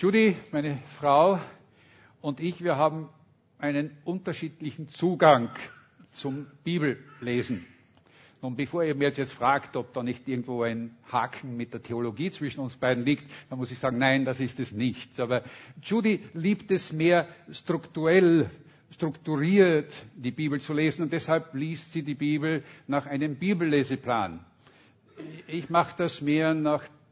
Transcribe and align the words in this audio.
Judy, 0.00 0.36
meine 0.52 0.78
Frau 1.00 1.40
und 2.20 2.38
ich, 2.38 2.62
wir 2.62 2.76
haben 2.76 3.08
einen 3.58 3.90
unterschiedlichen 4.04 4.88
Zugang 4.90 5.50
zum 6.12 6.46
Bibellesen. 6.62 7.66
Und 8.40 8.54
bevor 8.56 8.84
ihr 8.84 8.94
mir 8.94 9.10
jetzt 9.10 9.32
fragt, 9.32 9.74
ob 9.76 9.92
da 9.92 10.04
nicht 10.04 10.28
irgendwo 10.28 10.62
ein 10.62 10.96
Haken 11.10 11.56
mit 11.56 11.74
der 11.74 11.82
Theologie 11.82 12.30
zwischen 12.30 12.60
uns 12.60 12.76
beiden 12.76 13.04
liegt, 13.04 13.24
dann 13.50 13.58
muss 13.58 13.72
ich 13.72 13.80
sagen, 13.80 13.98
nein, 13.98 14.24
das 14.24 14.38
ist 14.38 14.60
es 14.60 14.70
nicht. 14.70 15.18
Aber 15.18 15.42
Judy 15.82 16.22
liebt 16.32 16.70
es 16.70 16.92
mehr 16.92 17.26
strukturell, 17.50 18.48
strukturiert 18.92 19.92
die 20.14 20.30
Bibel 20.30 20.60
zu 20.60 20.74
lesen 20.74 21.02
und 21.02 21.12
deshalb 21.12 21.52
liest 21.54 21.90
sie 21.90 22.04
die 22.04 22.14
Bibel 22.14 22.62
nach 22.86 23.06
einem 23.06 23.34
Bibelleseplan. 23.34 24.44
Ich 25.48 25.68
mache 25.70 25.96
das 25.98 26.20
mehr 26.20 26.54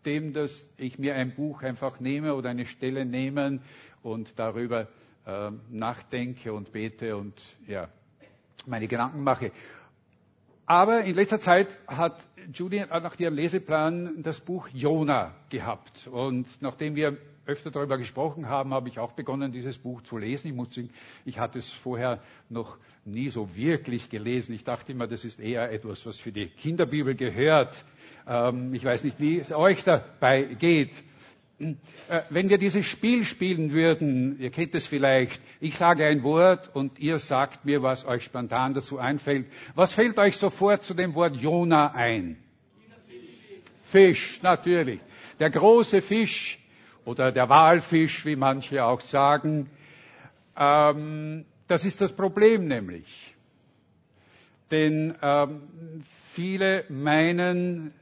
nachdem, 0.07 0.33
dass 0.33 0.69
ich 0.77 1.01
mir 1.01 1.17
ein 1.17 1.35
Buch 1.35 1.63
einfach 1.63 1.99
nehme 1.99 2.37
oder 2.37 2.51
eine 2.51 2.65
Stelle 2.65 3.05
nehme 3.05 3.59
und 4.05 4.39
darüber 4.39 4.87
äh, 5.27 5.51
nachdenke 5.69 6.53
und 6.53 6.71
bete 6.71 7.17
und 7.17 7.35
ja, 7.67 7.89
meine 8.67 8.87
Gedanken 8.87 9.25
mache. 9.25 9.51
Aber 10.65 11.03
in 11.03 11.17
letzter 11.17 11.41
Zeit 11.41 11.69
hat 11.89 12.25
Judy 12.55 12.85
nach 12.89 13.19
ihrem 13.19 13.35
Leseplan 13.35 14.23
das 14.23 14.41
Buch 14.41 14.69
Jona 14.73 15.35
gehabt. 15.51 16.07
Und 16.07 16.47
nachdem 16.63 16.95
wir 16.95 17.17
öfter 17.45 17.73
darüber 17.73 17.99
gesprochen 17.99 18.49
haben, 18.49 18.73
habe 18.73 18.89
ich 18.89 19.01
auch 19.01 19.11
begonnen, 19.13 19.51
dieses 19.51 19.77
Buch 19.77 20.03
zu 20.03 20.19
lesen. 20.19 20.49
Ich 20.49 20.55
muss 20.55 20.73
sagen, 20.73 20.91
ich 21.25 21.41
hatte 21.41 21.59
es 21.59 21.69
vorher 21.83 22.23
noch 22.49 22.79
nie 23.05 23.29
so 23.29 23.57
wirklich 23.57 24.09
gelesen. 24.09 24.55
Ich 24.55 24.63
dachte 24.63 24.93
immer, 24.93 25.09
das 25.09 25.25
ist 25.25 25.41
eher 25.41 25.73
etwas, 25.73 26.07
was 26.07 26.21
für 26.21 26.31
die 26.31 26.47
Kinderbibel 26.47 27.17
gehört. 27.17 27.85
Ähm, 28.27 28.75
ich 28.75 28.85
weiß 28.85 29.05
nicht, 29.05 29.21
wie 29.21 29.39
es 29.39 29.53
euch 29.53 29.85
dabei 29.85 30.43
geht. 30.45 30.93
Äh, 31.59 31.75
wenn 32.31 32.49
wir 32.49 32.59
dieses 32.59 32.85
Spiel 32.85 33.25
spielen 33.25 33.73
würden, 33.73 34.39
ihr 34.41 34.51
kennt 34.51 34.75
es 34.75 34.87
vielleicht, 34.87 35.41
ich 35.61 35.77
sage 35.77 36.05
ein 36.05 36.23
Wort 36.23 36.75
und 36.75 36.99
ihr 36.99 37.19
sagt 37.19 37.65
mir, 37.65 37.83
was 37.83 38.05
euch 38.05 38.25
spontan 38.25 38.75
dazu 38.75 38.99
einfällt. 38.99 39.47
Was 39.75 39.95
fällt 39.95 40.19
euch 40.19 40.37
sofort 40.37 40.83
zu 40.83 40.95
dem 40.95 41.15
Wort 41.15 41.37
Jona 41.37 41.93
ein? 41.93 42.37
Fisch, 43.85 44.41
natürlich. 44.43 45.01
Der 45.39 45.51
große 45.51 46.01
Fisch 46.03 46.59
oder 47.05 47.31
der 47.33 47.49
Walfisch, 47.49 48.27
wie 48.27 48.37
manche 48.37 48.85
auch 48.85 49.01
sagen. 49.01 49.71
Ähm, 50.57 51.45
das 51.69 51.85
ist 51.85 52.01
das 52.01 52.13
Problem 52.13 52.67
nämlich. 52.67 53.35
Denn 54.71 55.15
ähm, 55.23 55.63
viele 56.35 56.85
meinen, 56.89 57.95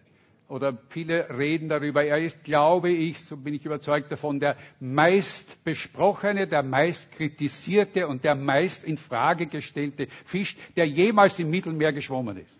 oder 0.48 0.76
viele 0.90 1.28
reden 1.38 1.68
darüber, 1.68 2.04
er 2.04 2.18
ist, 2.18 2.44
glaube 2.44 2.90
ich, 2.90 3.18
so 3.24 3.36
bin 3.36 3.54
ich 3.54 3.64
überzeugt 3.64 4.12
davon, 4.12 4.40
der 4.40 4.56
meist 4.78 5.62
besprochene, 5.64 6.46
der 6.46 6.62
meist 6.62 7.10
kritisierte 7.12 8.06
und 8.06 8.24
der 8.24 8.34
meist 8.34 8.84
in 8.84 8.98
Frage 8.98 9.46
gestellte 9.46 10.06
Fisch, 10.26 10.56
der 10.76 10.86
jemals 10.86 11.38
im 11.38 11.50
Mittelmeer 11.50 11.92
geschwommen 11.92 12.36
ist. 12.36 12.58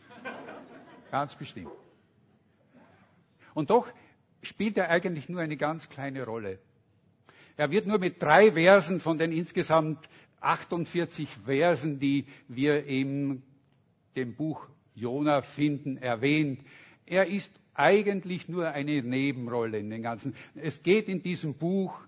Ganz 1.10 1.34
bestimmt. 1.36 1.68
Und 3.52 3.70
doch 3.70 3.86
spielt 4.42 4.76
er 4.78 4.90
eigentlich 4.90 5.28
nur 5.28 5.40
eine 5.40 5.56
ganz 5.56 5.88
kleine 5.88 6.24
Rolle. 6.24 6.58
Er 7.56 7.70
wird 7.70 7.86
nur 7.86 7.98
mit 7.98 8.20
drei 8.20 8.52
Versen 8.52 9.00
von 9.00 9.18
den 9.18 9.30
insgesamt 9.30 10.08
48 10.40 11.28
Versen, 11.44 12.00
die 12.00 12.26
wir 12.48 12.84
in 12.84 13.42
dem 14.16 14.34
Buch 14.34 14.66
Jona 14.94 15.42
finden, 15.42 15.96
erwähnt. 15.98 16.60
Er 17.06 17.26
ist 17.26 17.52
eigentlich 17.74 18.48
nur 18.48 18.68
eine 18.68 19.02
Nebenrolle 19.02 19.78
in 19.78 19.90
den 19.90 20.02
ganzen. 20.02 20.34
Es 20.54 20.82
geht 20.82 21.08
in 21.08 21.22
diesem 21.22 21.54
Buch 21.54 21.98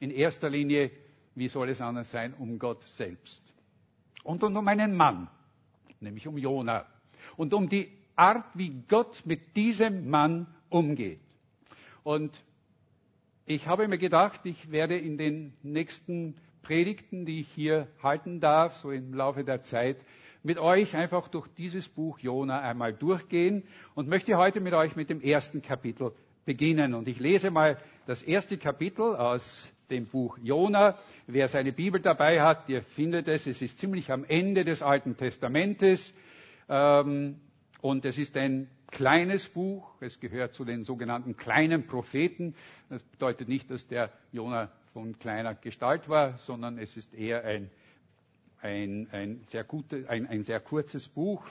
in 0.00 0.10
erster 0.10 0.50
Linie, 0.50 0.90
wie 1.34 1.48
soll 1.48 1.68
es 1.70 1.80
anders 1.80 2.10
sein, 2.10 2.34
um 2.34 2.58
Gott 2.58 2.82
selbst. 2.86 3.42
Und 4.22 4.42
um 4.42 4.68
einen 4.68 4.94
Mann, 4.94 5.28
nämlich 6.00 6.26
um 6.26 6.38
Jona. 6.38 6.86
Und 7.36 7.54
um 7.54 7.68
die 7.68 7.90
Art, 8.16 8.44
wie 8.54 8.82
Gott 8.88 9.22
mit 9.24 9.56
diesem 9.56 10.08
Mann 10.08 10.46
umgeht. 10.68 11.20
Und 12.02 12.44
ich 13.46 13.66
habe 13.66 13.88
mir 13.88 13.98
gedacht, 13.98 14.40
ich 14.44 14.70
werde 14.70 14.96
in 14.96 15.18
den 15.18 15.54
nächsten 15.62 16.36
Predigten, 16.62 17.26
die 17.26 17.40
ich 17.40 17.48
hier 17.48 17.88
halten 18.02 18.40
darf, 18.40 18.76
so 18.76 18.90
im 18.90 19.12
Laufe 19.12 19.44
der 19.44 19.62
Zeit, 19.62 19.96
mit 20.44 20.58
euch 20.58 20.94
einfach 20.94 21.28
durch 21.28 21.48
dieses 21.56 21.88
Buch 21.88 22.18
Jona 22.18 22.60
einmal 22.60 22.92
durchgehen 22.92 23.64
und 23.94 24.08
möchte 24.08 24.36
heute 24.36 24.60
mit 24.60 24.74
euch 24.74 24.94
mit 24.94 25.08
dem 25.08 25.22
ersten 25.22 25.62
Kapitel 25.62 26.12
beginnen. 26.44 26.94
Und 26.94 27.08
ich 27.08 27.18
lese 27.18 27.50
mal 27.50 27.78
das 28.06 28.22
erste 28.22 28.58
Kapitel 28.58 29.16
aus 29.16 29.72
dem 29.90 30.06
Buch 30.06 30.38
Jona. 30.42 30.98
Wer 31.26 31.48
seine 31.48 31.72
Bibel 31.72 32.00
dabei 32.00 32.42
hat, 32.42 32.68
der 32.68 32.82
findet 32.82 33.26
es. 33.26 33.46
Es 33.46 33.62
ist 33.62 33.78
ziemlich 33.78 34.12
am 34.12 34.24
Ende 34.24 34.64
des 34.64 34.82
Alten 34.82 35.16
Testamentes. 35.16 36.12
Ähm, 36.68 37.40
und 37.80 38.04
es 38.04 38.18
ist 38.18 38.36
ein 38.36 38.68
kleines 38.90 39.48
Buch. 39.48 39.94
Es 40.00 40.20
gehört 40.20 40.52
zu 40.52 40.66
den 40.66 40.84
sogenannten 40.84 41.36
kleinen 41.36 41.86
Propheten. 41.86 42.54
Das 42.90 43.02
bedeutet 43.02 43.48
nicht, 43.48 43.70
dass 43.70 43.86
der 43.88 44.10
Jona 44.30 44.70
von 44.92 45.18
kleiner 45.18 45.54
Gestalt 45.54 46.08
war, 46.10 46.36
sondern 46.38 46.78
es 46.78 46.96
ist 46.98 47.14
eher 47.14 47.44
ein 47.44 47.70
ein, 48.64 49.08
ein, 49.12 49.42
sehr 49.46 49.62
gute, 49.62 50.08
ein, 50.08 50.26
ein 50.26 50.42
sehr 50.42 50.58
kurzes 50.58 51.06
Buch, 51.08 51.44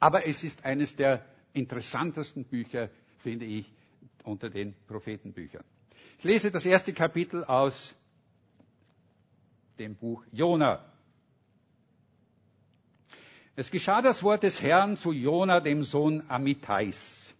aber 0.00 0.26
es 0.26 0.42
ist 0.42 0.64
eines 0.64 0.96
der 0.96 1.24
interessantesten 1.52 2.44
Bücher, 2.44 2.90
finde 3.22 3.44
ich, 3.44 3.70
unter 4.24 4.50
den 4.50 4.74
Prophetenbüchern. 4.88 5.64
Ich 6.18 6.24
lese 6.24 6.50
das 6.50 6.66
erste 6.66 6.92
Kapitel 6.92 7.44
aus 7.44 7.94
dem 9.78 9.94
Buch 9.94 10.24
Jona. 10.32 10.84
Es 13.54 13.70
geschah 13.70 14.02
das 14.02 14.22
Wort 14.22 14.42
des 14.42 14.60
Herrn 14.60 14.96
zu 14.96 15.12
Jona, 15.12 15.60
dem 15.60 15.84
Sohn 15.84 16.24
Amitais. 16.28 17.32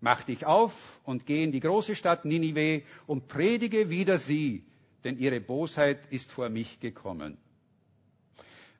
Mach 0.00 0.22
dich 0.24 0.46
auf 0.46 0.72
und 1.04 1.26
geh 1.26 1.44
in 1.44 1.52
die 1.52 1.60
große 1.60 1.94
Stadt 1.94 2.24
Ninive 2.24 2.82
und 3.06 3.28
predige 3.28 3.90
wider 3.90 4.16
sie, 4.16 4.64
denn 5.04 5.18
ihre 5.18 5.40
Bosheit 5.40 6.00
ist 6.10 6.32
vor 6.32 6.48
mich 6.48 6.80
gekommen. 6.80 7.36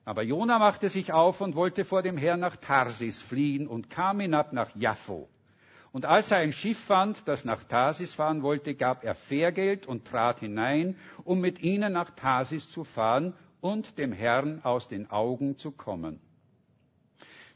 Aber 0.03 0.23
Jona 0.23 0.57
machte 0.57 0.89
sich 0.89 1.13
auf 1.13 1.41
und 1.41 1.55
wollte 1.55 1.85
vor 1.85 2.01
dem 2.01 2.17
Herrn 2.17 2.39
nach 2.39 2.55
Tarsis 2.55 3.21
fliehen 3.21 3.67
und 3.67 3.89
kam 3.89 4.19
hinab 4.19 4.51
nach 4.51 4.75
Jaffo. 4.75 5.29
Und 5.91 6.05
als 6.05 6.31
er 6.31 6.37
ein 6.37 6.53
Schiff 6.53 6.79
fand, 6.85 7.27
das 7.27 7.43
nach 7.43 7.63
Tarsis 7.65 8.15
fahren 8.15 8.41
wollte, 8.43 8.75
gab 8.75 9.03
er 9.03 9.13
Fährgeld 9.13 9.85
und 9.85 10.05
trat 10.05 10.39
hinein, 10.39 10.95
um 11.23 11.39
mit 11.41 11.61
ihnen 11.61 11.93
nach 11.93 12.11
Tarsis 12.11 12.69
zu 12.69 12.83
fahren 12.83 13.33
und 13.59 13.97
dem 13.97 14.11
Herrn 14.13 14.61
aus 14.63 14.87
den 14.87 15.09
Augen 15.11 15.57
zu 15.57 15.71
kommen. 15.71 16.21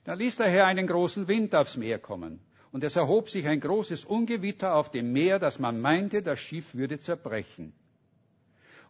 Da 0.04 0.14
ließ 0.14 0.36
der 0.38 0.50
Herr 0.50 0.68
einen 0.68 0.86
großen 0.86 1.28
Wind 1.28 1.56
aufs 1.56 1.78
Meer 1.78 1.98
kommen, 1.98 2.42
und 2.72 2.84
es 2.84 2.98
erhob 2.98 3.30
sich 3.30 3.48
ein 3.48 3.62
großes 3.62 4.04
Ungewitter 4.04 4.76
auf 4.76 4.92
dem 4.92 5.14
Meer, 5.14 5.40
dass 5.40 5.58
man 5.60 5.80
meinte, 5.80 6.22
das 6.22 6.40
Schiff 6.40 6.76
würde 6.76 7.00
zerbrechen. 7.00 7.74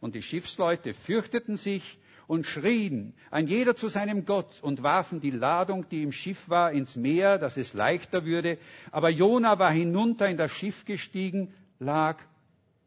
Und 0.02 0.16
die 0.16 0.24
Schiffsleute 0.24 0.94
fürchteten 0.94 1.56
sich 1.56 2.00
und 2.28 2.46
schrien, 2.46 3.14
ein 3.32 3.48
jeder 3.48 3.76
zu 3.76 3.88
seinem 3.88 4.26
Gott 4.26 4.62
und 4.62 4.84
warfen 4.84 5.20
die 5.22 5.32
Ladung, 5.32 5.88
die 5.90 6.04
im 6.04 6.12
Schiff 6.12 6.50
war, 6.50 6.72
ins 6.72 6.96
Meer, 6.96 7.38
dass 7.38 7.58
es 7.58 7.74
leichter 7.74 8.26
würde. 8.26 8.58
Aber 8.92 9.10
Jona 9.10 9.60
war 9.60 9.72
hinunter 9.72 10.28
in 10.30 10.38
das 10.38 10.52
Schiff 10.52 10.86
gestiegen, 10.86 11.54
lag 11.80 12.20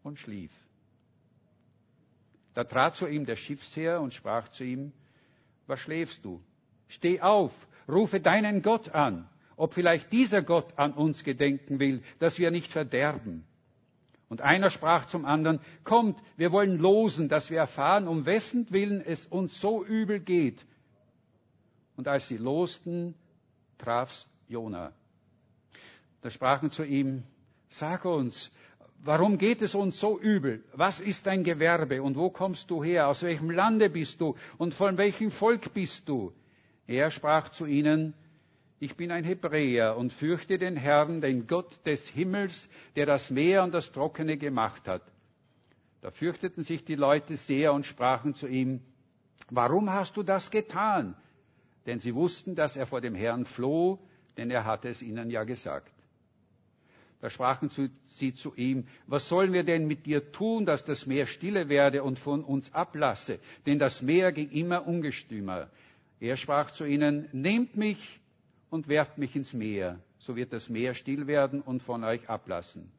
und 0.03 0.19
schlief. 0.19 0.51
Da 2.55 2.65
trat 2.65 2.97
zu 2.97 3.07
ihm 3.07 3.25
der 3.25 3.37
Schiffsherr 3.37 4.01
und 4.01 4.13
sprach 4.13 4.49
zu 4.49 4.65
ihm, 4.65 4.93
was 5.69 5.79
schläfst 5.81 6.25
du? 6.25 6.43
Steh 6.89 7.21
auf, 7.21 7.53
rufe 7.89 8.21
deinen 8.21 8.63
Gott 8.63 8.89
an, 8.89 9.29
ob 9.57 9.75
vielleicht 9.75 10.11
dieser 10.13 10.43
Gott 10.43 10.77
an 10.77 10.93
uns 10.93 11.23
gedenken 11.23 11.79
will, 11.79 12.03
dass 12.19 12.39
wir 12.39 12.51
nicht 12.51 12.73
verderben. 12.73 13.45
Und 14.29 14.43
einer 14.43 14.71
sprach 14.71 15.07
zum 15.07 15.25
anderen, 15.25 15.61
kommt, 15.85 16.21
wir 16.37 16.53
wollen 16.53 16.79
losen, 16.79 17.29
dass 17.29 17.51
wir 17.51 17.59
erfahren, 17.59 18.07
um 18.07 18.27
wessen 18.27 18.71
Willen 18.71 19.01
es 19.01 19.27
uns 19.27 19.59
so 19.61 19.85
übel 19.85 20.21
geht. 20.21 20.67
Und 21.97 22.09
als 22.09 22.29
sie 22.29 22.37
losten, 22.37 23.15
traf's 23.79 24.27
Jona. 24.47 24.93
Da 26.21 26.31
sprachen 26.31 26.71
zu 26.71 26.85
ihm, 26.85 27.23
sag 27.69 28.05
uns, 28.05 28.51
warum 29.03 29.39
geht 29.39 29.63
es 29.63 29.75
uns 29.75 29.99
so 29.99 30.19
übel? 30.19 30.63
Was 30.73 31.01
ist 31.01 31.27
dein 31.27 31.43
Gewerbe 31.43 32.03
und 32.03 32.17
wo 32.17 32.31
kommst 32.31 32.71
du 32.71 32.85
her? 32.85 33.09
Aus 33.09 33.23
welchem 33.23 33.51
Lande 33.51 33.89
bist 33.89 34.21
du 34.21 34.37
und 34.59 34.75
von 34.75 34.99
welchem 34.99 35.31
Volk 35.31 35.73
bist 35.73 36.09
du? 36.09 36.33
Er 36.87 37.11
sprach 37.11 37.51
zu 37.51 37.67
ihnen, 37.67 38.15
ich 38.81 38.97
bin 38.97 39.11
ein 39.11 39.25
Hebräer 39.25 39.97
und 39.97 40.13
fürchte 40.13 40.59
den 40.59 40.77
Herrn, 40.77 41.21
den 41.21 41.47
Gott 41.47 41.85
des 41.85 42.09
Himmels, 42.09 42.69
der 42.95 43.07
das 43.07 43.31
Meer 43.31 43.65
und 43.65 43.73
das 43.75 43.91
Trockene 43.91 44.37
gemacht 44.37 44.87
hat. 44.87 45.03
Da 46.01 46.11
fürchteten 46.13 46.63
sich 46.63 46.85
die 46.85 46.95
Leute 46.95 47.37
sehr 47.37 47.73
und 47.73 47.87
sprachen 47.87 48.35
zu 48.35 48.47
ihm, 48.47 48.81
warum 49.51 49.91
hast 49.91 50.17
du 50.17 50.23
das 50.23 50.51
getan? 50.51 51.17
Denn 51.87 51.99
sie 51.99 52.15
wussten, 52.15 52.55
dass 52.55 52.77
er 52.77 52.87
vor 52.87 53.01
dem 53.01 53.15
Herrn 53.15 53.45
floh, 53.45 53.99
denn 54.37 54.51
er 54.51 54.65
hatte 54.65 54.89
es 54.89 55.03
ihnen 55.03 55.31
ja 55.31 55.43
gesagt. 55.43 55.93
Da 57.21 57.31
sprachen 57.31 57.69
sie 58.07 58.35
zu 58.35 58.55
ihm, 58.55 58.87
was 59.09 59.29
sollen 59.29 59.53
wir 59.53 59.65
denn 59.65 59.89
mit 59.89 60.07
dir 60.07 60.31
tun, 60.31 60.67
dass 60.67 60.85
das 60.85 61.05
Meer 61.07 61.27
stille 61.27 61.69
werde 61.69 62.05
und 62.05 62.21
von 62.21 62.45
uns 62.45 62.73
ablasse? 62.73 63.41
Denn 63.67 63.81
das 63.81 64.03
Meer 64.03 64.31
ging 64.31 64.51
immer 64.51 64.87
ungestümer. 64.87 65.69
Er 66.21 66.37
sprach 66.37 66.71
zu 66.71 66.85
ihnen, 66.85 67.29
nehmt 67.33 67.77
mich 67.77 68.21
und 68.71 68.89
werft 68.89 69.19
mich 69.19 69.35
ins 69.37 69.53
Meer, 69.53 69.99
so 70.19 70.37
wird 70.37 70.53
das 70.53 70.69
Meer 70.69 70.95
still 70.95 71.27
werden 71.27 71.61
und 71.61 71.83
von 71.83 72.05
euch 72.05 72.29
ablassen. 72.29 72.91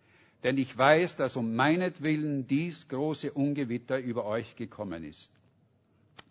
Denn 0.44 0.58
ich 0.58 0.76
weiß, 0.78 1.16
dass 1.18 1.36
um 1.36 1.56
meinetwillen 1.56 2.48
dies 2.48 2.88
große 2.88 3.32
Ungewitter 3.34 4.00
über 4.00 4.26
euch 4.26 4.56
gekommen 4.56 5.04
ist. 5.04 5.30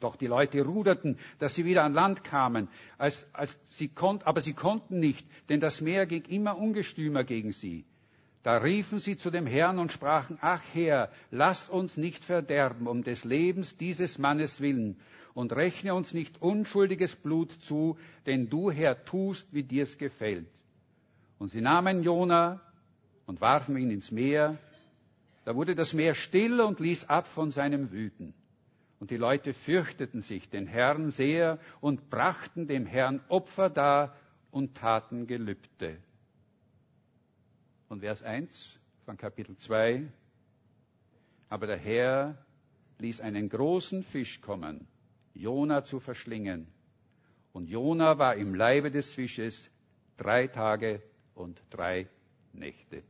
Doch 0.01 0.17
die 0.17 0.27
Leute 0.27 0.63
ruderten, 0.65 1.19
dass 1.39 1.55
sie 1.55 1.65
wieder 1.65 1.83
an 1.85 1.93
Land 1.93 2.25
kamen, 2.25 2.69
als, 2.97 3.27
als 3.33 3.59
sie 3.69 3.89
konnt, 3.89 4.27
aber 4.27 4.41
sie 4.41 4.55
konnten 4.55 4.99
nicht, 4.99 5.27
denn 5.49 5.61
das 5.61 5.81
Meer 5.81 6.07
ging 6.07 6.23
immer 6.25 6.57
ungestümer 6.57 7.25
gegen 7.25 7.53
sie. 7.53 7.85
Da 8.45 8.59
riefen 8.59 8.99
sie 9.01 9.17
zu 9.17 9.31
dem 9.31 9.47
Herrn 9.47 9.79
und 9.79 9.93
sprachen, 9.93 10.39
ach 10.41 10.63
Herr, 10.73 11.11
lass 11.31 11.69
uns 11.69 11.97
nicht 11.97 12.25
verderben 12.25 12.87
um 12.87 13.03
des 13.03 13.25
Lebens 13.25 13.77
dieses 13.77 14.19
Mannes 14.19 14.61
willen 14.61 14.97
und 15.39 15.53
rechne 15.53 15.95
uns 15.95 16.13
nicht 16.15 16.43
unschuldiges 16.43 17.15
Blut 17.15 17.53
zu, 17.63 17.97
denn 18.27 18.51
du, 18.51 18.73
Herr, 18.73 19.05
tust, 19.05 19.47
wie 19.55 19.63
dir's 19.63 19.97
gefällt. 19.97 20.49
Und 21.39 21.47
sie 21.51 21.61
nahmen 21.61 22.03
Jona 22.03 22.61
und 23.25 23.41
warfen 23.41 23.79
ihn 23.79 23.93
ins 23.93 24.11
Meer. 24.11 24.59
Da 25.45 25.55
wurde 25.55 25.77
das 25.77 25.95
Meer 25.95 26.15
still 26.15 26.61
und 26.61 26.81
ließ 26.81 27.05
ab 27.05 27.29
von 27.29 27.53
seinem 27.53 27.93
Wüten. 27.93 28.35
Und 28.99 29.13
die 29.13 29.17
Leute 29.17 29.55
fürchteten 29.55 30.23
sich 30.23 30.51
den 30.51 30.67
Herrn 30.67 31.13
sehr 31.13 31.61
und 31.81 32.11
brachten 32.11 32.67
dem 32.67 32.85
Herrn 32.85 33.21
Opfer 33.29 33.71
dar 33.71 34.17
und 34.51 34.77
taten 34.77 35.29
Gelübde. 35.29 35.99
Und 37.89 38.01
Vers 38.01 38.25
1 38.25 38.77
von 39.05 39.17
Kapitel 39.17 39.57
2. 39.57 40.03
Aber 41.49 41.69
der 41.69 41.79
Herr 41.79 42.45
ließ 42.99 43.21
einen 43.21 43.49
großen 43.49 44.03
Fisch 44.03 44.41
kommen, 44.41 44.89
Jona 45.39 45.85
zu 45.85 46.01
verschlingen. 46.01 46.67
Und 47.53 47.69
Jona 47.69 48.19
war 48.19 48.35
im 48.35 48.55
Leibe 48.55 48.91
des 48.91 49.13
Fisches 49.13 49.71
drei 50.17 50.49
Tage 50.49 51.01
und 51.35 51.63
drei 51.71 52.09
Nächte. 52.53 53.03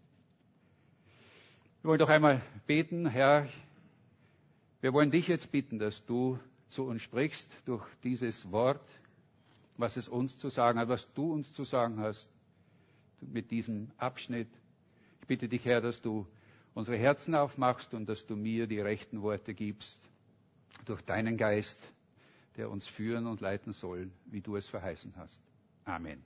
Wir 1.82 1.88
wollen 1.90 1.98
doch 1.98 2.10
einmal 2.10 2.42
beten, 2.66 3.06
Herr, 3.06 3.48
wir 4.80 4.92
wollen 4.92 5.10
dich 5.10 5.26
jetzt 5.26 5.50
bitten, 5.50 5.78
dass 5.78 6.04
du 6.04 6.38
zu 6.68 6.84
uns 6.84 7.02
sprichst 7.02 7.50
durch 7.64 7.84
dieses 8.04 8.50
Wort, 8.52 8.86
was 9.78 9.96
es 9.96 10.06
uns 10.08 10.38
zu 10.38 10.50
sagen 10.50 10.78
hat, 10.78 10.88
was 10.88 11.10
du 11.14 11.32
uns 11.32 11.52
zu 11.54 11.64
sagen 11.64 11.98
hast 11.98 12.28
mit 13.20 13.50
diesem 13.50 13.90
Abschnitt. 13.96 14.48
Ich 15.22 15.26
bitte 15.26 15.48
dich, 15.48 15.64
Herr, 15.64 15.80
dass 15.80 16.02
du 16.02 16.26
unsere 16.74 16.98
Herzen 16.98 17.34
aufmachst 17.34 17.94
und 17.94 18.06
dass 18.06 18.26
du 18.26 18.36
mir 18.36 18.66
die 18.66 18.80
rechten 18.80 19.22
Worte 19.22 19.54
gibst 19.54 19.98
durch 20.84 21.00
deinen 21.02 21.36
Geist, 21.36 21.80
der 22.58 22.70
uns 22.70 22.86
führen 22.86 23.26
und 23.26 23.40
leiten 23.40 23.72
soll, 23.72 24.10
wie 24.26 24.40
du 24.42 24.56
es 24.56 24.68
verheißen 24.68 25.14
hast. 25.16 25.40
Amen. 25.84 26.22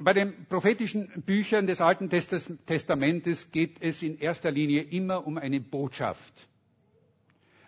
Bei 0.00 0.14
den 0.14 0.46
prophetischen 0.46 1.08
Büchern 1.26 1.66
des 1.66 1.82
Alten 1.82 2.08
Testamentes 2.08 3.50
geht 3.50 3.82
es 3.82 4.02
in 4.02 4.16
erster 4.18 4.50
Linie 4.50 4.82
immer 4.82 5.26
um 5.26 5.36
eine 5.36 5.60
Botschaft. 5.60 6.48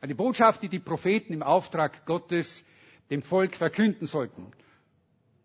Eine 0.00 0.14
Botschaft, 0.14 0.62
die 0.62 0.70
die 0.70 0.78
Propheten 0.78 1.34
im 1.34 1.42
Auftrag 1.42 2.06
Gottes 2.06 2.64
dem 3.10 3.20
Volk 3.20 3.56
verkünden 3.56 4.06
sollten. 4.06 4.46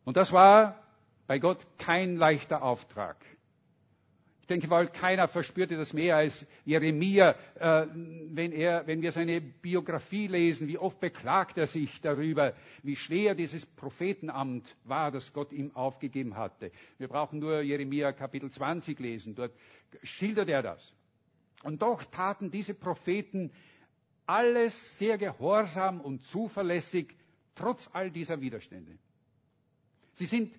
Und 0.06 0.16
das 0.16 0.32
war 0.32 0.82
bei 1.28 1.40
Gott 1.40 1.66
kein 1.78 2.16
leichter 2.16 2.62
Auftrag 2.62 3.18
denke 4.50 4.68
mal, 4.68 4.88
keiner 4.88 5.28
verspürte 5.28 5.78
das 5.78 5.94
mehr 5.94 6.18
als 6.18 6.46
Jeremia, 6.66 7.36
äh, 7.56 7.88
wenn, 8.32 8.52
er, 8.52 8.86
wenn 8.88 9.02
wir 9.02 9.12
seine 9.12 9.42
Biografie 9.42 10.28
lesen, 10.28 10.68
wie 10.68 10.78
oft 10.78 11.00
beklagt 11.00 11.58
er 11.58 11.68
sich 11.68 12.02
darüber, 12.02 12.54
wie 12.84 12.96
schwer 12.96 13.36
dieses 13.36 13.66
Prophetenamt 13.66 14.76
war, 14.84 15.12
das 15.12 15.32
Gott 15.34 15.52
ihm 15.52 15.76
aufgegeben 15.76 16.36
hatte. 16.36 16.72
Wir 16.98 17.08
brauchen 17.08 17.40
nur 17.40 17.62
Jeremia 17.62 18.12
Kapitel 18.12 18.50
20 18.50 19.00
lesen, 19.00 19.36
dort 19.36 19.54
schildert 20.04 20.50
er 20.50 20.64
das. 20.64 20.94
Und 21.64 21.82
doch 21.82 22.04
taten 22.06 22.52
diese 22.52 22.74
Propheten 22.74 23.52
alles 24.26 24.98
sehr 24.98 25.18
gehorsam 25.18 26.02
und 26.02 26.24
zuverlässig, 26.24 27.16
trotz 27.56 27.90
all 27.94 28.12
dieser 28.12 28.40
Widerstände. 28.40 28.98
Sie 30.14 30.26
sind 30.26 30.54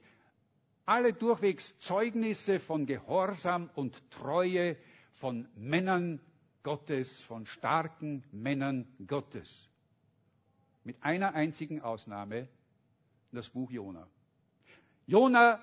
alle 0.86 1.12
durchwegs 1.12 1.78
Zeugnisse 1.80 2.58
von 2.60 2.86
Gehorsam 2.86 3.70
und 3.74 4.00
Treue 4.10 4.76
von 5.14 5.48
Männern 5.56 6.20
Gottes, 6.62 7.22
von 7.22 7.46
starken 7.46 8.24
Männern 8.32 8.86
Gottes. 9.06 9.68
Mit 10.84 11.02
einer 11.02 11.34
einzigen 11.34 11.80
Ausnahme, 11.80 12.48
das 13.32 13.48
Buch 13.50 13.70
Jona. 13.70 14.08
Jona 15.06 15.60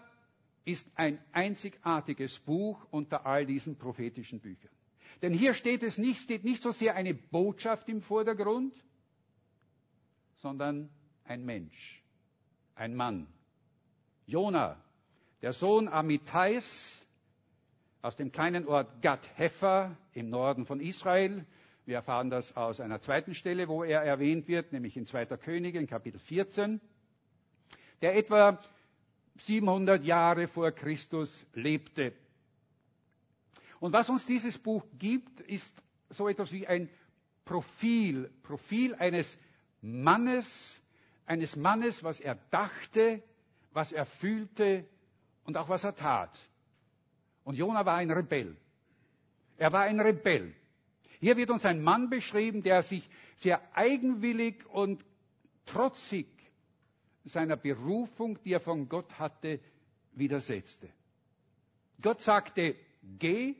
ist 0.65 0.87
ein 0.95 1.19
einzigartiges 1.31 2.39
Buch 2.39 2.85
unter 2.91 3.25
all 3.25 3.45
diesen 3.45 3.77
prophetischen 3.77 4.39
Büchern. 4.39 4.71
Denn 5.21 5.33
hier 5.33 5.53
steht 5.53 5.81
es 5.83 5.97
nicht, 5.97 6.21
steht 6.21 6.43
nicht 6.43 6.61
so 6.61 6.71
sehr 6.71 6.95
eine 6.95 7.13
Botschaft 7.13 7.89
im 7.89 8.01
Vordergrund, 8.01 8.73
sondern 10.35 10.89
ein 11.23 11.43
Mensch, 11.45 12.03
ein 12.75 12.95
Mann. 12.95 13.27
Jona, 14.25 14.77
der 15.41 15.53
Sohn 15.53 15.87
Amitais 15.87 17.05
aus 18.01 18.15
dem 18.15 18.31
kleinen 18.31 18.67
Ort 18.67 19.01
Gad-Hefer 19.01 19.95
im 20.13 20.29
Norden 20.29 20.65
von 20.65 20.79
Israel. 20.79 21.45
Wir 21.85 21.95
erfahren 21.95 22.29
das 22.29 22.55
aus 22.55 22.79
einer 22.79 22.99
zweiten 23.01 23.33
Stelle, 23.33 23.67
wo 23.67 23.83
er 23.83 24.01
erwähnt 24.01 24.47
wird, 24.47 24.73
nämlich 24.73 24.97
in 24.97 25.05
2. 25.05 25.25
Könige, 25.37 25.79
in 25.79 25.87
Kapitel 25.87 26.19
14, 26.19 26.81
der 28.01 28.15
etwa 28.15 28.59
700 29.37 30.03
Jahre 30.03 30.47
vor 30.47 30.71
Christus 30.71 31.31
lebte. 31.53 32.13
Und 33.79 33.93
was 33.93 34.09
uns 34.09 34.25
dieses 34.25 34.57
Buch 34.57 34.83
gibt, 34.97 35.39
ist 35.41 35.71
so 36.09 36.27
etwas 36.27 36.51
wie 36.51 36.65
ein 36.65 36.89
Profil, 37.45 38.31
Profil 38.43 38.95
eines 38.95 39.37
Mannes, 39.81 40.81
eines 41.25 41.55
Mannes, 41.55 42.03
was 42.03 42.19
er 42.19 42.35
dachte, 42.49 43.21
was 43.71 43.91
er 43.91 44.05
fühlte, 44.05 44.85
und 45.47 45.57
auch 45.57 45.69
was 45.69 45.83
er 45.83 45.95
tat. 45.95 46.39
Und 47.43 47.55
Jona 47.57 47.85
war 47.85 47.95
ein 47.95 48.11
Rebell. 48.11 48.55
Er 49.57 49.71
war 49.71 49.83
ein 49.83 49.99
Rebell. 49.99 50.53
Hier 51.19 51.35
wird 51.37 51.49
uns 51.49 51.65
ein 51.65 51.81
Mann 51.81 52.09
beschrieben, 52.09 52.61
der 52.61 52.83
sich 52.83 53.09
sehr 53.37 53.61
eigenwillig 53.75 54.63
und 54.67 55.03
trotzig 55.65 56.27
seiner 57.23 57.55
Berufung, 57.55 58.37
die 58.43 58.53
er 58.53 58.59
von 58.59 58.87
Gott 58.87 59.17
hatte, 59.17 59.59
widersetzte. 60.11 60.89
Gott 62.01 62.21
sagte, 62.21 62.75
geh. 63.17 63.55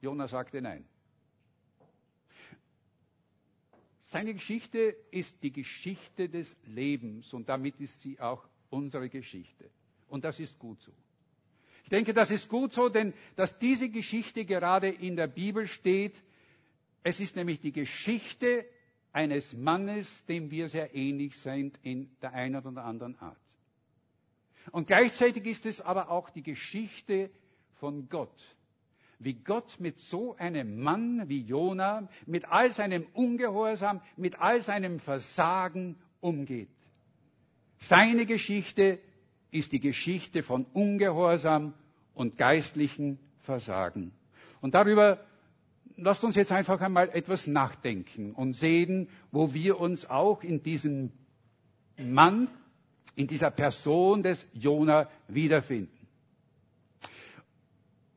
Jona 0.00 0.26
sagte 0.26 0.60
nein. 0.60 0.86
Seine 4.00 4.32
Geschichte 4.32 4.96
ist 5.10 5.42
die 5.42 5.52
Geschichte 5.52 6.28
des 6.28 6.56
Lebens 6.64 7.32
und 7.32 7.48
damit 7.48 7.78
ist 7.80 8.00
sie 8.00 8.18
auch 8.20 8.46
unsere 8.70 9.08
Geschichte. 9.08 9.70
Und 10.14 10.24
das 10.24 10.38
ist 10.38 10.56
gut 10.60 10.80
so. 10.80 10.92
Ich 11.82 11.88
denke, 11.88 12.14
das 12.14 12.30
ist 12.30 12.48
gut 12.48 12.72
so, 12.72 12.88
denn 12.88 13.14
dass 13.34 13.58
diese 13.58 13.88
Geschichte 13.88 14.44
gerade 14.44 14.88
in 14.88 15.16
der 15.16 15.26
Bibel 15.26 15.66
steht, 15.66 16.22
es 17.02 17.18
ist 17.18 17.34
nämlich 17.34 17.60
die 17.60 17.72
Geschichte 17.72 18.64
eines 19.12 19.52
Mannes, 19.54 20.24
dem 20.26 20.52
wir 20.52 20.68
sehr 20.68 20.94
ähnlich 20.94 21.36
sind 21.38 21.80
in 21.82 22.16
der 22.22 22.32
einen 22.32 22.64
oder 22.64 22.84
anderen 22.84 23.18
Art. 23.18 23.36
Und 24.70 24.86
gleichzeitig 24.86 25.46
ist 25.46 25.66
es 25.66 25.80
aber 25.80 26.10
auch 26.10 26.30
die 26.30 26.44
Geschichte 26.44 27.28
von 27.80 28.08
Gott. 28.08 28.56
Wie 29.18 29.34
Gott 29.34 29.80
mit 29.80 29.98
so 29.98 30.36
einem 30.36 30.80
Mann 30.80 31.28
wie 31.28 31.40
Jona, 31.40 32.08
mit 32.24 32.44
all 32.44 32.70
seinem 32.70 33.04
Ungehorsam, 33.14 34.00
mit 34.16 34.38
all 34.38 34.60
seinem 34.60 35.00
Versagen 35.00 35.96
umgeht. 36.20 36.70
Seine 37.80 38.26
Geschichte 38.26 39.00
ist 39.54 39.70
die 39.72 39.78
Geschichte 39.80 40.42
von 40.42 40.66
Ungehorsam 40.72 41.74
und 42.14 42.36
geistlichen 42.36 43.18
Versagen. 43.42 44.12
Und 44.60 44.74
darüber 44.74 45.20
lasst 45.96 46.24
uns 46.24 46.34
jetzt 46.34 46.50
einfach 46.50 46.80
einmal 46.80 47.08
etwas 47.10 47.46
nachdenken 47.46 48.32
und 48.32 48.54
sehen, 48.54 49.08
wo 49.30 49.54
wir 49.54 49.78
uns 49.78 50.10
auch 50.10 50.42
in 50.42 50.62
diesem 50.62 51.12
Mann, 51.96 52.48
in 53.14 53.28
dieser 53.28 53.52
Person 53.52 54.24
des 54.24 54.44
Jona 54.54 55.08
wiederfinden. 55.28 56.04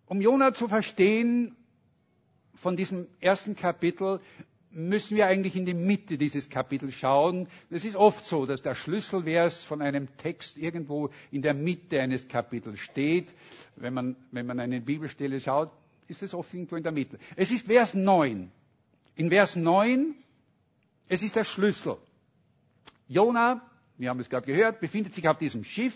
Um 0.07 0.21
Jona 0.21 0.53
zu 0.55 0.67
verstehen, 0.67 1.55
von 2.55 2.75
diesem 2.75 3.05
ersten 3.19 3.55
Kapitel 3.55 4.21
müssen 4.77 5.17
wir 5.17 5.25
eigentlich 5.25 5.55
in 5.55 5.65
die 5.65 5.73
Mitte 5.73 6.17
dieses 6.19 6.49
Kapitels 6.49 6.93
schauen. 6.93 7.47
Es 7.71 7.83
ist 7.83 7.95
oft 7.95 8.25
so, 8.25 8.45
dass 8.45 8.61
der 8.61 8.75
Schlüsselvers 8.75 9.63
von 9.65 9.81
einem 9.81 10.07
Text 10.17 10.55
irgendwo 10.55 11.09
in 11.31 11.41
der 11.41 11.55
Mitte 11.55 11.99
eines 11.99 12.27
Kapitels 12.27 12.79
steht. 12.79 13.33
Wenn 13.75 13.93
man, 13.95 14.15
wenn 14.31 14.45
man 14.45 14.59
eine 14.59 14.79
Bibelstelle 14.79 15.39
schaut, 15.39 15.71
ist 16.07 16.21
es 16.21 16.33
oft 16.35 16.53
irgendwo 16.53 16.75
in 16.75 16.83
der 16.83 16.91
Mitte. 16.91 17.17
Es 17.35 17.49
ist 17.49 17.65
Vers 17.65 17.95
9. 17.95 18.51
In 19.15 19.29
Vers 19.29 19.55
9, 19.55 20.13
es 21.09 21.23
ist 21.23 21.35
der 21.35 21.43
Schlüssel. 21.43 21.97
Jona, 23.07 23.61
wir 23.97 24.09
haben 24.09 24.19
es 24.19 24.29
gerade 24.29 24.45
gehört, 24.45 24.79
befindet 24.79 25.15
sich 25.15 25.27
auf 25.27 25.39
diesem 25.39 25.63
Schiff. 25.63 25.95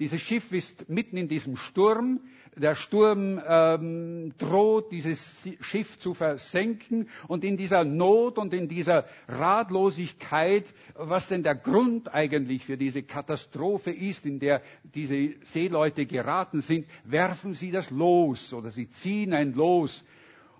Dieses 0.00 0.22
Schiff 0.22 0.50
ist 0.50 0.88
mitten 0.88 1.18
in 1.18 1.28
diesem 1.28 1.56
Sturm. 1.56 2.20
Der 2.56 2.74
Sturm 2.74 3.38
ähm, 3.46 4.32
droht, 4.38 4.90
dieses 4.90 5.20
Schiff 5.60 5.98
zu 5.98 6.14
versenken. 6.14 7.10
Und 7.28 7.44
in 7.44 7.58
dieser 7.58 7.84
Not 7.84 8.38
und 8.38 8.54
in 8.54 8.66
dieser 8.66 9.04
Ratlosigkeit, 9.28 10.72
was 10.94 11.28
denn 11.28 11.42
der 11.42 11.54
Grund 11.54 12.12
eigentlich 12.14 12.64
für 12.64 12.78
diese 12.78 13.02
Katastrophe 13.02 13.90
ist, 13.90 14.24
in 14.24 14.40
der 14.40 14.62
diese 14.82 15.34
Seeleute 15.42 16.06
geraten 16.06 16.62
sind, 16.62 16.86
werfen 17.04 17.52
sie 17.52 17.70
das 17.70 17.90
Los 17.90 18.54
oder 18.54 18.70
sie 18.70 18.88
ziehen 18.88 19.34
ein 19.34 19.52
Los. 19.52 20.02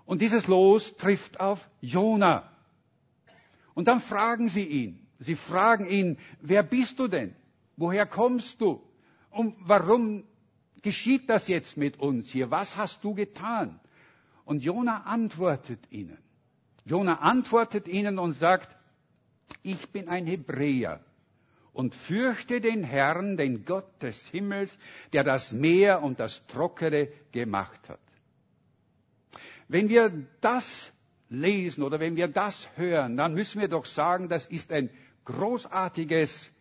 Und 0.05 0.21
dieses 0.21 0.45
Los 0.45 0.95
trifft 0.97 1.39
auf 1.39 1.67
Jona. 1.81 2.51
Und 3.73 3.87
dann 3.87 4.01
fragen 4.01 4.49
sie 4.49 4.65
ihn. 4.65 5.07
Sie 5.17 5.35
fragen 5.35 5.87
ihn, 5.87 6.19
wer 6.41 6.61
bist 6.61 6.99
du 6.99 7.07
denn? 7.07 7.33
Woher 7.75 8.05
kommst 8.05 8.61
du? 8.61 8.81
Und 9.31 9.55
warum 9.61 10.23
geschieht 10.81 11.29
das 11.29 11.47
jetzt 11.47 11.77
mit 11.77 11.99
uns 11.99 12.29
hier? 12.29 12.51
Was 12.51 12.75
hast 12.77 13.03
du 13.03 13.13
getan? 13.13 13.79
Und 14.45 14.63
Jona 14.63 15.03
antwortet 15.03 15.79
ihnen. 15.91 16.17
Jona 16.85 17.19
antwortet 17.19 17.87
ihnen 17.87 18.19
und 18.19 18.33
sagt, 18.33 18.75
ich 19.63 19.89
bin 19.89 20.07
ein 20.07 20.25
Hebräer 20.25 21.03
und 21.73 21.95
fürchte 21.95 22.59
den 22.59 22.83
Herrn, 22.83 23.37
den 23.37 23.65
Gott 23.65 24.01
des 24.01 24.27
Himmels, 24.29 24.77
der 25.13 25.23
das 25.23 25.51
Meer 25.51 26.01
und 26.01 26.19
das 26.19 26.45
Trockene 26.47 27.09
gemacht 27.31 27.87
hat. 27.87 27.99
Wenn 29.67 29.87
wir 29.87 30.11
das 30.41 30.91
lesen 31.29 31.83
oder 31.83 31.99
wenn 31.99 32.17
wir 32.17 32.27
das 32.27 32.67
hören, 32.75 33.15
dann 33.15 33.33
müssen 33.33 33.61
wir 33.61 33.69
doch 33.69 33.85
sagen, 33.85 34.27
das 34.27 34.45
ist 34.47 34.71
ein 34.71 34.89
großartiges, 35.23 36.51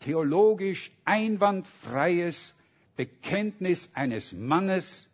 theologisch 0.00 0.90
einwandfreies 1.04 2.54
Bekenntnis 2.96 3.88
eines 3.94 4.32
Mannes, 4.32 5.08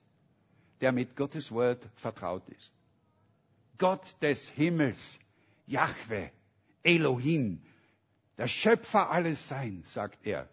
der 0.80 0.92
mit 0.92 1.16
Gottes 1.16 1.50
Wort 1.50 1.88
vertraut 1.96 2.48
ist. 2.48 2.70
Gott 3.78 4.14
des 4.22 4.50
Himmels, 4.50 5.18
Jahwe, 5.66 6.30
Elohim, 6.82 7.60
der 8.38 8.48
Schöpfer 8.48 9.10
alles 9.10 9.48
Seins, 9.48 9.92
sagt 9.92 10.24
er. 10.26 10.48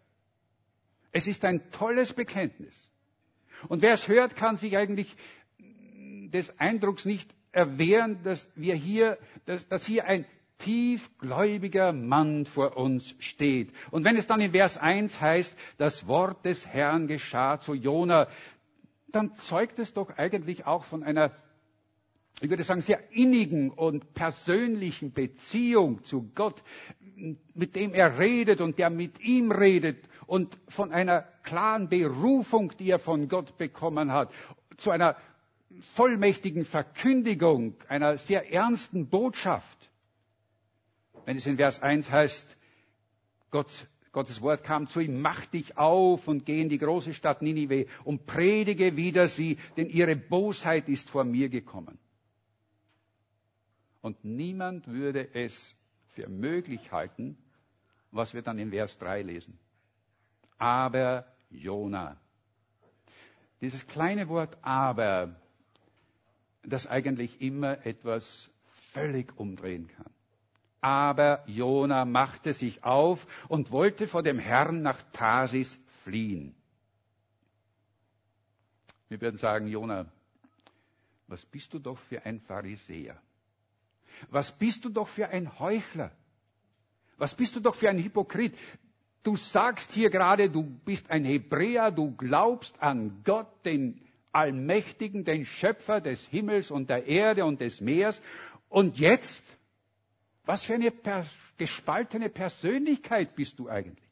Es 1.11 1.27
ist 1.27 1.43
ein 1.45 1.71
tolles 1.71 2.13
Bekenntnis. 2.13 2.75
Und 3.67 3.81
wer 3.81 3.93
es 3.93 4.07
hört, 4.07 4.35
kann 4.35 4.57
sich 4.57 4.77
eigentlich 4.77 5.15
des 6.31 6.57
Eindrucks 6.59 7.05
nicht 7.05 7.29
erwehren, 7.51 8.21
dass 8.23 8.47
wir 8.55 8.75
hier, 8.75 9.17
dass, 9.45 9.67
dass 9.67 9.85
hier 9.85 10.05
ein 10.05 10.25
tiefgläubiger 10.59 11.91
Mann 11.93 12.45
vor 12.45 12.77
uns 12.77 13.15
steht. 13.19 13.71
Und 13.91 14.03
wenn 14.03 14.17
es 14.17 14.27
dann 14.27 14.41
in 14.41 14.51
Vers 14.51 14.77
1 14.77 15.19
heißt, 15.19 15.57
das 15.77 16.07
Wort 16.07 16.45
des 16.45 16.65
Herrn 16.67 17.07
geschah 17.07 17.59
zu 17.59 17.73
Jona, 17.73 18.27
dann 19.11 19.33
zeugt 19.35 19.79
es 19.79 19.93
doch 19.93 20.09
eigentlich 20.17 20.65
auch 20.65 20.83
von 20.83 21.03
einer, 21.03 21.31
ich 22.41 22.49
würde 22.49 22.63
sagen, 22.63 22.81
sehr 22.81 23.11
innigen 23.11 23.71
und 23.71 24.13
persönlichen 24.13 25.13
Beziehung 25.13 26.03
zu 26.03 26.29
Gott, 26.35 26.61
mit 27.53 27.75
dem 27.75 27.93
er 27.93 28.19
redet 28.19 28.61
und 28.61 28.77
der 28.79 28.89
mit 28.89 29.19
ihm 29.19 29.51
redet 29.51 29.97
und 30.27 30.57
von 30.69 30.91
einer 30.91 31.21
klaren 31.43 31.89
Berufung, 31.89 32.71
die 32.77 32.91
er 32.91 32.99
von 32.99 33.27
Gott 33.27 33.57
bekommen 33.57 34.11
hat, 34.11 34.31
zu 34.77 34.91
einer 34.91 35.15
vollmächtigen 35.95 36.65
Verkündigung 36.65 37.75
einer 37.87 38.17
sehr 38.17 38.51
ernsten 38.51 39.07
Botschaft. 39.09 39.78
Wenn 41.29 41.37
es 41.37 41.45
in 41.45 41.57
Vers 41.57 41.79
1 41.79 42.09
heißt, 42.09 42.57
Gott, 43.51 43.87
Gottes 44.11 44.41
Wort 44.41 44.63
kam 44.63 44.87
zu 44.87 44.99
ihm, 44.99 45.21
mach 45.21 45.45
dich 45.45 45.77
auf 45.77 46.27
und 46.27 46.43
geh 46.43 46.59
in 46.59 46.69
die 46.69 46.79
große 46.79 47.13
Stadt 47.13 47.43
Ninive 47.43 47.85
und 48.03 48.25
predige 48.25 48.97
wieder 48.97 49.27
sie, 49.27 49.59
denn 49.77 49.91
ihre 49.91 50.15
Bosheit 50.15 50.89
ist 50.89 51.07
vor 51.07 51.23
mir 51.25 51.49
gekommen. 51.49 51.99
Und 54.01 54.25
niemand 54.25 54.87
würde 54.87 55.35
es 55.35 55.75
für 56.15 56.27
möglich 56.27 56.91
halten, 56.91 57.37
was 58.09 58.33
wir 58.33 58.41
dann 58.41 58.57
in 58.57 58.71
Vers 58.71 58.97
3 58.97 59.21
lesen. 59.21 59.59
Aber 60.57 61.27
Jona. 61.51 62.19
Dieses 63.61 63.85
kleine 63.85 64.29
Wort 64.29 64.57
aber 64.63 65.35
das 66.63 66.87
eigentlich 66.87 67.39
immer 67.39 67.85
etwas 67.85 68.49
völlig 68.93 69.37
umdrehen 69.37 69.89
kann. 69.89 70.11
Aber 70.81 71.43
Jona 71.47 72.05
machte 72.05 72.53
sich 72.53 72.83
auf 72.83 73.25
und 73.47 73.71
wollte 73.71 74.07
vor 74.07 74.23
dem 74.23 74.39
Herrn 74.39 74.81
nach 74.81 75.01
Tarsis 75.11 75.79
fliehen. 76.03 76.55
Wir 79.09 79.19
würden 79.19 79.37
sagen, 79.37 79.67
Jona, 79.67 80.05
was 81.27 81.45
bist 81.45 81.73
du 81.73 81.79
doch 81.79 81.97
für 81.97 82.25
ein 82.25 82.39
Pharisäer? 82.39 83.19
Was 84.29 84.51
bist 84.57 84.83
du 84.85 84.89
doch 84.89 85.07
für 85.07 85.27
ein 85.27 85.59
Heuchler? 85.59 86.11
Was 87.17 87.35
bist 87.35 87.55
du 87.55 87.59
doch 87.59 87.75
für 87.75 87.89
ein 87.89 87.99
Hypokrit? 87.99 88.55
Du 89.23 89.35
sagst 89.35 89.91
hier 89.91 90.09
gerade, 90.09 90.49
du 90.49 90.63
bist 90.63 91.09
ein 91.09 91.25
Hebräer, 91.25 91.91
du 91.91 92.15
glaubst 92.15 92.81
an 92.81 93.21
Gott, 93.25 93.47
den 93.65 94.01
Allmächtigen, 94.31 95.25
den 95.25 95.45
Schöpfer 95.45 96.01
des 96.01 96.25
Himmels 96.27 96.71
und 96.71 96.89
der 96.89 97.05
Erde 97.05 97.45
und 97.45 97.59
des 97.59 97.81
Meers. 97.81 98.21
Und 98.69 98.97
jetzt, 98.97 99.43
was 100.49 100.63
für 100.63 100.73
eine 100.73 100.91
gespaltene 101.59 102.27
Persönlichkeit 102.27 103.35
bist 103.35 103.59
du 103.59 103.69
eigentlich? 103.69 104.09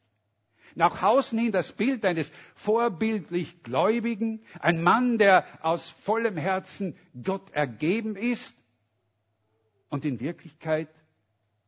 Nach 0.76 1.02
außen 1.02 1.36
hin 1.36 1.50
das 1.50 1.72
Bild 1.72 2.04
eines 2.04 2.30
vorbildlich 2.54 3.64
Gläubigen, 3.64 4.44
ein 4.60 4.80
Mann, 4.80 5.18
der 5.18 5.44
aus 5.62 5.90
vollem 6.04 6.36
Herzen 6.36 6.96
Gott 7.24 7.50
ergeben 7.50 8.14
ist. 8.14 8.54
Und 9.88 10.04
in 10.04 10.20
Wirklichkeit 10.20 10.88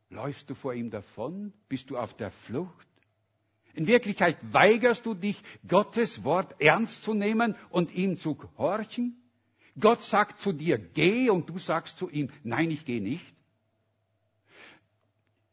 läufst 0.08 0.48
du 0.48 0.54
vor 0.54 0.72
ihm 0.72 0.92
davon, 0.92 1.52
bist 1.68 1.90
du 1.90 1.98
auf 1.98 2.14
der 2.14 2.30
Flucht. 2.30 2.86
In 3.74 3.88
Wirklichkeit 3.88 4.36
weigerst 4.52 5.04
du 5.04 5.14
dich, 5.14 5.42
Gottes 5.66 6.22
Wort 6.22 6.54
ernst 6.60 7.02
zu 7.02 7.12
nehmen 7.12 7.56
und 7.70 7.90
ihm 7.92 8.16
zu 8.16 8.36
gehorchen? 8.36 9.20
Gott 9.80 10.02
sagt 10.02 10.38
zu 10.38 10.52
dir, 10.52 10.78
geh 10.78 11.28
und 11.28 11.50
du 11.50 11.58
sagst 11.58 11.98
zu 11.98 12.08
ihm, 12.08 12.30
nein, 12.44 12.70
ich 12.70 12.84
gehe 12.84 13.02
nicht. 13.02 13.34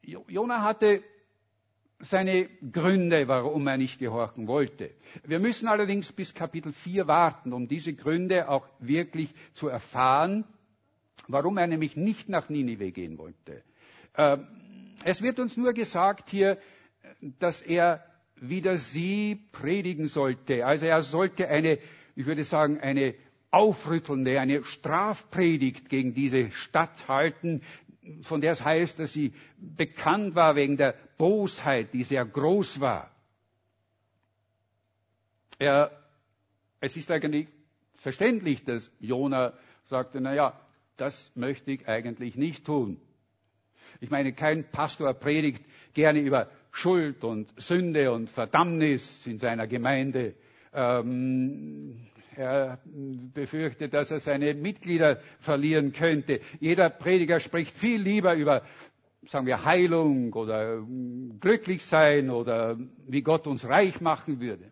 Jona 0.07 0.61
hatte 0.63 1.03
seine 1.99 2.47
Gründe, 2.71 3.27
warum 3.27 3.67
er 3.67 3.77
nicht 3.77 3.99
gehorchen 3.99 4.47
wollte. 4.47 4.91
Wir 5.25 5.39
müssen 5.39 5.67
allerdings 5.67 6.11
bis 6.11 6.33
Kapitel 6.33 6.71
4 6.71 7.07
warten, 7.07 7.53
um 7.53 7.67
diese 7.67 7.93
Gründe 7.93 8.49
auch 8.49 8.67
wirklich 8.79 9.33
zu 9.53 9.67
erfahren, 9.67 10.45
warum 11.27 11.57
er 11.57 11.67
nämlich 11.67 11.95
nicht 11.95 12.29
nach 12.29 12.49
Ninive 12.49 12.91
gehen 12.91 13.17
wollte. 13.17 13.63
Ähm, 14.15 14.47
es 15.03 15.21
wird 15.21 15.39
uns 15.39 15.57
nur 15.57 15.73
gesagt 15.73 16.29
hier, 16.29 16.57
dass 17.39 17.61
er 17.61 18.03
wieder 18.35 18.77
sie 18.77 19.47
predigen 19.51 20.07
sollte. 20.07 20.65
Also 20.65 20.85
er 20.85 21.01
sollte 21.01 21.47
eine, 21.47 21.79
ich 22.15 22.25
würde 22.25 22.43
sagen, 22.43 22.79
eine 22.79 23.15
aufrüttelnde, 23.49 24.39
eine 24.39 24.63
Strafpredigt 24.63 25.89
gegen 25.89 26.13
diese 26.13 26.51
Stadt 26.51 27.07
halten, 27.07 27.61
von 28.23 28.41
der 28.41 28.53
es 28.53 28.63
heißt, 28.63 28.99
dass 28.99 29.13
sie 29.13 29.33
bekannt 29.57 30.35
war 30.35 30.55
wegen 30.55 30.77
der 30.77 30.95
Bosheit, 31.17 31.93
die 31.93 32.03
sehr 32.03 32.25
groß 32.25 32.79
war. 32.79 33.11
Er, 35.59 35.91
es 36.79 36.95
ist 36.95 37.09
eigentlich 37.11 37.47
verständlich, 37.95 38.63
dass 38.63 38.91
Jona 38.99 39.53
sagte, 39.85 40.21
na 40.21 40.33
ja, 40.33 40.59
das 40.97 41.31
möchte 41.35 41.71
ich 41.71 41.87
eigentlich 41.87 42.35
nicht 42.35 42.65
tun. 42.65 42.99
Ich 44.01 44.09
meine, 44.09 44.33
kein 44.33 44.65
Pastor 44.71 45.13
predigt 45.13 45.63
gerne 45.93 46.19
über 46.19 46.49
Schuld 46.71 47.23
und 47.23 47.51
Sünde 47.59 48.11
und 48.11 48.29
Verdammnis 48.29 49.25
in 49.25 49.39
seiner 49.39 49.65
Gemeinde. 49.67 50.35
Ähm, 50.73 52.07
er 52.37 52.79
befürchtet, 53.33 53.93
dass 53.93 54.11
er 54.11 54.19
seine 54.19 54.53
Mitglieder 54.53 55.19
verlieren 55.39 55.91
könnte. 55.91 56.39
Jeder 56.59 56.89
Prediger 56.89 57.39
spricht 57.39 57.75
viel 57.77 58.01
lieber 58.01 58.35
über, 58.35 58.63
sagen 59.27 59.45
wir, 59.47 59.65
Heilung 59.65 60.33
oder 60.33 60.81
Glücklichsein 61.39 62.29
oder 62.29 62.77
wie 63.07 63.21
Gott 63.21 63.47
uns 63.47 63.65
reich 63.65 63.99
machen 64.01 64.39
würde. 64.39 64.71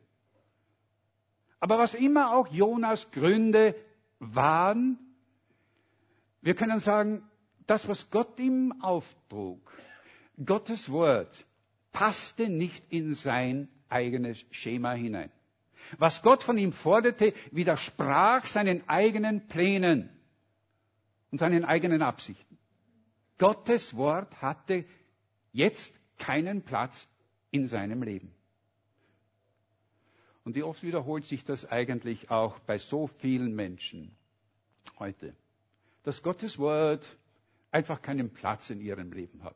Aber 1.60 1.80
was 1.80 1.94
immer 1.96 2.36
auch 2.36 2.48
Jonas 2.50 3.10
Gründe 3.12 3.76
waren, 4.20 5.00
wir 6.42 6.54
können 6.54 6.80
sagen, 6.80 7.24
das, 7.66 7.88
was 7.88 8.10
Gott 8.12 8.40
ihm 8.40 8.74
auftrug, 8.82 9.60
Gottes 10.46 10.92
Wort, 10.92 11.46
passte 11.92 12.50
nicht 12.50 12.84
in 12.92 13.16
sein 13.16 13.68
eigenes 13.90 14.46
Schema 14.52 14.92
hinein. 14.94 15.32
Was 15.98 16.22
Gott 16.22 16.44
von 16.44 16.58
ihm 16.58 16.74
forderte, 16.74 17.34
widersprach 17.52 18.46
seinen 18.48 18.88
eigenen 18.90 19.48
Plänen 19.48 20.10
und 21.32 21.40
seinen 21.40 21.66
eigenen 21.66 22.02
Absichten. 22.02 22.58
Gottes 23.38 23.96
Wort 23.96 24.42
hatte 24.42 24.86
jetzt 25.52 25.94
keinen 26.18 26.64
Platz 26.64 27.08
in 27.52 27.68
seinem 27.68 28.04
Leben. 28.04 28.34
Und 30.44 30.56
wie 30.56 30.64
oft 30.64 30.84
wiederholt 30.84 31.26
sich 31.26 31.44
das 31.44 31.66
eigentlich 31.66 32.30
auch 32.30 32.60
bei 32.60 32.78
so 32.78 33.08
vielen 33.08 33.56
Menschen 33.56 34.16
heute, 35.00 35.36
dass 36.04 36.22
Gottes 36.22 36.60
Wort 36.60 37.06
einfach 37.72 38.02
keinen 38.02 38.30
Platz 38.32 38.70
in 38.70 38.80
ihrem 38.80 39.12
Leben 39.12 39.44
hat. 39.44 39.56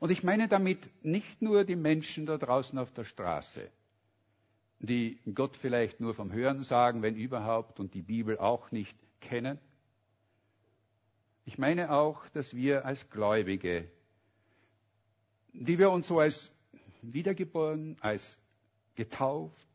Und 0.00 0.10
ich 0.10 0.24
meine 0.24 0.48
damit 0.48 0.78
nicht 1.04 1.42
nur 1.42 1.64
die 1.64 1.76
Menschen 1.76 2.24
da 2.24 2.38
draußen 2.38 2.78
auf 2.78 2.90
der 2.94 3.04
Straße, 3.04 3.70
die 4.80 5.18
Gott 5.34 5.56
vielleicht 5.56 6.00
nur 6.00 6.14
vom 6.14 6.32
Hören 6.32 6.62
sagen, 6.62 7.02
wenn 7.02 7.14
überhaupt, 7.14 7.78
und 7.78 7.94
die 7.94 8.02
Bibel 8.02 8.38
auch 8.38 8.72
nicht 8.72 8.96
kennen. 9.20 9.58
Ich 11.44 11.58
meine 11.58 11.92
auch, 11.92 12.26
dass 12.30 12.54
wir 12.54 12.84
als 12.84 13.08
Gläubige, 13.10 13.90
die 15.52 15.78
wir 15.78 15.90
uns 15.90 16.08
so 16.08 16.18
als 16.18 16.50
wiedergeboren, 17.02 17.96
als 18.00 18.38
getauft, 18.94 19.66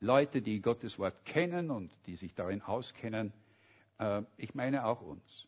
Leute, 0.00 0.42
die 0.42 0.60
Gottes 0.60 0.98
Wort 0.98 1.24
kennen 1.24 1.70
und 1.70 1.92
die 2.06 2.16
sich 2.16 2.34
darin 2.34 2.62
auskennen, 2.62 3.32
äh, 3.98 4.22
ich 4.36 4.54
meine 4.54 4.84
auch 4.84 5.00
uns. 5.00 5.46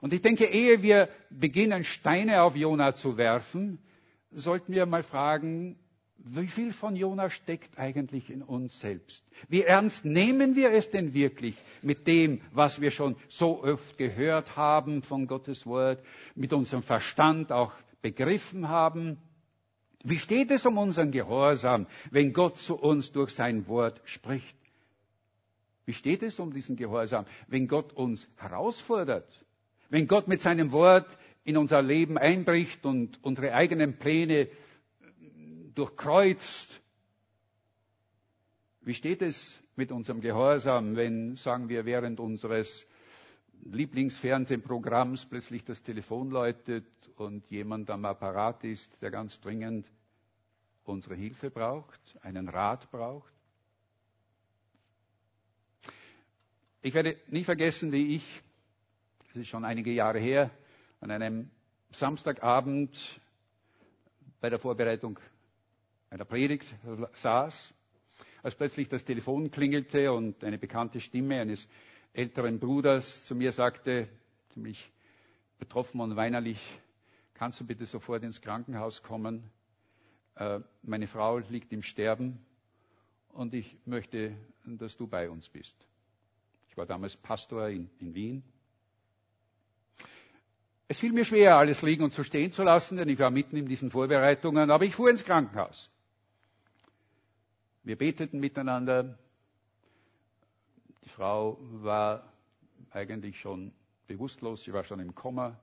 Und 0.00 0.12
ich 0.12 0.20
denke, 0.20 0.46
ehe 0.46 0.82
wir 0.82 1.08
beginnen, 1.30 1.84
Steine 1.84 2.42
auf 2.42 2.56
Jona 2.56 2.94
zu 2.96 3.16
werfen, 3.16 3.78
sollten 4.32 4.72
wir 4.72 4.86
mal 4.86 5.04
fragen, 5.04 5.78
wie 6.26 6.46
viel 6.46 6.72
von 6.72 6.96
Jona 6.96 7.28
steckt 7.28 7.78
eigentlich 7.78 8.30
in 8.30 8.42
uns 8.42 8.80
selbst? 8.80 9.22
Wie 9.48 9.62
ernst 9.62 10.06
nehmen 10.06 10.56
wir 10.56 10.70
es 10.70 10.90
denn 10.90 11.12
wirklich 11.12 11.54
mit 11.82 12.06
dem, 12.06 12.40
was 12.52 12.80
wir 12.80 12.90
schon 12.90 13.16
so 13.28 13.62
oft 13.62 13.98
gehört 13.98 14.56
haben 14.56 15.02
von 15.02 15.26
Gottes 15.26 15.66
Wort, 15.66 16.02
mit 16.34 16.52
unserem 16.54 16.82
Verstand 16.82 17.52
auch 17.52 17.72
begriffen 18.00 18.68
haben? 18.68 19.18
Wie 20.02 20.18
steht 20.18 20.50
es 20.50 20.64
um 20.64 20.78
unseren 20.78 21.10
Gehorsam, 21.10 21.86
wenn 22.10 22.32
Gott 22.32 22.56
zu 22.56 22.76
uns 22.76 23.12
durch 23.12 23.30
sein 23.30 23.66
Wort 23.68 24.00
spricht? 24.04 24.56
Wie 25.84 25.92
steht 25.92 26.22
es 26.22 26.38
um 26.40 26.54
diesen 26.54 26.76
Gehorsam, 26.76 27.26
wenn 27.48 27.68
Gott 27.68 27.92
uns 27.92 28.26
herausfordert? 28.36 29.28
Wenn 29.90 30.08
Gott 30.08 30.26
mit 30.26 30.40
seinem 30.40 30.72
Wort 30.72 31.18
in 31.44 31.58
unser 31.58 31.82
Leben 31.82 32.16
einbricht 32.16 32.86
und 32.86 33.22
unsere 33.22 33.52
eigenen 33.52 33.98
Pläne 33.98 34.48
durchkreuzt. 35.74 36.80
Wie 38.82 38.94
steht 38.94 39.22
es 39.22 39.62
mit 39.76 39.90
unserem 39.90 40.20
Gehorsam, 40.20 40.96
wenn, 40.96 41.36
sagen 41.36 41.68
wir, 41.68 41.84
während 41.84 42.20
unseres 42.20 42.86
Lieblingsfernsehprogramms 43.64 45.26
plötzlich 45.26 45.64
das 45.64 45.82
Telefon 45.82 46.30
läutet 46.30 46.86
und 47.16 47.48
jemand 47.50 47.90
am 47.90 48.04
Apparat 48.04 48.62
ist, 48.64 48.90
der 49.00 49.10
ganz 49.10 49.40
dringend 49.40 49.86
unsere 50.84 51.14
Hilfe 51.14 51.50
braucht, 51.50 52.00
einen 52.22 52.48
Rat 52.48 52.90
braucht? 52.90 53.32
Ich 56.82 56.92
werde 56.92 57.16
nie 57.28 57.44
vergessen, 57.44 57.92
wie 57.92 58.16
ich, 58.16 58.42
das 59.28 59.36
ist 59.36 59.48
schon 59.48 59.64
einige 59.64 59.90
Jahre 59.90 60.18
her, 60.18 60.50
an 61.00 61.10
einem 61.10 61.50
Samstagabend 61.92 63.20
bei 64.40 64.50
der 64.50 64.58
Vorbereitung 64.58 65.18
einer 66.14 66.24
Predigt 66.24 66.72
saß, 67.14 67.74
als 68.44 68.54
plötzlich 68.54 68.88
das 68.88 69.04
Telefon 69.04 69.50
klingelte 69.50 70.12
und 70.12 70.44
eine 70.44 70.58
bekannte 70.58 71.00
Stimme 71.00 71.40
eines 71.40 71.66
älteren 72.12 72.60
Bruders 72.60 73.24
zu 73.24 73.34
mir 73.34 73.50
sagte, 73.50 74.08
ziemlich 74.52 74.92
betroffen 75.58 76.00
und 76.00 76.14
weinerlich, 76.14 76.60
kannst 77.34 77.60
du 77.60 77.66
bitte 77.66 77.84
sofort 77.86 78.22
ins 78.22 78.40
Krankenhaus 78.40 79.02
kommen? 79.02 79.50
Äh, 80.36 80.60
meine 80.82 81.08
Frau 81.08 81.38
liegt 81.38 81.72
im 81.72 81.82
Sterben 81.82 82.38
und 83.32 83.52
ich 83.52 83.76
möchte, 83.84 84.36
dass 84.64 84.96
du 84.96 85.08
bei 85.08 85.28
uns 85.28 85.48
bist. 85.48 85.74
Ich 86.68 86.76
war 86.76 86.86
damals 86.86 87.16
Pastor 87.16 87.68
in, 87.70 87.90
in 87.98 88.14
Wien. 88.14 88.44
Es 90.86 91.00
fiel 91.00 91.12
mir 91.12 91.24
schwer, 91.24 91.56
alles 91.56 91.82
liegen 91.82 92.04
und 92.04 92.12
zu 92.12 92.22
stehen 92.22 92.52
zu 92.52 92.62
lassen, 92.62 92.98
denn 92.98 93.08
ich 93.08 93.18
war 93.18 93.32
mitten 93.32 93.56
in 93.56 93.66
diesen 93.66 93.90
Vorbereitungen, 93.90 94.70
aber 94.70 94.84
ich 94.84 94.94
fuhr 94.94 95.10
ins 95.10 95.24
Krankenhaus. 95.24 95.90
Wir 97.84 97.96
beteten 97.96 98.40
miteinander. 98.40 99.18
Die 101.04 101.10
Frau 101.10 101.58
war 101.60 102.32
eigentlich 102.90 103.38
schon 103.38 103.72
bewusstlos, 104.06 104.64
sie 104.64 104.72
war 104.72 104.84
schon 104.84 105.00
im 105.00 105.14
Koma. 105.14 105.60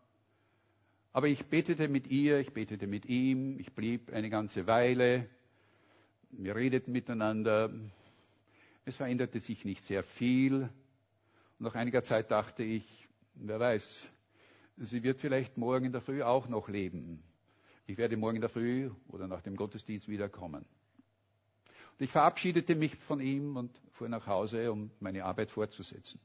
Aber 1.13 1.27
ich 1.27 1.43
betete 1.47 1.87
mit 1.87 2.05
ihr, 2.05 2.37
ich 2.37 2.53
betete 2.53 2.85
mit 2.85 3.07
ihm, 3.07 3.59
ich 3.59 3.73
blieb 3.73 4.13
eine 4.13 4.29
ganze 4.29 4.67
Weile. 4.67 5.27
Wir 6.29 6.55
redeten 6.55 6.91
miteinander. 6.91 7.73
Es 8.85 8.97
veränderte 8.97 9.39
sich 9.39 9.65
nicht 9.65 9.83
sehr 9.85 10.03
viel. 10.03 10.69
Und 11.57 11.65
nach 11.65 11.73
einiger 11.73 12.03
Zeit 12.03 12.29
dachte 12.29 12.61
ich, 12.61 12.85
wer 13.33 13.59
weiß, 13.59 14.07
sie 14.77 15.01
wird 15.01 15.19
vielleicht 15.19 15.57
morgen 15.57 15.85
in 15.85 15.91
der 15.91 16.01
Früh 16.01 16.21
auch 16.21 16.47
noch 16.47 16.69
leben. 16.69 17.23
Ich 17.87 17.97
werde 17.97 18.15
morgen 18.15 18.35
in 18.35 18.41
der 18.41 18.49
Früh 18.51 18.91
oder 19.07 19.27
nach 19.27 19.41
dem 19.41 19.55
Gottesdienst 19.55 20.07
wiederkommen. 20.07 20.67
Ich 22.01 22.09
verabschiedete 22.09 22.73
mich 22.73 22.95
von 22.95 23.21
ihm 23.21 23.55
und 23.55 23.79
fuhr 23.91 24.09
nach 24.09 24.25
Hause, 24.25 24.71
um 24.71 24.89
meine 24.99 25.23
Arbeit 25.23 25.51
fortzusetzen. 25.51 26.19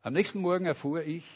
Am 0.00 0.14
nächsten 0.14 0.40
Morgen 0.40 0.64
erfuhr 0.64 1.02
ich, 1.02 1.26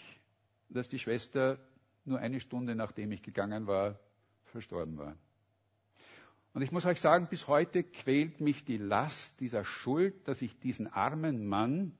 dass 0.70 0.88
die 0.88 0.98
Schwester 0.98 1.58
nur 2.06 2.18
eine 2.18 2.40
Stunde 2.40 2.74
nachdem 2.74 3.12
ich 3.12 3.22
gegangen 3.22 3.66
war, 3.66 4.00
verstorben 4.46 4.96
war. 4.96 5.16
Und 6.54 6.62
ich 6.62 6.72
muss 6.72 6.86
euch 6.86 6.98
sagen, 6.98 7.28
bis 7.28 7.46
heute 7.46 7.84
quält 7.84 8.40
mich 8.40 8.64
die 8.64 8.78
Last 8.78 9.38
dieser 9.40 9.62
Schuld, 9.62 10.26
dass 10.26 10.40
ich 10.40 10.58
diesen 10.58 10.86
armen 10.86 11.46
Mann 11.46 11.92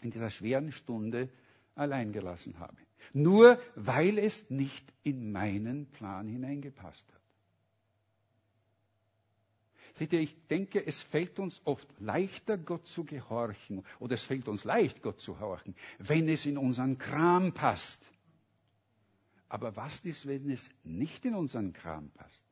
in 0.00 0.12
dieser 0.12 0.30
schweren 0.30 0.70
Stunde 0.70 1.28
allein 1.74 2.12
gelassen 2.12 2.60
habe. 2.60 2.76
Nur 3.12 3.58
weil 3.74 4.18
es 4.18 4.48
nicht 4.48 4.92
in 5.02 5.32
meinen 5.32 5.90
Plan 5.90 6.28
hineingepasst 6.28 7.12
hat. 7.12 7.17
Seht 9.98 10.12
ihr, 10.12 10.20
ich 10.20 10.36
denke, 10.46 10.86
es 10.86 11.02
fällt 11.02 11.40
uns 11.40 11.60
oft 11.64 11.88
leichter, 11.98 12.56
Gott 12.56 12.86
zu 12.86 13.04
gehorchen, 13.04 13.84
oder 13.98 14.14
es 14.14 14.22
fällt 14.22 14.46
uns 14.46 14.62
leicht, 14.62 15.02
Gott 15.02 15.20
zu 15.20 15.40
horchen, 15.40 15.74
wenn 15.98 16.28
es 16.28 16.46
in 16.46 16.56
unseren 16.56 16.98
Kram 16.98 17.52
passt. 17.52 18.12
Aber 19.48 19.74
was 19.74 19.98
ist, 20.04 20.26
wenn 20.26 20.50
es 20.50 20.70
nicht 20.84 21.24
in 21.24 21.34
unseren 21.34 21.72
Kram 21.72 22.10
passt? 22.10 22.42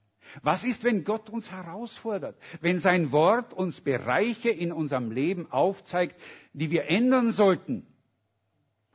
Was 0.42 0.64
ist, 0.64 0.82
wenn 0.82 1.04
Gott 1.04 1.30
uns 1.30 1.48
herausfordert, 1.52 2.36
wenn 2.60 2.80
sein 2.80 3.12
Wort 3.12 3.52
uns 3.52 3.80
Bereiche 3.80 4.50
in 4.50 4.72
unserem 4.72 5.12
Leben 5.12 5.48
aufzeigt, 5.52 6.20
die 6.52 6.72
wir 6.72 6.86
ändern 6.90 7.30
sollten, 7.30 7.86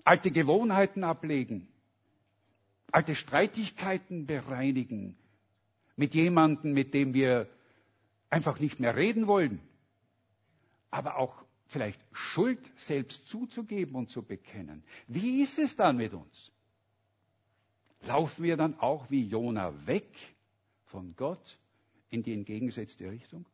alte 0.03 0.29
Gewohnheiten 0.29 1.05
ablegen, 1.05 1.69
alte 2.91 3.15
Streitigkeiten 3.15 4.25
bereinigen, 4.25 5.15
mit 5.95 6.15
jemandem, 6.15 6.73
mit 6.73 6.93
dem 6.93 7.13
wir 7.13 7.47
einfach 8.31 8.59
nicht 8.59 8.79
mehr 8.79 8.95
reden 8.95 9.27
wollen, 9.27 9.59
aber 10.89 11.17
auch 11.17 11.43
vielleicht 11.67 12.01
Schuld 12.11 12.59
selbst 12.75 13.27
zuzugeben 13.27 13.95
und 13.95 14.09
zu 14.09 14.23
bekennen. 14.23 14.83
Wie 15.07 15.43
ist 15.43 15.59
es 15.59 15.75
dann 15.75 15.97
mit 15.97 16.13
uns? 16.13 16.51
Laufen 18.01 18.43
wir 18.43 18.57
dann 18.57 18.79
auch 18.79 19.11
wie 19.11 19.23
Jona 19.27 19.85
weg 19.85 20.07
von 20.85 21.15
Gott 21.15 21.59
in 22.09 22.23
die 22.23 22.33
entgegengesetzte 22.33 23.09
Richtung? 23.09 23.45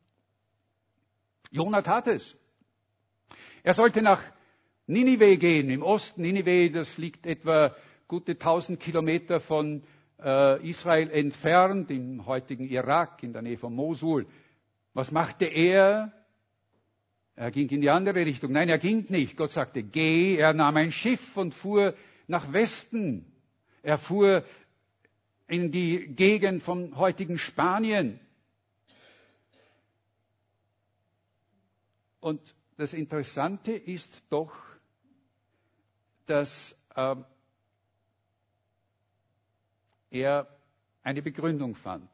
Jona 1.50 1.82
tat 1.82 2.06
es. 2.08 2.36
Er 3.62 3.74
sollte 3.74 4.00
nach 4.00 4.22
Ninive 4.86 5.36
gehen, 5.36 5.68
im 5.70 5.82
Osten. 5.82 6.22
Ninive, 6.22 6.70
das 6.70 6.96
liegt 6.96 7.26
etwa 7.26 7.76
gute 8.06 8.32
1000 8.32 8.80
Kilometer 8.80 9.40
von 9.40 9.82
äh, 10.18 10.66
Israel 10.68 11.10
entfernt, 11.10 11.90
im 11.90 12.24
heutigen 12.26 12.64
Irak, 12.64 13.22
in 13.22 13.32
der 13.32 13.42
Nähe 13.42 13.58
von 13.58 13.74
Mosul. 13.74 14.26
Was 14.94 15.10
machte 15.10 15.44
er? 15.46 16.12
Er 17.36 17.50
ging 17.50 17.68
in 17.68 17.80
die 17.80 17.90
andere 17.90 18.26
Richtung. 18.26 18.52
Nein, 18.52 18.68
er 18.68 18.78
ging 18.78 19.06
nicht. 19.10 19.36
Gott 19.36 19.52
sagte, 19.52 19.82
geh. 19.82 20.36
Er 20.36 20.54
nahm 20.54 20.76
ein 20.76 20.90
Schiff 20.90 21.36
und 21.36 21.54
fuhr 21.54 21.94
nach 22.26 22.52
Westen. 22.52 23.24
Er 23.82 23.98
fuhr 23.98 24.44
in 25.46 25.70
die 25.70 26.08
Gegend 26.14 26.62
vom 26.62 26.96
heutigen 26.96 27.38
Spanien. 27.38 28.20
Und 32.20 32.54
das 32.76 32.92
Interessante 32.92 33.72
ist 33.72 34.22
doch, 34.30 34.52
dass 36.26 36.76
äh, 36.94 37.16
er 40.10 40.48
eine 41.02 41.22
Begründung 41.22 41.74
fand, 41.74 42.10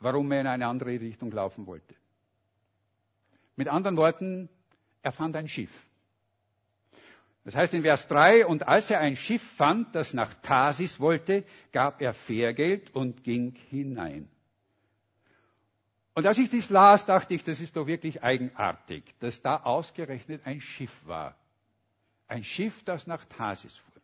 warum 0.00 0.30
er 0.32 0.40
in 0.40 0.46
eine 0.46 0.66
andere 0.66 1.00
Richtung 1.00 1.30
laufen 1.30 1.66
wollte. 1.66 1.94
Mit 3.56 3.68
anderen 3.68 3.96
Worten, 3.96 4.48
er 5.02 5.12
fand 5.12 5.36
ein 5.36 5.48
Schiff. 5.48 5.72
Das 7.44 7.56
heißt 7.56 7.72
in 7.74 7.82
Vers 7.82 8.06
3, 8.08 8.46
und 8.46 8.68
als 8.68 8.90
er 8.90 9.00
ein 9.00 9.16
Schiff 9.16 9.42
fand, 9.56 9.94
das 9.94 10.12
nach 10.12 10.34
Tarsis 10.34 11.00
wollte, 11.00 11.44
gab 11.72 12.00
er 12.00 12.12
Fährgeld 12.12 12.94
und 12.94 13.24
ging 13.24 13.54
hinein. 13.70 14.28
Und 16.14 16.26
als 16.26 16.36
ich 16.38 16.50
dies 16.50 16.68
las, 16.68 17.06
dachte 17.06 17.32
ich, 17.34 17.44
das 17.44 17.60
ist 17.60 17.76
doch 17.76 17.86
wirklich 17.86 18.22
eigenartig, 18.22 19.04
dass 19.20 19.40
da 19.40 19.56
ausgerechnet 19.58 20.42
ein 20.44 20.60
Schiff 20.60 20.92
war. 21.06 21.36
Ein 22.26 22.44
Schiff, 22.44 22.82
das 22.84 23.06
nach 23.06 23.24
Tarsis 23.24 23.76
fuhr. 23.76 23.97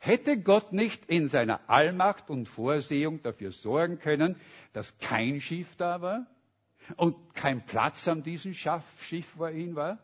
Hätte 0.00 0.38
Gott 0.40 0.72
nicht 0.72 1.04
in 1.06 1.28
seiner 1.28 1.68
Allmacht 1.68 2.30
und 2.30 2.46
Vorsehung 2.48 3.22
dafür 3.22 3.52
sorgen 3.52 3.98
können, 3.98 4.36
dass 4.72 4.96
kein 4.98 5.40
Schiff 5.40 5.74
da 5.76 6.00
war 6.00 6.26
und 6.96 7.16
kein 7.34 7.64
Platz 7.66 8.06
an 8.08 8.22
diesem 8.22 8.54
Schiff 8.54 9.26
vor 9.36 9.50
ihm 9.50 9.74
war? 9.74 9.98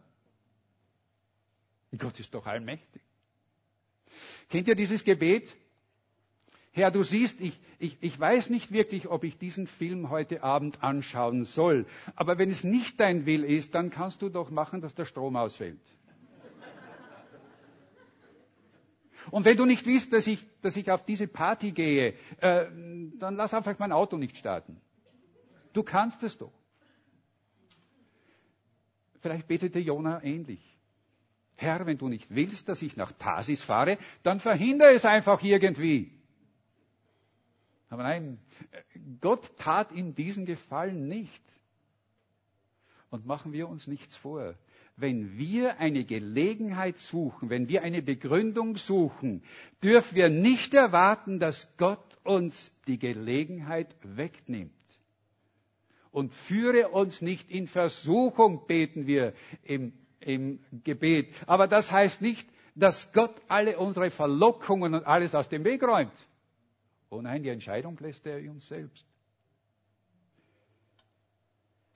Gott 1.99 2.19
ist 2.21 2.35
doch 2.35 2.47
allmächtig. 2.47 3.03
Kennt 4.51 4.69
ihr 4.69 4.75
dieses 4.75 5.05
Gebet? 5.05 5.55
Herr, 6.73 6.91
du 6.91 7.03
siehst, 7.05 7.41
ich, 7.41 7.59
ich, 7.79 7.97
ich 8.03 8.21
weiß 8.21 8.51
nicht 8.51 8.71
wirklich, 8.71 9.09
ob 9.09 9.25
ich 9.25 9.39
diesen 9.39 9.67
Film 9.67 10.11
heute 10.11 10.43
Abend 10.43 10.83
anschauen 10.83 11.45
soll. 11.45 11.87
Aber 12.17 12.37
wenn 12.39 12.51
es 12.51 12.65
nicht 12.65 13.01
dein 13.01 13.25
Will 13.25 13.45
ist, 13.45 13.75
dann 13.75 13.89
kannst 13.89 14.21
du 14.21 14.29
doch 14.29 14.51
machen, 14.51 14.83
dass 14.83 14.95
der 14.95 15.07
Strom 15.07 15.37
ausfällt. 15.37 15.81
Und 19.31 19.45
wenn 19.45 19.57
du 19.57 19.65
nicht 19.65 19.87
willst, 19.87 20.13
dass 20.13 20.27
ich, 20.27 20.45
dass 20.61 20.77
ich 20.77 20.91
auf 20.91 21.05
diese 21.05 21.27
Party 21.27 21.73
gehe, 21.73 22.15
äh, 22.41 22.67
dann 23.19 23.37
lass 23.37 23.55
einfach 23.55 23.79
mein 23.79 23.93
Auto 23.93 24.17
nicht 24.17 24.37
starten. 24.37 24.81
Du 25.73 25.83
kannst 25.83 26.23
es 26.23 26.39
doch. 26.39 26.53
Vielleicht 29.21 29.49
betete 29.49 29.79
Jona 29.79 30.23
ähnlich. 30.23 30.61
Herr, 31.57 31.87
wenn 31.87 31.99
du 31.99 32.09
nicht 32.09 32.35
willst, 32.35 32.69
dass 32.69 32.83
ich 32.83 32.97
nach 32.97 33.13
Tarsis 33.13 33.65
fahre, 33.65 33.99
dann 34.23 34.41
verhindere 34.41 34.93
es 34.95 35.05
einfach 35.05 35.43
irgendwie. 35.43 36.13
Aber 37.89 38.03
nein, 38.03 38.39
Gott 39.21 39.57
tat 39.59 39.93
ihm 39.93 40.15
diesen 40.15 40.45
Gefallen 40.45 41.09
nicht. 41.09 41.43
Und 43.11 43.25
machen 43.25 43.53
wir 43.53 43.69
uns 43.69 43.87
nichts 43.87 44.17
vor. 44.17 44.55
Wenn 44.97 45.37
wir 45.37 45.79
eine 45.79 46.05
Gelegenheit 46.05 46.97
suchen, 46.99 47.51
wenn 47.51 47.69
wir 47.69 47.83
eine 47.83 48.01
Begründung 48.03 48.77
suchen, 48.77 49.43
dürfen 49.83 50.15
wir 50.15 50.31
nicht 50.31 50.73
erwarten, 50.73 51.39
dass 51.39 51.69
Gott 51.77 52.19
uns 52.25 52.73
die 52.87 52.99
Gelegenheit 52.99 53.95
wegnimmt. 54.03 54.73
Und 56.11 56.33
führe 56.33 56.89
uns 56.89 57.21
nicht 57.21 57.51
in 57.51 57.67
Versuchung, 57.67 58.67
beten 58.67 59.07
wir 59.07 59.35
im 59.63 59.93
im 60.27 60.61
Gebet. 60.83 61.33
Aber 61.47 61.69
das 61.69 61.91
heißt 61.91 62.21
nicht, 62.21 62.49
dass 62.75 63.11
Gott 63.13 63.41
alle 63.49 63.79
unsere 63.79 64.11
Verlockungen 64.11 64.95
und 64.95 65.07
alles 65.07 65.35
aus 65.35 65.49
dem 65.49 65.65
Weg 65.65 65.83
räumt. 65.83 66.13
Oh 67.09 67.23
nein, 67.23 67.43
die 67.43 67.49
Entscheidung 67.49 67.97
lässt 68.01 68.27
er 68.27 68.39
uns 68.51 68.67
selbst. 68.67 69.07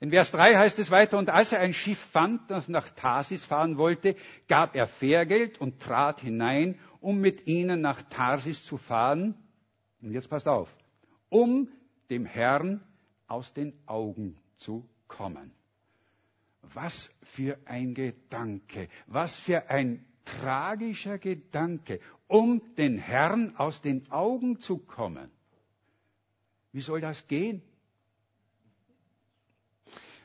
In 0.01 0.09
Vers 0.09 0.31
3 0.31 0.55
heißt 0.57 0.79
es 0.79 0.89
weiter, 0.89 1.19
und 1.19 1.29
als 1.29 1.51
er 1.51 1.59
ein 1.59 1.75
Schiff 1.75 1.99
fand, 2.11 2.49
das 2.49 2.67
nach 2.67 2.89
Tarsis 2.89 3.45
fahren 3.45 3.77
wollte, 3.77 4.15
gab 4.47 4.75
er 4.75 4.87
Fährgeld 4.87 5.61
und 5.61 5.79
trat 5.79 6.21
hinein, 6.21 6.79
um 7.01 7.19
mit 7.21 7.45
ihnen 7.45 7.81
nach 7.81 8.01
Tarsis 8.09 8.65
zu 8.65 8.77
fahren. 8.77 9.35
Und 10.01 10.11
jetzt 10.11 10.27
passt 10.27 10.47
auf, 10.47 10.75
um 11.29 11.69
dem 12.09 12.25
Herrn 12.25 12.83
aus 13.27 13.53
den 13.53 13.73
Augen 13.85 14.37
zu 14.57 14.89
kommen. 15.07 15.51
Was 16.73 17.11
für 17.35 17.59
ein 17.65 17.93
Gedanke, 17.93 18.87
was 19.05 19.39
für 19.41 19.69
ein 19.69 20.03
tragischer 20.25 21.19
Gedanke, 21.19 21.99
um 22.27 22.73
den 22.75 22.97
Herrn 22.97 23.55
aus 23.55 23.83
den 23.83 24.11
Augen 24.11 24.59
zu 24.59 24.79
kommen. 24.79 25.29
Wie 26.71 26.81
soll 26.81 27.01
das 27.01 27.27
gehen? 27.27 27.61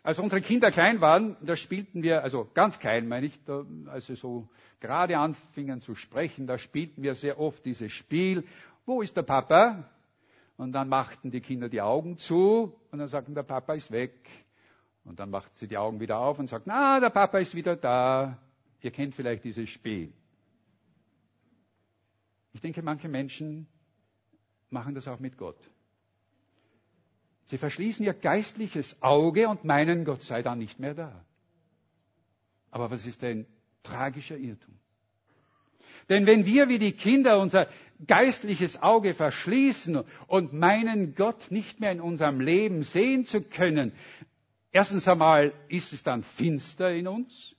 Als 0.06 0.20
unsere 0.20 0.40
Kinder 0.40 0.70
klein 0.70 1.00
waren, 1.00 1.36
da 1.40 1.56
spielten 1.56 2.04
wir, 2.04 2.22
also 2.22 2.48
ganz 2.54 2.78
klein 2.78 3.08
meine 3.08 3.26
ich, 3.26 3.44
da, 3.44 3.66
als 3.86 4.06
sie 4.06 4.14
so 4.14 4.48
gerade 4.78 5.18
anfingen 5.18 5.80
zu 5.80 5.96
sprechen, 5.96 6.46
da 6.46 6.58
spielten 6.58 7.02
wir 7.02 7.16
sehr 7.16 7.40
oft 7.40 7.64
dieses 7.64 7.90
Spiel, 7.90 8.44
wo 8.84 9.02
ist 9.02 9.16
der 9.16 9.24
Papa? 9.24 9.90
Und 10.58 10.70
dann 10.70 10.88
machten 10.88 11.32
die 11.32 11.40
Kinder 11.40 11.68
die 11.68 11.80
Augen 11.80 12.18
zu 12.18 12.72
und 12.92 13.00
dann 13.00 13.08
sagten, 13.08 13.34
der 13.34 13.42
Papa 13.42 13.74
ist 13.74 13.90
weg. 13.90 14.14
Und 15.04 15.18
dann 15.18 15.28
macht 15.28 15.52
sie 15.56 15.66
die 15.66 15.76
Augen 15.76 15.98
wieder 15.98 16.20
auf 16.20 16.38
und 16.38 16.46
sagt, 16.46 16.68
na, 16.68 17.00
der 17.00 17.10
Papa 17.10 17.38
ist 17.38 17.56
wieder 17.56 17.74
da. 17.74 18.38
Ihr 18.82 18.92
kennt 18.92 19.12
vielleicht 19.12 19.42
dieses 19.42 19.68
Spiel. 19.68 20.12
Ich 22.52 22.60
denke, 22.60 22.80
manche 22.80 23.08
Menschen 23.08 23.66
machen 24.70 24.94
das 24.94 25.08
auch 25.08 25.18
mit 25.18 25.36
Gott. 25.36 25.58
Sie 27.46 27.58
verschließen 27.58 28.04
ihr 28.04 28.14
geistliches 28.14 28.96
Auge 29.02 29.48
und 29.48 29.64
meinen, 29.64 30.04
Gott 30.04 30.22
sei 30.22 30.42
dann 30.42 30.58
nicht 30.58 30.78
mehr 30.78 30.94
da. 30.94 31.24
Aber 32.70 32.90
was 32.90 33.06
ist 33.06 33.22
ein 33.24 33.46
tragischer 33.82 34.36
Irrtum? 34.36 34.74
Denn 36.08 36.26
wenn 36.26 36.44
wir 36.46 36.68
wie 36.68 36.78
die 36.78 36.92
Kinder 36.92 37.40
unser 37.40 37.68
geistliches 38.06 38.80
Auge 38.80 39.14
verschließen 39.14 40.02
und 40.28 40.52
meinen, 40.52 41.14
Gott 41.14 41.50
nicht 41.50 41.80
mehr 41.80 41.90
in 41.92 42.00
unserem 42.00 42.40
Leben 42.40 42.82
sehen 42.82 43.24
zu 43.24 43.40
können, 43.42 43.92
Erstens 44.76 45.08
einmal 45.08 45.54
ist 45.68 45.94
es 45.94 46.02
dann 46.02 46.22
finster 46.22 46.92
in 46.92 47.08
uns, 47.08 47.56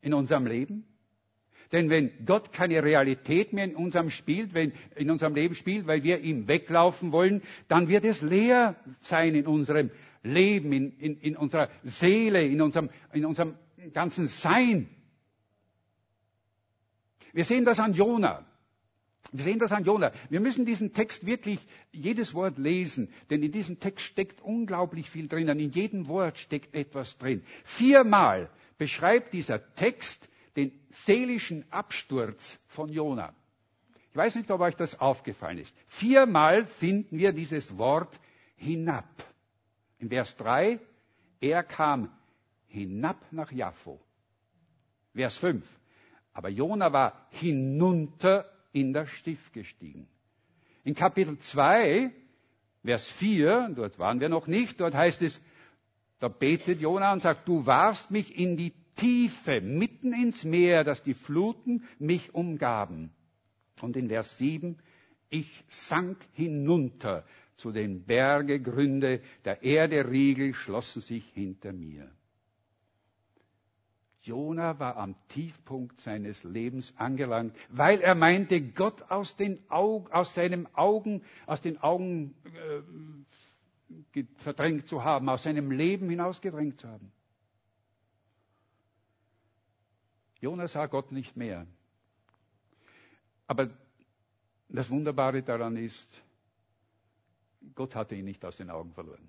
in 0.00 0.12
unserem 0.12 0.46
Leben. 0.48 0.84
Denn 1.72 1.90
wenn 1.90 2.10
Gott 2.24 2.52
keine 2.52 2.82
Realität 2.82 3.52
mehr 3.52 3.64
in 3.64 3.74
unserem, 3.74 4.10
spielt, 4.10 4.54
wenn, 4.54 4.72
in 4.94 5.10
unserem 5.10 5.34
Leben 5.34 5.54
spielt, 5.54 5.86
weil 5.86 6.02
wir 6.02 6.20
ihm 6.20 6.46
weglaufen 6.48 7.12
wollen, 7.12 7.42
dann 7.68 7.88
wird 7.88 8.04
es 8.04 8.22
leer 8.22 8.76
sein 9.02 9.34
in 9.34 9.46
unserem 9.46 9.90
Leben, 10.22 10.72
in, 10.72 10.92
in, 10.98 11.20
in 11.20 11.36
unserer 11.36 11.68
Seele, 11.84 12.44
in 12.44 12.60
unserem, 12.60 12.90
in 13.12 13.24
unserem 13.24 13.54
ganzen 13.92 14.28
Sein. 14.28 14.88
Wir 17.32 17.44
sehen 17.44 17.64
das 17.64 17.78
an 17.80 17.92
Jona. 17.92 18.44
Wir 19.32 19.44
sehen 19.44 19.58
das 19.58 19.72
an 19.72 19.84
Jona. 19.84 20.12
Wir 20.30 20.40
müssen 20.40 20.64
diesen 20.64 20.92
Text 20.92 21.26
wirklich 21.26 21.58
jedes 21.92 22.32
Wort 22.32 22.58
lesen, 22.58 23.08
denn 23.28 23.42
in 23.42 23.52
diesem 23.52 23.80
Text 23.80 24.06
steckt 24.06 24.40
unglaublich 24.40 25.10
viel 25.10 25.28
drin. 25.28 25.48
In 25.48 25.70
jedem 25.72 26.08
Wort 26.08 26.38
steckt 26.38 26.74
etwas 26.74 27.18
drin. 27.18 27.42
Viermal 27.64 28.48
beschreibt 28.78 29.32
dieser 29.32 29.74
Text 29.74 30.28
den 30.56 30.72
seelischen 30.90 31.70
Absturz 31.70 32.58
von 32.68 32.88
Jona. 32.88 33.34
Ich 34.10 34.16
weiß 34.16 34.36
nicht, 34.36 34.50
ob 34.50 34.60
euch 34.62 34.74
das 34.74 34.98
aufgefallen 34.98 35.58
ist. 35.58 35.74
Viermal 35.88 36.66
finden 36.66 37.18
wir 37.18 37.32
dieses 37.32 37.76
Wort 37.76 38.18
hinab. 38.56 39.04
In 39.98 40.08
Vers 40.08 40.34
3, 40.36 40.80
er 41.40 41.62
kam 41.62 42.10
hinab 42.68 43.18
nach 43.30 43.52
Jaffo. 43.52 44.00
Vers 45.14 45.36
5, 45.38 45.66
aber 46.32 46.48
Jona 46.48 46.92
war 46.92 47.26
hinunter 47.30 48.50
in 48.72 48.92
das 48.92 49.08
Stift 49.10 49.52
gestiegen. 49.52 50.06
In 50.84 50.94
Kapitel 50.94 51.38
2, 51.38 52.10
Vers 52.84 53.06
4, 53.12 53.70
dort 53.74 53.98
waren 53.98 54.20
wir 54.20 54.28
noch 54.28 54.46
nicht, 54.46 54.80
dort 54.80 54.94
heißt 54.94 55.22
es, 55.22 55.40
da 56.20 56.28
betet 56.28 56.80
Jona 56.80 57.12
und 57.12 57.22
sagt, 57.22 57.48
du 57.48 57.66
warfst 57.66 58.10
mich 58.10 58.38
in 58.38 58.56
die 58.56 58.72
Tiefe, 58.96 59.60
mitten 59.60 60.12
ins 60.12 60.44
Meer, 60.44 60.84
dass 60.84 61.02
die 61.02 61.14
Fluten 61.14 61.84
mich 61.98 62.34
umgaben. 62.34 63.10
Und 63.80 63.96
in 63.96 64.08
Vers 64.08 64.36
7, 64.38 64.78
ich 65.28 65.64
sank 65.68 66.18
hinunter 66.32 67.24
zu 67.56 67.72
den 67.72 68.04
Bergegründe, 68.04 69.20
der 69.44 69.62
Erde 69.62 70.08
Riegel 70.08 70.54
schlossen 70.54 71.02
sich 71.02 71.26
hinter 71.32 71.72
mir. 71.72 72.10
Jona 74.22 74.78
war 74.80 74.96
am 74.96 75.14
Tiefpunkt 75.28 76.00
seines 76.00 76.42
Lebens 76.42 76.92
angelangt, 76.96 77.54
weil 77.70 78.00
er 78.00 78.16
meinte, 78.16 78.60
Gott 78.60 79.02
aus, 79.08 79.36
den 79.36 79.60
Augen, 79.70 80.10
aus 80.12 80.34
seinem 80.34 80.66
Augen, 80.74 81.22
aus 81.46 81.62
den 81.62 81.78
Augen 81.78 82.34
äh, 84.14 84.24
verdrängt 84.38 84.88
zu 84.88 85.04
haben, 85.04 85.28
aus 85.28 85.44
seinem 85.44 85.70
Leben 85.70 86.10
hinausgedrängt 86.10 86.80
zu 86.80 86.88
haben. 86.88 87.12
Jona 90.46 90.68
sah 90.68 90.86
Gott 90.86 91.10
nicht 91.10 91.36
mehr. 91.36 91.66
Aber 93.48 93.68
das 94.68 94.88
Wunderbare 94.88 95.42
daran 95.42 95.76
ist, 95.76 96.08
Gott 97.74 97.96
hatte 97.96 98.14
ihn 98.14 98.26
nicht 98.26 98.44
aus 98.44 98.56
den 98.56 98.70
Augen 98.70 98.92
verloren. 98.92 99.28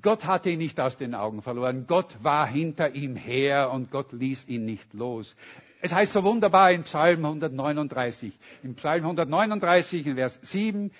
Gott 0.00 0.24
hatte 0.24 0.48
ihn 0.48 0.58
nicht 0.58 0.80
aus 0.80 0.96
den 0.96 1.14
Augen 1.14 1.42
verloren. 1.42 1.86
Gott 1.86 2.16
war 2.22 2.46
hinter 2.46 2.94
ihm 2.94 3.14
her 3.14 3.70
und 3.70 3.90
Gott 3.90 4.10
ließ 4.12 4.48
ihn 4.48 4.64
nicht 4.64 4.94
los. 4.94 5.36
Es 5.82 5.92
heißt 5.92 6.14
so 6.14 6.24
wunderbar 6.24 6.72
in 6.72 6.84
Psalm 6.84 7.26
139. 7.26 8.32
Im 8.62 8.74
Psalm 8.74 9.02
139 9.02 10.06
in 10.06 10.14
Vers 10.14 10.38
7, 10.44 10.90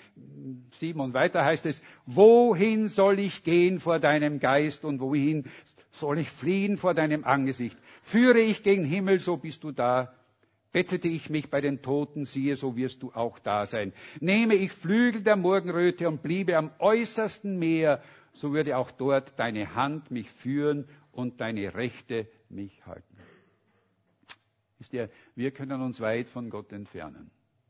7 0.77 0.99
und 0.99 1.15
weiter 1.15 1.43
heißt 1.43 1.65
es, 1.65 1.81
wohin 2.05 2.87
soll 2.87 3.17
ich 3.17 3.43
gehen 3.43 3.79
vor 3.79 3.97
deinem 3.97 4.39
Geist 4.39 4.85
und 4.85 4.99
wohin 4.99 5.49
soll 5.93 6.19
ich 6.19 6.29
fliehen 6.29 6.77
vor 6.77 6.93
deinem 6.93 7.23
Angesicht? 7.23 7.77
Führe 8.11 8.39
ich 8.39 8.63
gegen 8.63 8.85
Himmel, 8.85 9.19
so 9.19 9.37
bist 9.37 9.63
du 9.63 9.71
da. 9.71 10.13
Bettete 10.71 11.07
ich 11.07 11.29
mich 11.29 11.49
bei 11.49 11.61
den 11.61 11.81
Toten, 11.81 12.25
siehe, 12.25 12.55
so 12.55 12.75
wirst 12.75 13.01
du 13.03 13.11
auch 13.11 13.39
da 13.39 13.65
sein. 13.65 13.93
Nehme 14.19 14.55
ich 14.55 14.71
Flügel 14.71 15.21
der 15.21 15.35
Morgenröte 15.35 16.07
und 16.07 16.21
bliebe 16.21 16.57
am 16.57 16.71
äußersten 16.79 17.57
Meer, 17.57 18.01
so 18.33 18.53
würde 18.53 18.77
auch 18.77 18.91
dort 18.91 19.37
deine 19.39 19.75
Hand 19.75 20.11
mich 20.11 20.29
führen 20.29 20.87
und 21.11 21.41
deine 21.41 21.73
Rechte 21.75 22.27
mich 22.49 22.85
halten. 22.85 23.17
Ist 24.79 24.93
der, 24.93 25.09
wir 25.35 25.51
können 25.51 25.81
uns 25.81 25.99
weit 25.99 26.29
von 26.29 26.49
Gott 26.49 26.71
entfernen. 26.71 27.29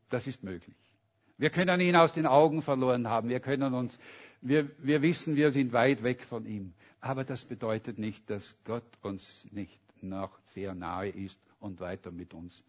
Das 0.09 0.27
ist 0.27 0.43
möglich. 0.43 0.75
Wir 1.37 1.49
können 1.49 1.79
ihn 1.79 1.95
aus 1.95 2.13
den 2.13 2.25
Augen 2.25 2.61
verloren 2.61 3.07
haben. 3.07 3.29
Wir 3.29 3.39
können 3.39 3.73
uns, 3.73 3.97
wir, 4.41 4.69
wir 4.79 5.01
wissen, 5.01 5.35
wir 5.35 5.51
sind 5.51 5.71
weit 5.73 6.03
weg 6.03 6.23
von 6.23 6.45
ihm. 6.45 6.73
Aber 7.01 7.23
das 7.23 7.45
bedeutet 7.45 7.97
nicht, 7.97 8.29
dass 8.29 8.55
Gott 8.65 8.83
uns 9.01 9.47
nicht 9.51 9.79
noch 10.03 10.39
sehr 10.45 10.73
nahe 10.73 11.09
ist 11.09 11.39
und 11.59 11.79
weiter 11.79 12.11
mit 12.11 12.33
uns, 12.33 12.63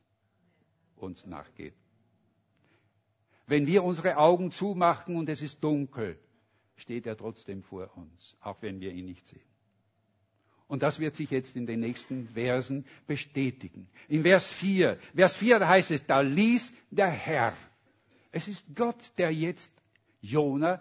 uns 0.97 1.27
nachgeht. 1.27 1.75
Wenn 3.47 3.67
wir 3.67 3.83
unsere 3.83 4.17
Augen 4.17 4.53
zumachen 4.53 5.17
und 5.17 5.29
es 5.29 5.43
ist 5.43 5.63
dunkel, 5.63 6.19
steht 6.77 7.07
er 7.07 7.17
trotzdem 7.17 7.63
vor 7.63 7.97
uns, 7.97 8.37
auch 8.41 8.63
wenn 8.63 8.81
wir 8.81 8.93
ihn 8.93 9.07
nicht 9.07 9.27
sehen. 9.27 9.43
Und 10.69 10.85
das 10.85 11.01
wird 11.01 11.17
sich 11.17 11.31
jetzt 11.31 11.57
in 11.57 11.67
den 11.67 11.81
nächsten 11.81 12.29
Versen 12.29 12.87
bestätigen. 13.09 13.89
In 14.07 14.23
Vers 14.23 14.53
4, 14.53 14.99
Vers 15.17 15.37
4 15.37 15.67
heißt 15.69 15.91
es, 15.91 16.07
da 16.07 16.21
ließ 16.21 16.73
der 16.93 17.11
Herr. 17.11 17.57
Es 18.31 18.47
ist 18.47 18.65
Gott, 18.77 19.13
der 19.19 19.33
jetzt 19.33 19.73
Jona 20.21 20.81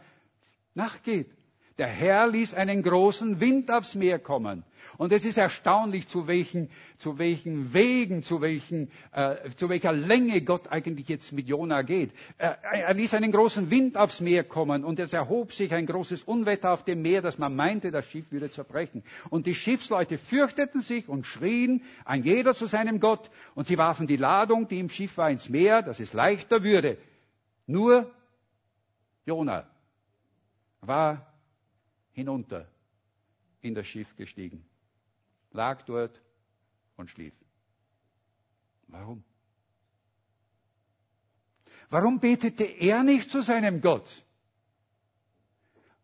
nachgeht. 0.75 1.31
Der 1.79 1.87
Herr 1.87 2.27
ließ 2.27 2.55
einen 2.55 2.83
großen 2.83 3.39
Wind 3.39 3.71
aufs 3.71 3.95
Meer 3.95 4.19
kommen. 4.19 4.63
Und 4.97 5.13
es 5.13 5.23
ist 5.23 5.37
erstaunlich, 5.37 6.09
zu 6.09 6.27
welchen, 6.27 6.69
zu 6.97 7.17
welchen 7.17 7.73
Wegen, 7.73 8.21
zu, 8.21 8.41
welchen, 8.41 8.91
äh, 9.13 9.49
zu 9.55 9.69
welcher 9.69 9.93
Länge 9.93 10.41
Gott 10.41 10.67
eigentlich 10.67 11.07
jetzt 11.07 11.31
mit 11.31 11.47
Jona 11.47 11.83
geht. 11.83 12.11
Er, 12.37 12.61
er 12.63 12.93
ließ 12.93 13.13
einen 13.13 13.31
großen 13.31 13.71
Wind 13.71 13.95
aufs 13.95 14.19
Meer 14.19 14.43
kommen 14.43 14.83
und 14.83 14.99
es 14.99 15.13
erhob 15.13 15.53
sich 15.53 15.73
ein 15.73 15.85
großes 15.85 16.23
Unwetter 16.23 16.71
auf 16.73 16.83
dem 16.83 17.01
Meer, 17.01 17.21
dass 17.21 17.37
man 17.37 17.55
meinte, 17.55 17.91
das 17.91 18.05
Schiff 18.07 18.29
würde 18.29 18.49
zerbrechen. 18.49 19.01
Und 19.29 19.47
die 19.47 19.55
Schiffsleute 19.55 20.17
fürchteten 20.17 20.81
sich 20.81 21.07
und 21.07 21.25
schrien, 21.25 21.81
ein 22.03 22.23
jeder 22.25 22.53
zu 22.55 22.65
seinem 22.65 22.99
Gott. 22.99 23.31
Und 23.55 23.67
sie 23.67 23.77
warfen 23.77 24.05
die 24.05 24.17
Ladung, 24.17 24.67
die 24.67 24.79
im 24.81 24.89
Schiff 24.89 25.15
war, 25.17 25.31
ins 25.31 25.47
Meer, 25.47 25.81
dass 25.81 26.01
es 26.01 26.11
leichter 26.11 26.61
würde. 26.61 26.97
Nur 27.67 28.11
Jona 29.25 29.65
war 30.81 31.28
hinunter 32.11 32.67
in 33.61 33.73
das 33.75 33.87
Schiff 33.87 34.15
gestiegen, 34.15 34.65
lag 35.51 35.83
dort 35.83 36.21
und 36.95 37.09
schlief. 37.09 37.33
Warum? 38.87 39.23
Warum 41.89 42.19
betete 42.19 42.63
er 42.63 43.03
nicht 43.03 43.29
zu 43.29 43.41
seinem 43.41 43.81
Gott? 43.81 44.25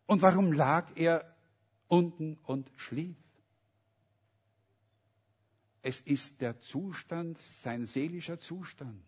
Und 0.06 0.22
warum 0.22 0.52
lag 0.52 0.96
er 0.96 1.36
unten 1.88 2.38
und 2.44 2.70
schlief? 2.76 3.16
Es 5.82 6.00
ist 6.00 6.40
der 6.40 6.58
Zustand, 6.60 7.38
sein 7.62 7.86
seelischer 7.86 8.40
Zustand. 8.40 9.04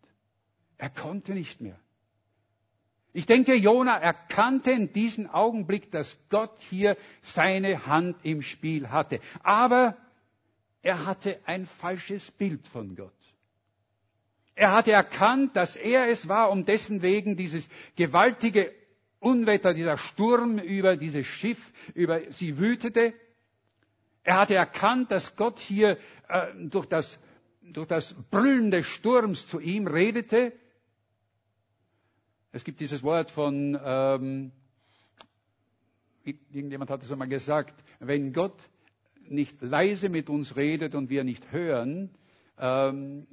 Er 0.77 0.91
konnte 0.91 1.35
nicht 1.35 1.61
mehr. 1.61 1.81
Ich 3.19 3.27
denke, 3.27 3.57
Jona 3.57 3.99
erkannte 3.99 4.71
in 4.71 4.93
diesem 4.93 5.29
Augenblick, 5.29 5.91
dass 5.91 6.17
Gott 6.31 6.57
hier 6.71 6.97
seine 7.21 7.85
Hand 7.85 8.17
im 8.23 8.43
Spiel 8.43 8.91
hatte. 8.91 9.19
Aber 9.43 9.97
er 10.83 11.05
hatte 11.05 11.41
ein 11.45 11.67
falsches 11.67 12.31
Bild 12.31 12.65
von 12.69 12.95
Gott. 12.95 13.11
Er 14.55 14.71
hatte 14.71 14.93
erkannt, 14.93 15.57
dass 15.57 15.75
er 15.75 16.07
es 16.09 16.29
war, 16.29 16.53
um 16.53 16.65
dessen 16.65 17.03
wegen 17.03 17.37
dieses 17.37 17.69
gewaltige 17.97 18.73
Unwetter, 19.19 19.75
dieser 19.75 19.99
Sturm 19.99 20.61
über 20.61 20.97
dieses 20.97 21.27
Schiff, 21.27 21.59
über 21.95 22.21
sie 22.31 22.57
wütete. 22.57 23.15
Er 24.23 24.37
hatte 24.37 24.55
erkannt, 24.55 25.11
dass 25.11 25.35
Gott 25.35 25.59
hier 25.59 25.99
äh, 26.29 26.47
durch, 26.69 26.87
das, 26.87 27.19
durch 27.63 27.89
das 27.89 28.15
Brüllen 28.31 28.71
des 28.71 28.87
Sturms 28.87 29.49
zu 29.49 29.59
ihm 29.59 29.89
redete 29.89 30.53
es 32.53 32.65
gibt 32.65 32.81
dieses 32.81 33.03
Wort 33.03 33.31
von, 33.31 33.79
ähm, 33.83 34.53
irgendjemand 36.25 36.91
hat 36.91 37.03
es 37.03 37.13
einmal 37.13 37.29
gesagt, 37.29 37.75
wenn 38.01 38.33
Gott 38.33 38.57
nicht 39.29 39.61
leise 39.61 40.09
mit 40.09 40.29
uns 40.29 40.57
redet 40.57 40.95
und 40.95 41.11
wir 41.11 41.25
nicht 41.25 41.53
hören, 41.53 42.11
ähm, 42.59 43.27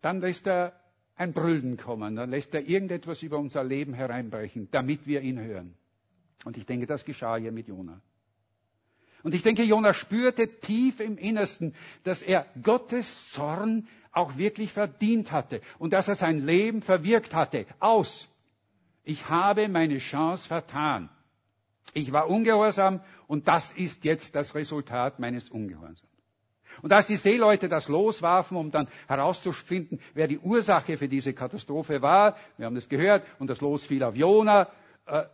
dann 0.00 0.20
lässt 0.20 0.46
er 0.46 0.72
ein 1.16 1.32
Brüllen 1.32 1.76
kommen, 1.76 2.16
dann 2.16 2.30
lässt 2.30 2.54
er 2.54 2.66
irgendetwas 2.66 3.22
über 3.22 3.38
unser 3.38 3.62
Leben 3.62 3.94
hereinbrechen, 3.94 4.68
damit 4.70 5.06
wir 5.06 5.20
ihn 5.20 5.38
hören. 5.38 5.74
Und 6.44 6.56
ich 6.56 6.66
denke, 6.66 6.86
das 6.86 7.04
geschah 7.04 7.36
hier 7.36 7.52
mit 7.52 7.68
Jona. 7.68 8.00
Und 9.22 9.34
ich 9.34 9.42
denke, 9.42 9.62
Jona 9.62 9.94
spürte 9.94 10.48
tief 10.60 10.98
im 10.98 11.16
Innersten, 11.16 11.74
dass 12.02 12.22
er 12.22 12.46
Gottes 12.60 13.30
Zorn 13.30 13.86
auch 14.10 14.36
wirklich 14.36 14.72
verdient 14.72 15.30
hatte 15.30 15.60
und 15.78 15.92
dass 15.92 16.08
er 16.08 16.16
sein 16.16 16.44
Leben 16.44 16.82
verwirkt 16.82 17.34
hatte. 17.34 17.66
Aus 17.78 18.28
ich 19.04 19.28
habe 19.28 19.68
meine 19.68 19.98
Chance 19.98 20.46
vertan. 20.48 21.10
Ich 21.94 22.12
war 22.12 22.28
ungehorsam 22.28 23.00
und 23.26 23.48
das 23.48 23.70
ist 23.72 24.04
jetzt 24.04 24.34
das 24.34 24.54
Resultat 24.54 25.18
meines 25.18 25.50
Ungehorsams. 25.50 26.08
Und 26.80 26.92
als 26.92 27.06
die 27.06 27.16
Seeleute 27.16 27.68
das 27.68 27.88
loswarfen, 27.88 28.56
um 28.56 28.70
dann 28.70 28.88
herauszufinden, 29.06 30.00
wer 30.14 30.26
die 30.26 30.38
Ursache 30.38 30.96
für 30.96 31.08
diese 31.08 31.34
Katastrophe 31.34 32.00
war, 32.00 32.36
wir 32.56 32.64
haben 32.64 32.74
das 32.74 32.88
gehört, 32.88 33.26
und 33.38 33.48
das 33.48 33.60
Los 33.60 33.84
fiel 33.84 34.02
auf 34.02 34.16
Jona, 34.16 34.68
äh, 35.06 35.24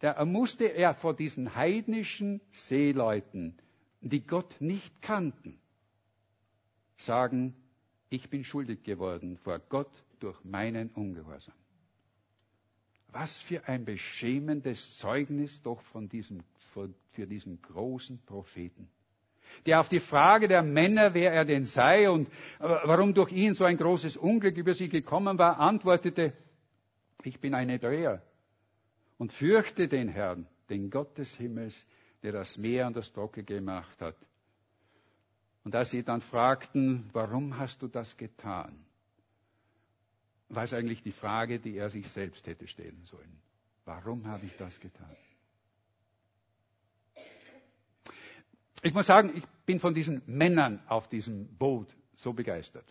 da 0.00 0.24
musste 0.24 0.64
er 0.66 0.94
vor 0.94 1.14
diesen 1.14 1.54
heidnischen 1.54 2.40
Seeleuten, 2.50 3.58
die 4.00 4.26
Gott 4.26 4.54
nicht 4.60 5.02
kannten, 5.02 5.58
sagen, 6.96 7.54
ich 8.08 8.30
bin 8.30 8.44
schuldig 8.44 8.82
geworden 8.82 9.36
vor 9.38 9.58
Gott 9.58 9.90
durch 10.20 10.42
meinen 10.44 10.90
Ungehorsam. 10.90 11.54
Was 13.18 13.40
für 13.42 13.66
ein 13.66 13.86
beschämendes 13.86 14.98
Zeugnis 14.98 15.62
doch 15.62 15.80
von 15.92 16.06
diesem, 16.06 16.42
für 17.14 17.26
diesen 17.26 17.62
großen 17.62 18.20
Propheten 18.26 18.90
der 19.64 19.80
auf 19.80 19.88
die 19.88 20.00
Frage 20.00 20.48
der 20.48 20.62
Männer, 20.62 21.14
wer 21.14 21.32
er 21.32 21.46
denn 21.46 21.64
sei 21.64 22.10
und 22.10 22.28
warum 22.58 23.14
durch 23.14 23.32
ihn 23.32 23.54
so 23.54 23.64
ein 23.64 23.78
großes 23.78 24.16
Unglück 24.18 24.56
über 24.58 24.74
sie 24.74 24.90
gekommen 24.90 25.38
war, 25.38 25.58
antwortete, 25.58 26.34
ich 27.22 27.40
bin 27.40 27.54
ein 27.54 27.70
Hebräer 27.70 28.22
und 29.16 29.32
fürchte 29.32 29.88
den 29.88 30.08
Herrn, 30.08 30.46
den 30.68 30.90
Gott 30.90 31.16
des 31.16 31.34
Himmels, 31.36 31.86
der 32.22 32.32
das 32.32 32.58
Meer 32.58 32.86
und 32.86 32.96
das 32.96 33.10
Trocke 33.12 33.44
gemacht 33.44 33.98
hat. 34.02 34.16
Und 35.64 35.74
als 35.74 35.90
sie 35.90 36.02
dann 36.02 36.20
fragten, 36.20 37.08
warum 37.12 37.58
hast 37.58 37.80
du 37.80 37.88
das 37.88 38.16
getan? 38.16 38.85
War 40.48 40.64
es 40.64 40.72
eigentlich 40.72 41.02
die 41.02 41.12
Frage, 41.12 41.58
die 41.58 41.76
er 41.76 41.90
sich 41.90 42.08
selbst 42.08 42.46
hätte 42.46 42.66
stellen 42.66 43.02
sollen. 43.04 43.40
Warum 43.84 44.26
habe 44.26 44.46
ich 44.46 44.56
das 44.56 44.78
getan? 44.80 45.16
Ich 48.82 48.94
muss 48.94 49.06
sagen, 49.06 49.32
ich 49.34 49.44
bin 49.64 49.80
von 49.80 49.94
diesen 49.94 50.22
Männern 50.26 50.80
auf 50.86 51.08
diesem 51.08 51.48
Boot 51.56 51.88
so 52.14 52.32
begeistert. 52.32 52.84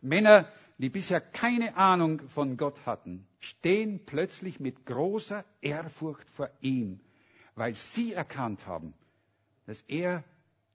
Männer, 0.00 0.48
die 0.78 0.88
bisher 0.88 1.20
keine 1.20 1.76
Ahnung 1.76 2.20
von 2.28 2.56
Gott 2.56 2.84
hatten, 2.86 3.26
stehen 3.40 4.04
plötzlich 4.04 4.60
mit 4.60 4.86
großer 4.86 5.44
Ehrfurcht 5.60 6.28
vor 6.30 6.50
ihm, 6.60 7.00
weil 7.54 7.74
sie 7.74 8.12
erkannt 8.12 8.66
haben, 8.66 8.94
dass 9.66 9.80
er 9.82 10.24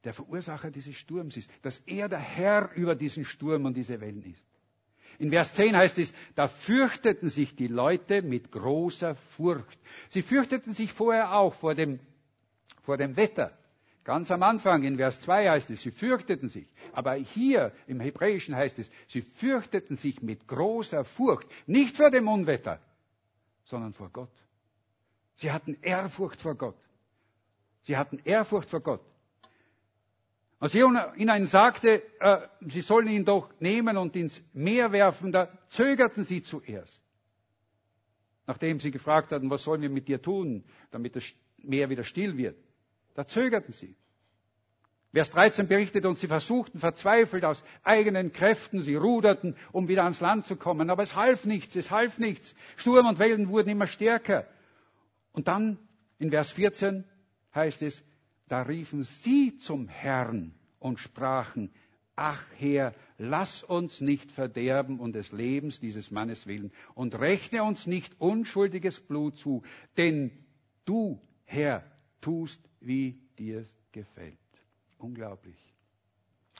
der 0.03 0.13
Verursacher 0.13 0.71
dieses 0.71 0.95
Sturms 0.95 1.35
ist, 1.37 1.49
dass 1.61 1.79
er 1.85 2.07
der 2.07 2.19
Herr 2.19 2.71
über 2.75 2.95
diesen 2.95 3.25
Sturm 3.25 3.65
und 3.65 3.75
diese 3.75 3.99
Wellen 3.99 4.23
ist. 4.23 4.45
In 5.19 5.31
Vers 5.31 5.53
10 5.55 5.75
heißt 5.75 5.99
es, 5.99 6.13
da 6.35 6.47
fürchteten 6.47 7.27
sich 7.27 7.53
die 7.55 7.67
Leute 7.67 8.21
mit 8.21 8.51
großer 8.51 9.15
Furcht. 9.35 9.77
Sie 10.09 10.21
fürchteten 10.21 10.73
sich 10.73 10.93
vorher 10.93 11.33
auch 11.35 11.53
vor 11.55 11.75
dem, 11.75 11.99
vor 12.83 12.95
dem 12.95 13.17
Wetter. 13.17 13.51
Ganz 14.05 14.31
am 14.31 14.41
Anfang 14.43 14.83
in 14.83 14.95
Vers 14.95 15.19
2 15.21 15.49
heißt 15.49 15.69
es, 15.71 15.81
sie 15.81 15.91
fürchteten 15.91 16.47
sich. 16.47 16.67
Aber 16.93 17.13
hier 17.15 17.73
im 17.85 17.99
Hebräischen 17.99 18.55
heißt 18.55 18.79
es, 18.79 18.89
sie 19.09 19.21
fürchteten 19.21 19.97
sich 19.97 20.21
mit 20.21 20.47
großer 20.47 21.03
Furcht. 21.03 21.47
Nicht 21.67 21.97
vor 21.97 22.09
dem 22.09 22.29
Unwetter, 22.29 22.79
sondern 23.65 23.91
vor 23.91 24.09
Gott. 24.09 24.31
Sie 25.35 25.51
hatten 25.51 25.77
Ehrfurcht 25.81 26.41
vor 26.41 26.55
Gott. 26.55 26.77
Sie 27.81 27.97
hatten 27.97 28.19
Ehrfurcht 28.23 28.69
vor 28.69 28.79
Gott. 28.79 29.01
Als 30.59 30.73
Jona 30.73 31.15
ihnen 31.15 31.45
sagte, 31.45 32.03
äh, 32.19 32.47
sie 32.67 32.81
sollen 32.81 33.07
ihn 33.07 33.23
doch 33.23 33.49
nehmen 33.61 33.95
und 33.95 34.15
ins 34.15 34.41
Meer 34.53 34.91
werfen, 34.91 35.31
da 35.31 35.49
zögerten 35.69 36.25
sie 36.25 36.41
zuerst. 36.41 37.01
Nachdem 38.45 38.79
sie 38.79 38.91
gefragt 38.91 39.31
hatten, 39.31 39.49
was 39.49 39.63
sollen 39.63 39.81
wir 39.81 39.89
mit 39.89 40.07
dir 40.07 40.21
tun, 40.21 40.65
damit 40.91 41.15
das 41.15 41.23
Meer 41.57 41.89
wieder 41.89 42.03
still 42.03 42.37
wird, 42.37 42.57
da 43.13 43.25
zögerten 43.25 43.73
sie. 43.73 43.95
Vers 45.11 45.31
13 45.31 45.67
berichtet 45.67 46.05
uns, 46.05 46.19
sie 46.19 46.27
versuchten 46.27 46.77
verzweifelt 46.77 47.43
aus 47.43 47.63
eigenen 47.83 48.31
Kräften, 48.31 48.81
sie 48.81 48.95
ruderten, 48.95 49.55
um 49.71 49.87
wieder 49.87 50.03
ans 50.03 50.21
Land 50.21 50.45
zu 50.45 50.55
kommen, 50.55 50.89
aber 50.89 51.03
es 51.03 51.15
half 51.15 51.45
nichts, 51.45 51.75
es 51.75 51.89
half 51.89 52.19
nichts. 52.19 52.53
Sturm 52.75 53.07
und 53.07 53.17
Wellen 53.17 53.47
wurden 53.47 53.69
immer 53.69 53.87
stärker. 53.87 54.45
Und 55.31 55.47
dann 55.47 55.79
in 56.19 56.29
Vers 56.29 56.51
14 56.51 57.05
heißt 57.55 57.81
es, 57.81 58.03
da 58.49 58.63
riefen 58.63 59.03
sie 59.03 59.57
zum 59.57 59.87
Herrn 59.87 60.53
und 60.79 60.99
sprachen, 60.99 61.71
ach 62.15 62.43
Herr, 62.57 62.93
lass 63.17 63.63
uns 63.63 64.01
nicht 64.01 64.31
verderben 64.31 64.99
um 64.99 65.13
des 65.13 65.31
Lebens 65.31 65.79
dieses 65.79 66.11
Mannes 66.11 66.47
willen 66.47 66.71
und 66.95 67.15
rechne 67.15 67.63
uns 67.63 67.87
nicht 67.87 68.19
unschuldiges 68.19 68.99
Blut 68.99 69.37
zu, 69.37 69.63
denn 69.97 70.31
du, 70.85 71.21
Herr, 71.45 71.83
tust, 72.21 72.59
wie 72.81 73.19
dir 73.37 73.63
gefällt. 73.91 74.37
Unglaublich. 74.97 75.57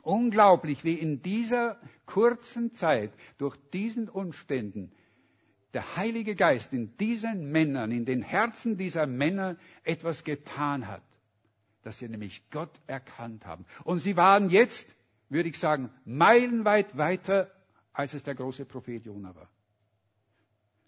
Unglaublich, 0.01 0.83
wie 0.85 0.93
in 0.93 1.21
dieser 1.21 1.77
kurzen 2.05 2.73
Zeit 2.73 3.11
durch 3.37 3.57
diesen 3.73 4.07
Umständen 4.07 4.91
der 5.73 5.97
Heilige 5.97 6.35
Geist 6.35 6.71
in 6.73 6.95
diesen 6.97 7.51
Männern, 7.51 7.91
in 7.91 8.05
den 8.05 8.21
Herzen 8.21 8.77
dieser 8.77 9.05
Männer 9.05 9.57
etwas 9.83 10.23
getan 10.23 10.87
hat, 10.87 11.03
dass 11.89 11.97
sie 11.97 12.07
nämlich 12.07 12.43
Gott 12.51 12.69
erkannt 12.85 13.47
haben. 13.47 13.65
Und 13.83 13.97
sie 13.97 14.15
waren 14.15 14.51
jetzt, 14.51 14.87
würde 15.27 15.49
ich 15.49 15.57
sagen, 15.57 15.89
meilenweit 16.05 16.95
weiter, 16.95 17.49
als 17.93 18.13
es 18.13 18.21
der 18.21 18.35
große 18.35 18.65
Prophet 18.65 19.03
Jona 19.03 19.33
war. 19.35 19.49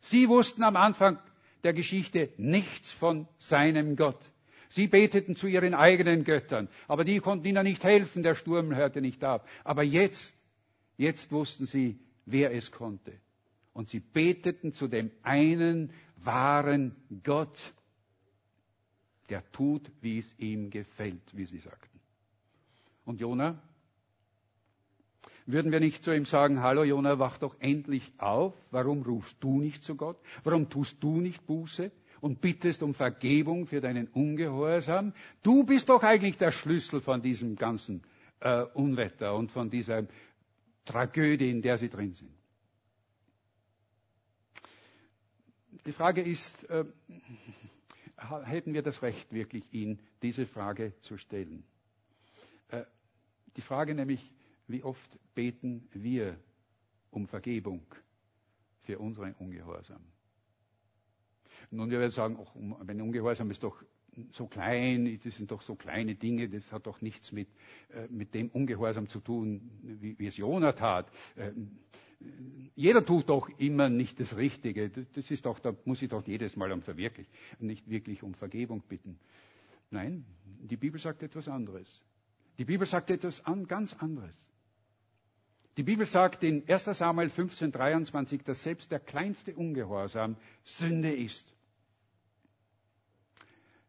Sie 0.02 0.30
wussten 0.30 0.62
am 0.62 0.76
Anfang 0.76 1.18
der 1.64 1.74
Geschichte 1.74 2.30
nichts 2.38 2.92
von 2.92 3.28
seinem 3.40 3.96
Gott. 3.96 4.20
Sie 4.70 4.86
beteten 4.86 5.36
zu 5.36 5.48
ihren 5.48 5.74
eigenen 5.74 6.24
Göttern, 6.24 6.70
aber 6.88 7.04
die 7.04 7.18
konnten 7.18 7.48
ihnen 7.48 7.64
nicht 7.64 7.84
helfen, 7.84 8.22
der 8.22 8.36
Sturm 8.36 8.76
hörte 8.76 9.02
nicht 9.02 9.26
auf. 9.26 9.42
Aber 9.64 9.82
jetzt, 9.82 10.36
jetzt 10.98 11.32
wussten 11.32 11.66
sie, 11.66 11.98
wer 12.28 12.54
es 12.54 12.72
konnte. 12.72 13.14
Und 13.74 13.88
sie 13.88 14.02
beteten 14.02 14.72
zu 14.72 14.88
dem 14.88 15.10
einen 15.24 15.94
wahren 16.18 16.96
Gott, 17.24 17.58
der 19.32 19.50
tut, 19.54 19.89
wie 20.02 20.20
es 20.20 20.38
ihm 20.38 20.70
gefällt, 20.70 21.24
wie 21.32 21.46
sie 21.46 21.58
sagten. 21.58 22.00
Und 23.06 23.22
Jona? 23.22 23.62
Würden 25.46 25.72
wir 25.72 25.80
nicht 25.80 26.04
zu 26.04 26.13
ihm 26.13 26.26
sagen, 26.26 26.62
hallo 26.62 26.84
Jona, 26.84 27.17
wach 27.17 27.38
doch 27.38 27.56
endlich 27.60 28.12
auf, 28.17 28.54
warum 28.70 29.02
rufst 29.02 29.38
du 29.39 29.60
nicht 29.60 29.84
zu 29.84 29.96
Gott? 29.96 30.17
Warum 30.44 30.70
tust 30.70 31.02
du 31.02 31.20
nicht 31.22 31.48
Buße 31.48 31.91
und 32.20 32.41
bittest 32.41 32.84
um 32.84 32.94
Vergebung 32.94 33.65
für 33.65 33.82
deinen 33.82 34.08
Ungehorsam? 34.08 35.13
Du 35.41 35.63
bist 35.63 35.88
doch 35.89 36.04
eigentlich 36.04 36.38
der 36.38 36.52
Schlüssel 36.52 37.00
von 37.00 37.22
diesem 37.22 37.56
ganzen 37.56 38.04
äh, 38.41 38.63
Unwetter 38.74 39.34
und 39.36 39.52
von 39.52 39.70
dieser 39.70 40.08
Tragödie, 40.86 41.50
in 41.50 41.62
der 41.62 41.78
sie 41.78 41.89
drin 41.89 42.13
sind. 42.13 42.32
Die 45.86 45.94
Frage 45.94 46.22
ist, 46.22 46.70
äh, 46.70 46.86
hätten 48.44 48.74
wir 48.74 48.82
das 48.82 49.02
Recht, 49.02 49.32
wirklich 49.34 49.64
ihn 49.74 50.00
diese 50.22 50.46
Frage 50.46 50.94
zu 51.00 51.18
stellen? 51.18 51.64
Äh, 52.70 52.84
die 53.56 53.62
Frage 53.62 53.96
nämlich, 53.96 54.34
wie 54.68 54.84
oft 54.84 55.20
beten 55.36 55.88
wir 55.94 56.38
um 57.10 57.28
Vergebung 57.28 57.86
für 58.84 59.00
unseren 59.00 59.34
Ungehorsam? 59.34 60.02
Nun, 61.70 61.90
wir 61.90 62.00
werden 62.00 62.12
sagen, 62.12 62.38
ach, 62.42 62.52
wenn 62.82 63.02
Ungehorsam 63.02 63.50
ist 63.52 63.64
doch 63.64 63.84
so 64.32 64.48
klein, 64.48 65.20
das 65.24 65.36
sind 65.36 65.52
doch 65.52 65.62
so 65.62 65.76
kleine 65.76 66.16
Dinge, 66.16 66.50
das 66.50 66.72
hat 66.72 66.86
doch 66.86 67.02
nichts 67.02 67.32
mit, 67.32 67.48
äh, 67.90 68.08
mit 68.10 68.34
dem 68.34 68.50
Ungehorsam 68.50 69.08
zu 69.08 69.20
tun, 69.22 69.72
wie, 69.82 70.18
wie 70.20 70.28
es 70.28 70.38
Jonah 70.38 70.74
tat. 70.74 71.10
Äh, 71.36 71.52
jeder 72.76 73.06
tut 73.06 73.30
doch 73.30 73.50
immer 73.60 73.90
nicht 73.90 74.20
das 74.20 74.36
Richtige. 74.36 74.90
Das 74.90 75.30
ist 75.30 75.46
doch, 75.46 75.60
da 75.60 75.76
muss 75.86 76.02
ich 76.02 76.10
doch 76.10 76.26
jedes 76.26 76.56
Mal 76.56 76.72
um 76.72 76.82
Verwirklichen 76.82 77.32
und 77.60 77.68
nicht 77.68 77.90
wirklich 77.90 78.24
um 78.24 78.34
Vergebung 78.34 78.82
bitten. 78.88 79.20
Nein, 79.90 80.26
die 80.62 80.78
Bibel 80.78 81.00
sagt 81.00 81.22
etwas 81.22 81.48
anderes. 81.48 81.88
Die 82.58 82.66
Bibel 82.66 82.88
sagt 82.88 83.12
etwas 83.12 83.46
an, 83.46 83.68
ganz 83.68 83.94
anderes. 83.94 84.36
Die 85.78 85.84
Bibel 85.84 86.06
sagt 86.06 86.44
in 86.44 86.68
1 86.68 86.86
Samuel 86.86 87.30
15, 87.30 87.72
23, 87.72 88.44
dass 88.44 88.64
selbst 88.64 88.92
der 88.92 89.00
kleinste 89.00 89.56
Ungehorsam 89.56 90.38
Sünde 90.64 91.14
ist. 91.14 91.48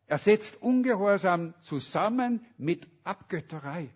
Er 0.07 0.18
setzt 0.18 0.61
Ungehorsam 0.61 1.55
zusammen 1.62 2.45
mit 2.59 2.87
Abgötterei. 3.05 3.88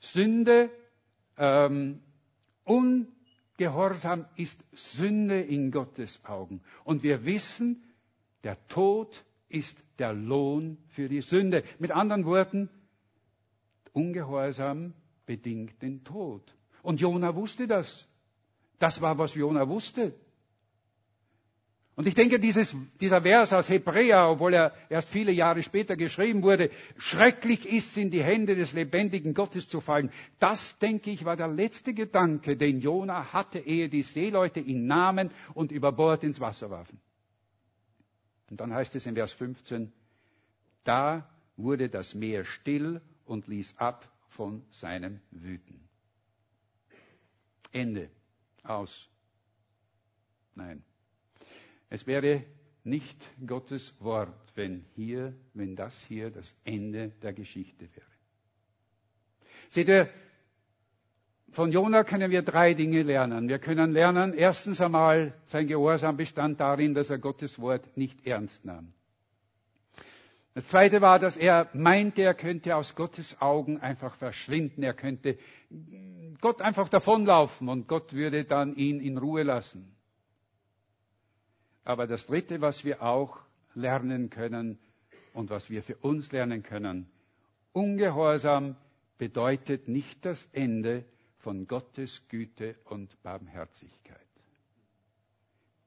Sünde 0.00 0.70
ähm, 1.36 2.00
Ungehorsam 2.64 4.26
ist 4.36 4.64
Sünde 4.72 5.40
in 5.40 5.70
Gottes 5.70 6.24
Augen. 6.24 6.62
Und 6.84 7.02
wir 7.02 7.24
wissen, 7.24 7.82
der 8.44 8.56
Tod 8.68 9.24
ist 9.48 9.76
der 9.98 10.12
Lohn 10.12 10.78
für 10.88 11.08
die 11.08 11.20
Sünde. 11.20 11.64
Mit 11.78 11.90
anderen 11.90 12.24
Worten, 12.24 12.70
Ungehorsam 13.92 14.94
bedingt 15.26 15.82
den 15.82 16.04
Tod. 16.04 16.54
Und 16.82 17.00
Jona 17.00 17.34
wusste 17.34 17.66
das. 17.66 18.06
Das 18.78 19.00
war, 19.00 19.18
was 19.18 19.34
Jona 19.34 19.68
wusste. 19.68 20.14
Und 22.00 22.06
ich 22.06 22.14
denke, 22.14 22.40
dieses, 22.40 22.74
dieser 22.98 23.20
Vers 23.20 23.52
aus 23.52 23.68
Hebräer, 23.68 24.30
obwohl 24.30 24.54
er 24.54 24.72
erst 24.88 25.10
viele 25.10 25.32
Jahre 25.32 25.62
später 25.62 25.96
geschrieben 25.96 26.42
wurde, 26.42 26.70
schrecklich 26.96 27.66
ist 27.66 27.90
es, 27.90 27.96
in 27.98 28.10
die 28.10 28.22
Hände 28.22 28.56
des 28.56 28.72
lebendigen 28.72 29.34
Gottes 29.34 29.68
zu 29.68 29.82
fallen. 29.82 30.10
Das, 30.38 30.78
denke 30.78 31.10
ich, 31.10 31.26
war 31.26 31.36
der 31.36 31.48
letzte 31.48 31.92
Gedanke, 31.92 32.56
den 32.56 32.80
Jona 32.80 33.34
hatte, 33.34 33.58
ehe 33.58 33.90
die 33.90 34.00
Seeleute 34.00 34.60
ihn 34.60 34.86
nahmen 34.86 35.30
und 35.52 35.72
über 35.72 35.92
Bord 35.92 36.24
ins 36.24 36.40
Wasser 36.40 36.70
warfen. 36.70 36.98
Und 38.48 38.58
dann 38.62 38.72
heißt 38.72 38.94
es 38.94 39.04
in 39.04 39.14
Vers 39.14 39.34
15, 39.34 39.92
da 40.84 41.28
wurde 41.58 41.90
das 41.90 42.14
Meer 42.14 42.46
still 42.46 43.02
und 43.26 43.46
ließ 43.46 43.76
ab 43.76 44.10
von 44.30 44.64
seinem 44.70 45.20
Wüten. 45.32 45.86
Ende. 47.72 48.08
Aus. 48.62 49.06
Nein. 50.54 50.82
Es 51.90 52.06
wäre 52.06 52.44
nicht 52.84 53.18
Gottes 53.46 53.94
Wort, 54.00 54.52
wenn 54.54 54.84
hier, 54.94 55.34
wenn 55.52 55.76
das 55.76 55.98
hier 56.08 56.30
das 56.30 56.54
Ende 56.64 57.10
der 57.22 57.32
Geschichte 57.32 57.88
wäre. 57.94 58.06
Seht 59.68 59.88
ihr, 59.88 60.08
von 61.52 61.72
Jona 61.72 62.04
können 62.04 62.30
wir 62.30 62.42
drei 62.42 62.74
Dinge 62.74 63.02
lernen. 63.02 63.48
Wir 63.48 63.58
können 63.58 63.90
lernen, 63.90 64.34
erstens 64.34 64.80
einmal, 64.80 65.34
sein 65.46 65.66
Gehorsam 65.66 66.16
bestand 66.16 66.60
darin, 66.60 66.94
dass 66.94 67.10
er 67.10 67.18
Gottes 67.18 67.58
Wort 67.58 67.96
nicht 67.96 68.24
ernst 68.24 68.64
nahm. 68.64 68.92
Das 70.54 70.68
zweite 70.68 71.00
war, 71.00 71.18
dass 71.18 71.36
er 71.36 71.68
meinte, 71.74 72.22
er 72.22 72.34
könnte 72.34 72.74
aus 72.74 72.94
Gottes 72.94 73.36
Augen 73.40 73.80
einfach 73.80 74.14
verschwinden. 74.16 74.82
Er 74.82 74.94
könnte 74.94 75.38
Gott 76.40 76.60
einfach 76.60 76.88
davonlaufen 76.88 77.68
und 77.68 77.86
Gott 77.86 78.12
würde 78.12 78.44
dann 78.44 78.74
ihn 78.74 79.00
in 79.00 79.18
Ruhe 79.18 79.42
lassen. 79.42 79.96
Aber 81.84 82.06
das 82.06 82.26
Dritte, 82.26 82.60
was 82.60 82.84
wir 82.84 83.02
auch 83.02 83.38
lernen 83.74 84.30
können 84.30 84.78
und 85.32 85.50
was 85.50 85.70
wir 85.70 85.82
für 85.82 85.96
uns 85.96 86.30
lernen 86.32 86.62
können, 86.62 87.10
Ungehorsam 87.72 88.76
bedeutet 89.16 89.86
nicht 89.86 90.24
das 90.24 90.48
Ende 90.52 91.04
von 91.38 91.66
Gottes 91.66 92.26
Güte 92.28 92.76
und 92.84 93.22
Barmherzigkeit. 93.22 94.18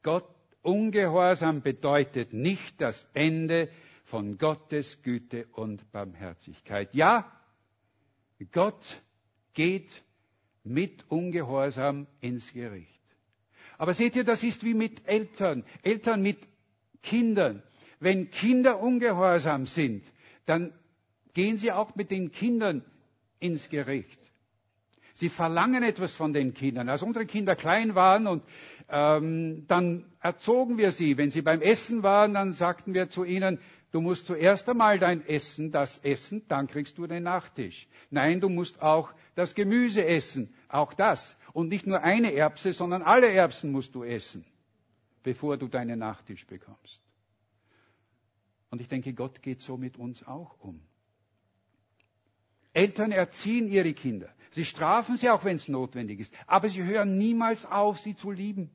Gott, 0.02 0.30
Ungehorsam 0.62 1.62
bedeutet 1.62 2.32
nicht 2.32 2.80
das 2.80 3.06
Ende 3.14 3.70
von 4.06 4.38
Gottes 4.38 5.02
Güte 5.02 5.48
und 5.54 5.92
Barmherzigkeit. 5.92 6.94
Ja, 6.96 7.30
Gott 8.52 9.02
geht 9.54 10.04
mit 10.64 11.10
Ungehorsam 11.10 12.08
ins 12.22 12.52
Gericht. 12.54 12.93
Aber 13.78 13.94
seht 13.94 14.16
ihr, 14.16 14.24
das 14.24 14.44
ist 14.44 14.64
wie 14.64 14.74
mit 14.74 15.08
Eltern, 15.08 15.64
Eltern 15.82 16.22
mit 16.22 16.38
Kindern. 17.02 17.64
Wenn 18.00 18.32
Kinder 18.32 18.80
ungehorsam 18.80 19.66
sind, 19.66 20.04
dann 20.46 20.74
gehen 21.34 21.58
sie 21.58 21.72
auch 21.72 21.96
mit 21.96 22.12
den 22.12 22.32
Kindern 22.32 22.84
ins 23.40 23.70
Gericht. 23.70 24.20
Sie 25.16 25.30
verlangen 25.30 25.84
etwas 25.84 26.16
von 26.16 26.34
den 26.34 26.54
Kindern. 26.54 26.90
Als 26.90 27.04
unsere 27.04 27.26
Kinder 27.26 27.56
klein 27.56 27.94
waren 27.94 28.26
und 28.28 28.44
ähm, 28.90 29.66
dann 29.68 30.06
erzogen 30.20 30.78
wir 30.78 30.92
sie. 30.92 31.18
Wenn 31.18 31.32
sie 31.32 31.42
beim 31.42 31.62
Essen 31.62 32.04
waren, 32.04 32.34
dann 32.34 32.52
sagten 32.52 32.94
wir 32.94 33.10
zu 33.10 33.24
ihnen, 33.24 33.60
du 33.92 34.02
musst 34.02 34.26
zuerst 34.26 34.68
einmal 34.70 35.00
dein 35.00 35.26
Essen, 35.28 35.72
das 35.72 35.98
essen, 36.00 36.44
dann 36.48 36.68
kriegst 36.68 36.98
du 36.98 37.08
den 37.08 37.24
Nachtisch. 37.24 37.88
Nein, 38.10 38.42
du 38.42 38.50
musst 38.50 38.82
auch 38.82 39.14
das 39.36 39.56
Gemüse 39.56 40.06
essen, 40.06 40.54
auch 40.68 40.94
das. 40.94 41.38
Und 41.54 41.70
nicht 41.70 41.88
nur 41.88 42.02
eine 42.02 42.34
Erbse, 42.34 42.74
sondern 42.74 43.02
alle 43.02 43.32
Erbsen 43.32 43.72
musst 43.72 43.94
du 43.96 44.04
essen, 44.04 44.46
bevor 45.24 45.58
du 45.58 45.68
deinen 45.68 46.00
Nachtisch 46.00 46.46
bekommst. 46.46 47.00
Und 48.70 48.82
ich 48.82 48.88
denke, 48.88 49.14
Gott 49.14 49.42
geht 49.42 49.62
so 49.62 49.78
mit 49.78 49.98
uns 49.98 50.26
auch 50.26 50.60
um. 50.60 50.82
Eltern 52.74 53.12
erziehen 53.12 53.68
ihre 53.68 53.94
Kinder. 53.94 54.30
Sie 54.54 54.66
strafen 54.66 55.18
sie 55.18 55.30
auch, 55.30 55.44
wenn 55.44 55.56
es 55.56 55.68
notwendig 55.68 56.20
ist. 56.20 56.34
Aber 56.46 56.70
sie 56.70 56.84
hören 56.84 57.18
niemals 57.18 57.66
auf, 57.66 58.00
sie 58.00 58.16
zu 58.16 58.32
lieben. 58.32 58.70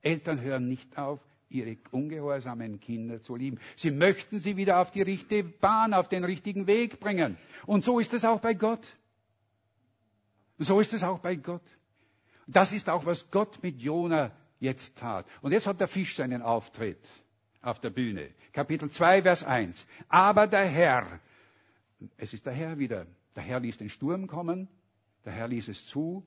Eltern 0.00 0.40
hören 0.40 0.68
nicht 0.68 0.96
auf, 0.96 1.20
ihre 1.50 1.76
ungehorsamen 1.90 2.80
Kinder 2.80 3.22
zu 3.22 3.36
lieben. 3.36 3.58
Sie 3.76 3.90
möchten 3.90 4.40
sie 4.40 4.56
wieder 4.56 4.80
auf 4.80 4.90
die 4.90 5.02
richtige 5.02 5.44
Bahn, 5.44 5.92
auf 5.92 6.08
den 6.08 6.24
richtigen 6.24 6.66
Weg 6.66 6.98
bringen. 6.98 7.36
Und 7.66 7.84
so 7.84 7.98
ist 8.00 8.14
es 8.14 8.24
auch 8.24 8.40
bei 8.40 8.54
Gott. 8.54 8.86
So 10.58 10.80
ist 10.80 10.94
es 10.94 11.02
auch 11.02 11.18
bei 11.18 11.36
Gott. 11.36 11.62
Das 12.46 12.72
ist 12.72 12.88
auch, 12.88 13.04
was 13.04 13.30
Gott 13.30 13.62
mit 13.62 13.80
Jona 13.80 14.32
jetzt 14.60 14.96
tat. 14.96 15.26
Und 15.42 15.52
jetzt 15.52 15.66
hat 15.66 15.78
der 15.78 15.88
Fisch 15.88 16.16
seinen 16.16 16.40
Auftritt 16.40 17.06
auf 17.60 17.80
der 17.80 17.90
Bühne. 17.90 18.30
Kapitel 18.52 18.90
2, 18.90 19.22
Vers 19.22 19.44
1. 19.44 19.86
Aber 20.08 20.46
der 20.46 20.64
Herr, 20.64 21.20
es 22.16 22.32
ist 22.32 22.46
der 22.46 22.54
Herr 22.54 22.78
wieder, 22.78 23.06
der 23.38 23.44
Herr 23.44 23.60
ließ 23.60 23.76
den 23.78 23.88
Sturm 23.88 24.26
kommen, 24.26 24.66
der 25.24 25.32
Herr 25.32 25.46
ließ 25.46 25.68
es 25.68 25.86
zu. 25.86 26.24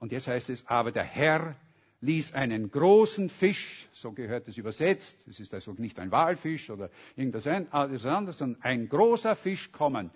Und 0.00 0.12
jetzt 0.12 0.26
heißt 0.28 0.50
es, 0.50 0.66
aber 0.66 0.92
der 0.92 1.02
Herr 1.04 1.56
ließ 2.02 2.34
einen 2.34 2.70
großen 2.70 3.30
Fisch, 3.30 3.88
so 3.94 4.12
gehört 4.12 4.46
es 4.48 4.58
übersetzt, 4.58 5.16
es 5.26 5.40
ist 5.40 5.54
also 5.54 5.72
nicht 5.72 5.98
ein 5.98 6.10
Walfisch 6.10 6.68
oder 6.68 6.90
irgendwas 7.16 7.46
anderes, 7.46 8.36
sondern 8.36 8.60
ein 8.60 8.86
großer 8.86 9.34
Fisch 9.34 9.72
kommen, 9.72 10.10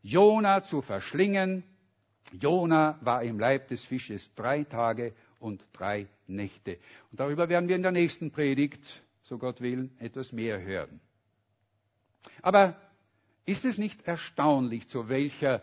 Jona 0.00 0.62
zu 0.62 0.80
verschlingen. 0.80 1.62
Jona 2.40 2.98
war 3.02 3.22
im 3.22 3.38
Leib 3.38 3.68
des 3.68 3.84
Fisches 3.84 4.34
drei 4.34 4.64
Tage 4.64 5.12
und 5.40 5.62
drei 5.74 6.06
Nächte. 6.26 6.78
Und 7.10 7.20
darüber 7.20 7.50
werden 7.50 7.68
wir 7.68 7.76
in 7.76 7.82
der 7.82 7.92
nächsten 7.92 8.30
Predigt, 8.30 9.02
so 9.24 9.36
Gott 9.36 9.60
will, 9.60 9.90
etwas 9.98 10.32
mehr 10.32 10.62
hören. 10.62 11.00
Aber 12.40 12.80
ist 13.44 13.64
es 13.64 13.78
nicht 13.78 14.06
erstaunlich, 14.06 14.88
zu 14.88 15.08
welcher, 15.08 15.62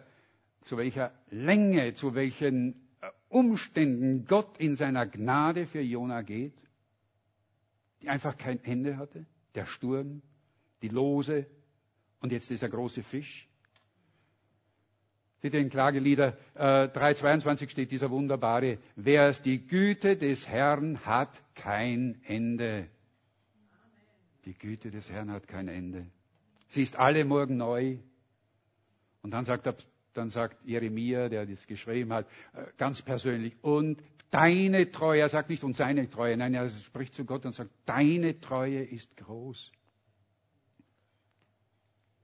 zu 0.61 0.77
welcher 0.77 1.11
Länge, 1.29 1.93
zu 1.93 2.13
welchen 2.13 2.73
äh, 3.01 3.07
Umständen 3.29 4.25
Gott 4.25 4.57
in 4.57 4.75
seiner 4.75 5.05
Gnade 5.05 5.67
für 5.67 5.81
Jona 5.81 6.21
geht, 6.21 6.55
die 8.01 8.09
einfach 8.09 8.37
kein 8.37 8.63
Ende 8.63 8.97
hatte? 8.97 9.25
Der 9.55 9.65
Sturm, 9.65 10.21
die 10.81 10.89
Lose 10.89 11.45
und 12.19 12.31
jetzt 12.31 12.49
dieser 12.49 12.69
große 12.69 13.03
Fisch. 13.03 13.47
Seht 15.41 15.53
ihr 15.53 15.61
in 15.61 15.69
Klagelieder 15.69 16.37
äh, 16.53 16.87
3,22 16.87 17.69
steht 17.69 17.91
dieser 17.91 18.09
wunderbare 18.09 18.77
Vers, 19.01 19.41
die 19.41 19.65
Güte 19.65 20.17
des 20.17 20.45
Herrn 20.47 21.05
hat 21.05 21.31
kein 21.55 22.21
Ende. 22.25 22.89
Die 24.43 24.53
Güte 24.53 24.91
des 24.91 25.09
Herrn 25.09 25.31
hat 25.31 25.47
kein 25.47 25.69
Ende. 25.69 26.07
Sie 26.69 26.83
ist 26.83 26.95
alle 26.95 27.25
Morgen 27.25 27.57
neu. 27.57 27.97
Und 29.21 29.31
dann 29.31 29.45
sagt, 29.45 29.85
dann 30.13 30.29
sagt 30.29 30.65
Jeremia, 30.65 31.29
der 31.29 31.45
das 31.45 31.67
geschrieben 31.67 32.13
hat, 32.13 32.27
äh, 32.53 32.65
ganz 32.77 33.01
persönlich, 33.01 33.55
und 33.61 34.01
deine 34.31 34.91
Treue, 34.91 35.21
er 35.21 35.29
sagt 35.29 35.49
nicht 35.49 35.63
und 35.63 35.75
seine 35.75 36.09
Treue, 36.09 36.37
nein, 36.37 36.53
er 36.53 36.69
spricht 36.69 37.13
zu 37.13 37.25
Gott 37.25 37.45
und 37.45 37.53
sagt, 37.53 37.71
deine 37.85 38.39
Treue 38.39 38.83
ist 38.83 39.15
groß. 39.17 39.71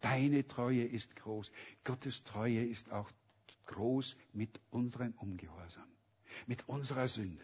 Deine 0.02 0.48
Treue 0.48 0.84
ist 0.84 1.16
groß. 1.16 1.52
Gottes 1.84 2.24
Treue 2.24 2.64
ist 2.64 2.92
auch 2.92 3.10
groß 3.66 4.16
mit 4.34 4.60
unserem 4.70 5.14
Ungehorsam, 5.14 5.88
mit 6.46 6.68
unserer 6.70 7.08
Sünde. 7.08 7.44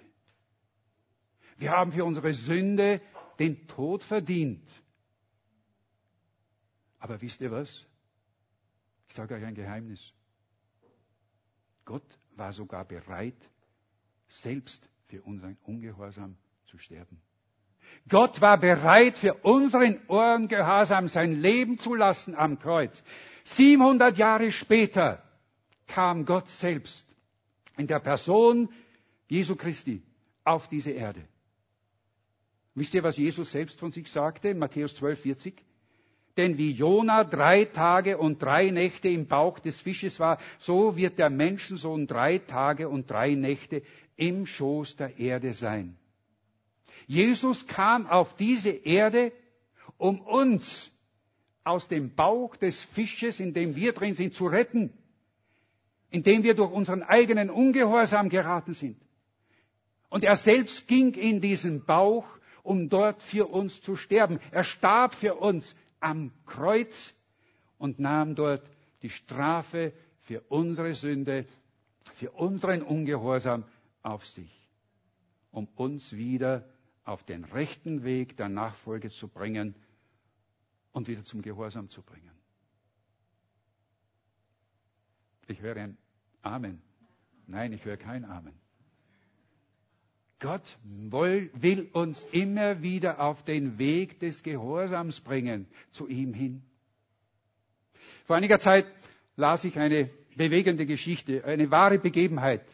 Wir 1.57 1.71
haben 1.71 1.91
für 1.91 2.05
unsere 2.05 2.33
Sünde 2.33 3.01
den 3.39 3.67
Tod 3.67 4.03
verdient. 4.03 4.69
Aber 7.01 7.19
wisst 7.19 7.41
ihr 7.41 7.51
was? 7.51 7.85
Ich 9.09 9.15
sage 9.15 9.33
euch 9.33 9.43
ein 9.43 9.55
Geheimnis. 9.55 10.13
Gott 11.83 12.05
war 12.35 12.53
sogar 12.53 12.85
bereit, 12.85 13.35
selbst 14.29 14.87
für 15.07 15.21
unseren 15.23 15.57
Ungehorsam 15.63 16.37
zu 16.67 16.77
sterben. 16.77 17.19
Gott 18.07 18.39
war 18.39 18.57
bereit, 18.57 19.17
für 19.17 19.33
unseren 19.33 19.97
Ungehorsam 20.07 21.07
sein 21.07 21.33
Leben 21.41 21.79
zu 21.79 21.95
lassen 21.95 22.35
am 22.35 22.59
Kreuz. 22.59 23.03
700 23.43 24.17
Jahre 24.17 24.51
später 24.51 25.23
kam 25.87 26.23
Gott 26.23 26.49
selbst 26.49 27.05
in 27.77 27.87
der 27.87 27.99
Person 27.99 28.69
Jesu 29.27 29.55
Christi 29.55 30.03
auf 30.43 30.67
diese 30.69 30.91
Erde. 30.91 31.27
Wisst 32.75 32.93
ihr, 32.93 33.03
was 33.03 33.17
Jesus 33.17 33.51
selbst 33.51 33.79
von 33.79 33.91
sich 33.91 34.07
sagte 34.07 34.49
in 34.49 34.59
Matthäus 34.59 34.95
12, 34.95 35.21
40? 35.21 35.65
Denn 36.37 36.57
wie 36.57 36.71
Jona 36.71 37.23
drei 37.23 37.65
Tage 37.65 38.17
und 38.17 38.41
drei 38.41 38.71
Nächte 38.71 39.09
im 39.09 39.27
Bauch 39.27 39.59
des 39.59 39.79
Fisches 39.81 40.19
war, 40.19 40.37
so 40.59 40.95
wird 40.95 41.19
der 41.19 41.29
Menschensohn 41.29 42.07
drei 42.07 42.37
Tage 42.37 42.87
und 42.87 43.09
drei 43.09 43.35
Nächte 43.35 43.83
im 44.15 44.45
Schoß 44.45 44.95
der 44.95 45.19
Erde 45.19 45.53
sein. 45.53 45.97
Jesus 47.07 47.67
kam 47.67 48.07
auf 48.07 48.35
diese 48.35 48.69
Erde, 48.69 49.33
um 49.97 50.21
uns 50.21 50.91
aus 51.63 51.87
dem 51.87 52.15
Bauch 52.15 52.55
des 52.55 52.81
Fisches, 52.81 53.39
in 53.39 53.53
dem 53.53 53.75
wir 53.75 53.93
drin 53.93 54.15
sind, 54.15 54.33
zu 54.33 54.47
retten, 54.47 54.93
indem 56.09 56.43
wir 56.43 56.53
durch 56.53 56.71
unseren 56.71 57.03
eigenen 57.03 57.49
Ungehorsam 57.49 58.29
geraten 58.29 58.73
sind. 58.73 58.97
Und 60.09 60.23
er 60.23 60.35
selbst 60.35 60.87
ging 60.87 61.13
in 61.13 61.41
diesen 61.41 61.85
Bauch, 61.85 62.25
um 62.63 62.89
dort 62.89 63.21
für 63.23 63.47
uns 63.47 63.81
zu 63.81 63.95
sterben. 63.95 64.39
Er 64.51 64.63
starb 64.63 65.15
für 65.15 65.35
uns 65.35 65.75
am 66.01 66.31
Kreuz 66.45 67.13
und 67.77 67.99
nahm 67.99 68.35
dort 68.35 68.69
die 69.01 69.09
Strafe 69.09 69.93
für 70.21 70.41
unsere 70.49 70.93
Sünde, 70.93 71.45
für 72.15 72.31
unseren 72.31 72.81
Ungehorsam 72.81 73.63
auf 74.03 74.25
sich, 74.25 74.69
um 75.51 75.67
uns 75.75 76.13
wieder 76.13 76.67
auf 77.03 77.23
den 77.23 77.43
rechten 77.45 78.03
Weg 78.03 78.37
der 78.37 78.49
Nachfolge 78.49 79.09
zu 79.09 79.27
bringen 79.27 79.75
und 80.91 81.07
wieder 81.07 81.23
zum 81.23 81.41
Gehorsam 81.41 81.89
zu 81.89 82.01
bringen. 82.01 82.31
Ich 85.47 85.61
höre 85.61 85.77
ein 85.77 85.97
Amen. 86.41 86.81
Nein, 87.47 87.73
ich 87.73 87.83
höre 87.85 87.97
kein 87.97 88.25
Amen. 88.25 88.53
Gott 90.41 90.77
will 90.83 91.89
uns 91.93 92.25
immer 92.31 92.81
wieder 92.81 93.19
auf 93.19 93.43
den 93.45 93.77
Weg 93.77 94.19
des 94.19 94.41
Gehorsams 94.41 95.21
bringen, 95.21 95.67
zu 95.91 96.07
ihm 96.07 96.33
hin. 96.33 96.63
Vor 98.25 98.35
einiger 98.37 98.59
Zeit 98.59 98.87
las 99.35 99.63
ich 99.63 99.77
eine 99.77 100.09
bewegende 100.35 100.87
Geschichte, 100.87 101.45
eine 101.45 101.69
wahre 101.69 101.99
Begebenheit, 101.99 102.65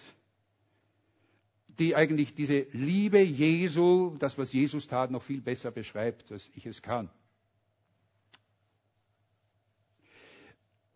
die 1.77 1.93
eigentlich 1.93 2.33
diese 2.35 2.67
Liebe 2.71 3.19
Jesu, 3.19 4.15
das 4.17 4.37
was 4.37 4.53
Jesus 4.53 4.87
tat, 4.87 5.11
noch 5.11 5.23
viel 5.23 5.41
besser 5.41 5.71
beschreibt, 5.71 6.31
als 6.31 6.49
ich 6.55 6.65
es 6.65 6.81
kann. 6.81 7.09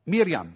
Miriam. 0.05 0.55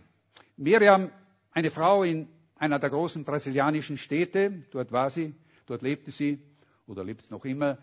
Miriam, 0.56 1.12
eine 1.52 1.72
Frau 1.72 2.04
in 2.04 2.30
einer 2.56 2.80
der 2.80 2.90
großen 2.90 3.26
brasilianischen 3.26 3.98
Städte, 3.98 4.64
dort 4.72 4.94
war 4.94 5.10
sie, 5.10 5.36
Dort 5.66 5.82
lebte 5.82 6.12
sie 6.12 6.40
oder 6.88 7.04
lebt 7.04 7.30
noch 7.32 7.46
immer. 7.46 7.78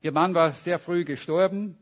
Ihr 0.00 0.12
Mann 0.12 0.34
war 0.34 0.52
sehr 0.52 0.78
früh 0.78 1.04
gestorben 1.04 1.76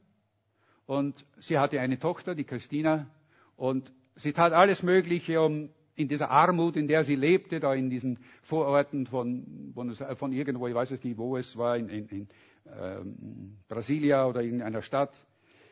und 0.86 1.24
sie 1.38 1.58
hatte 1.58 1.80
eine 1.80 1.98
Tochter, 1.98 2.34
die 2.34 2.44
Christina, 2.44 3.10
und 3.56 3.92
sie 4.14 4.32
tat 4.32 4.52
alles 4.52 4.82
Mögliche, 4.82 5.40
um 5.40 5.70
in 5.94 6.08
dieser 6.08 6.30
Armut, 6.30 6.76
in 6.76 6.88
der 6.88 7.04
sie 7.04 7.16
lebte, 7.16 7.58
da 7.58 7.74
in 7.74 7.88
diesen 7.88 8.18
Vororten 8.42 9.06
von, 9.06 9.72
von 10.16 10.32
irgendwo, 10.32 10.66
ich 10.68 10.74
weiß 10.74 10.90
nicht, 10.90 11.16
wo 11.16 11.36
es 11.38 11.56
war, 11.56 11.76
in, 11.78 11.88
in, 11.88 12.08
in 12.08 12.28
ähm, 12.66 13.56
Brasilia 13.66 14.26
oder 14.26 14.42
in 14.42 14.60
einer 14.60 14.82
Stadt. 14.82 15.14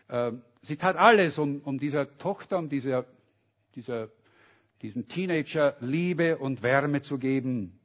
Ähm, 0.09 0.43
sie 0.63 0.77
tat 0.77 0.97
alles, 0.97 1.39
um, 1.39 1.61
um 1.61 1.79
dieser 1.79 2.17
Tochter, 2.17 2.59
um 2.59 2.71
dieser, 2.71 3.05
dieser, 3.75 4.09
diesem 4.81 5.09
Teenager 5.09 5.77
Liebe 5.81 6.39
und 6.39 6.63
Wärme 6.63 7.03
zu 7.03 7.19
geben. 7.19 7.79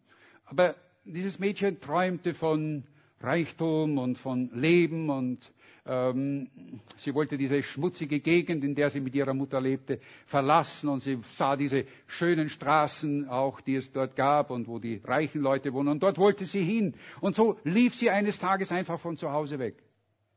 Aber 0.45 0.75
dieses 1.05 1.39
Mädchen 1.39 1.79
träumte 1.79 2.33
von 2.33 2.83
Reichtum 3.21 3.97
und 3.97 4.17
von 4.17 4.49
Leben 4.53 5.09
und 5.09 5.39
äh, 5.43 5.59
ähm, 5.89 6.49
sie 6.97 7.15
wollte 7.15 7.35
diese 7.37 7.63
schmutzige 7.63 8.19
Gegend, 8.19 8.63
in 8.63 8.75
der 8.75 8.91
sie 8.91 8.99
mit 8.99 9.15
ihrer 9.15 9.33
Mutter 9.33 9.59
lebte, 9.59 9.99
verlassen 10.27 10.87
und 10.87 10.99
sie 11.01 11.19
sah 11.33 11.55
diese 11.55 11.85
schönen 12.05 12.47
Straßen 12.49 13.27
auch, 13.27 13.59
die 13.59 13.75
es 13.75 13.91
dort 13.91 14.15
gab 14.15 14.51
und 14.51 14.67
wo 14.67 14.77
die 14.77 15.01
reichen 15.03 15.41
Leute 15.41 15.73
wohnen. 15.73 15.89
Und 15.89 16.03
dort 16.03 16.19
wollte 16.19 16.45
sie 16.45 16.61
hin. 16.63 16.93
Und 17.21 17.35
so 17.35 17.57
lief 17.63 17.95
sie 17.95 18.11
eines 18.11 18.37
Tages 18.37 18.71
einfach 18.71 18.99
von 18.99 19.17
zu 19.17 19.31
Hause 19.31 19.57
weg. 19.57 19.81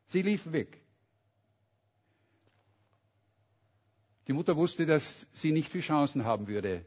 Sie 0.06 0.22
lief 0.22 0.50
weg. 0.52 0.80
Die 4.26 4.32
Mutter 4.32 4.56
wusste, 4.56 4.86
dass 4.86 5.26
sie 5.34 5.52
nicht 5.52 5.68
viel 5.70 5.82
Chancen 5.82 6.24
haben 6.24 6.46
würde, 6.46 6.86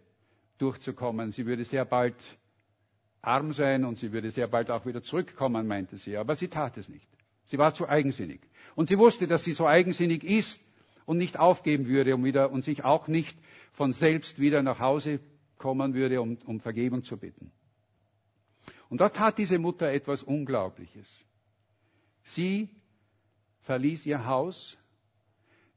durchzukommen. 0.58 1.32
Sie 1.32 1.46
würde 1.46 1.66
sehr 1.66 1.86
bald 1.86 2.16
arm 3.26 3.54
sein 3.54 3.84
und 3.86 3.98
sie 3.98 4.12
würde 4.12 4.32
sehr 4.32 4.48
bald 4.48 4.70
auch 4.70 4.86
wieder 4.86 5.02
zurückkommen, 5.02 5.68
meinte 5.68 5.98
sie. 5.98 6.18
Aber 6.18 6.36
sie 6.36 6.48
tat 6.48 6.78
es 6.78 6.90
nicht. 6.90 7.08
Sie 7.46 7.58
war 7.58 7.74
zu 7.74 7.88
eigensinnig. 7.88 8.42
Und 8.76 8.90
sie 8.90 8.98
wusste, 8.98 9.28
dass 9.28 9.44
sie 9.44 9.54
so 9.54 9.68
eigensinnig 9.68 10.24
ist 10.24 10.60
und 11.06 11.18
nicht 11.18 11.38
aufgeben 11.40 11.88
würde 11.88 12.16
um 12.16 12.24
wieder, 12.24 12.52
und 12.52 12.64
sich 12.64 12.84
auch 12.84 13.08
nicht 13.08 13.38
von 13.74 13.94
selbst 13.94 14.40
wieder 14.40 14.64
nach 14.64 14.80
Hause 14.80 15.20
kommen 15.58 15.94
würde, 15.94 16.22
um, 16.22 16.38
um 16.46 16.60
Vergebung 16.60 17.04
zu 17.04 17.18
bitten. 17.18 17.52
Und 18.90 19.02
da 19.02 19.10
tat 19.10 19.38
diese 19.38 19.58
Mutter 19.60 19.92
etwas 19.92 20.24
Unglaubliches. 20.24 21.10
Sie 22.24 22.70
verließ 23.62 24.06
ihr 24.06 24.26
Haus, 24.26 24.78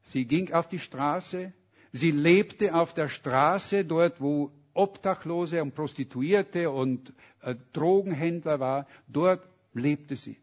sie 0.01 0.25
ging 0.25 0.51
auf 0.51 0.67
die 0.67 0.79
Straße, 0.79 1.53
sie 1.91 2.11
lebte 2.11 2.73
auf 2.73 2.93
der 2.93 3.07
Straße, 3.07 3.85
dort 3.85 4.19
wo 4.21 4.51
Obdachlose 4.73 5.61
und 5.61 5.75
Prostituierte 5.75 6.69
und 6.69 7.13
äh, 7.41 7.55
Drogenhändler 7.73 8.59
war, 8.59 8.87
dort 9.07 9.47
lebte 9.73 10.15
sie. 10.15 10.37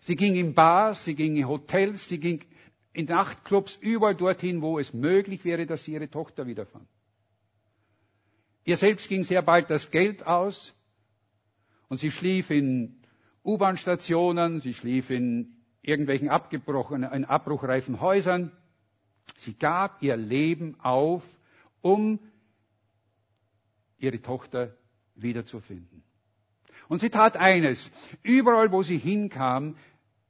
Sie 0.00 0.16
ging 0.16 0.34
in 0.34 0.54
Bars, 0.54 1.04
sie 1.04 1.14
ging 1.14 1.36
in 1.36 1.46
Hotels, 1.46 2.08
sie 2.08 2.18
ging 2.18 2.42
in 2.92 3.06
Nachtclubs, 3.06 3.76
überall 3.80 4.14
dorthin, 4.14 4.62
wo 4.62 4.78
es 4.78 4.92
möglich 4.92 5.44
wäre, 5.44 5.66
dass 5.66 5.84
sie 5.84 5.92
ihre 5.92 6.08
Tochter 6.08 6.46
wiederfand. 6.46 6.88
Ihr 8.64 8.76
selbst 8.76 9.08
ging 9.08 9.24
sehr 9.24 9.42
bald 9.42 9.70
das 9.70 9.90
Geld 9.90 10.26
aus 10.26 10.74
und 11.88 11.98
sie 11.98 12.10
schlief 12.10 12.50
in 12.50 13.00
U-Bahn-Stationen, 13.44 14.60
sie 14.60 14.74
schlief 14.74 15.10
in 15.10 15.56
irgendwelchen 15.82 16.28
abgebrochenen, 16.28 17.12
in 17.12 17.24
abbruchreifen 17.24 18.00
Häusern. 18.00 18.52
Sie 19.36 19.54
gab 19.54 20.02
ihr 20.02 20.16
Leben 20.16 20.78
auf, 20.80 21.22
um 21.80 22.18
ihre 24.00 24.20
Tochter 24.20 24.74
wiederzufinden. 25.14 26.02
Und 26.88 27.00
sie 27.00 27.10
tat 27.10 27.36
eines. 27.36 27.92
Überall, 28.22 28.72
wo 28.72 28.82
sie 28.82 28.98
hinkam, 28.98 29.76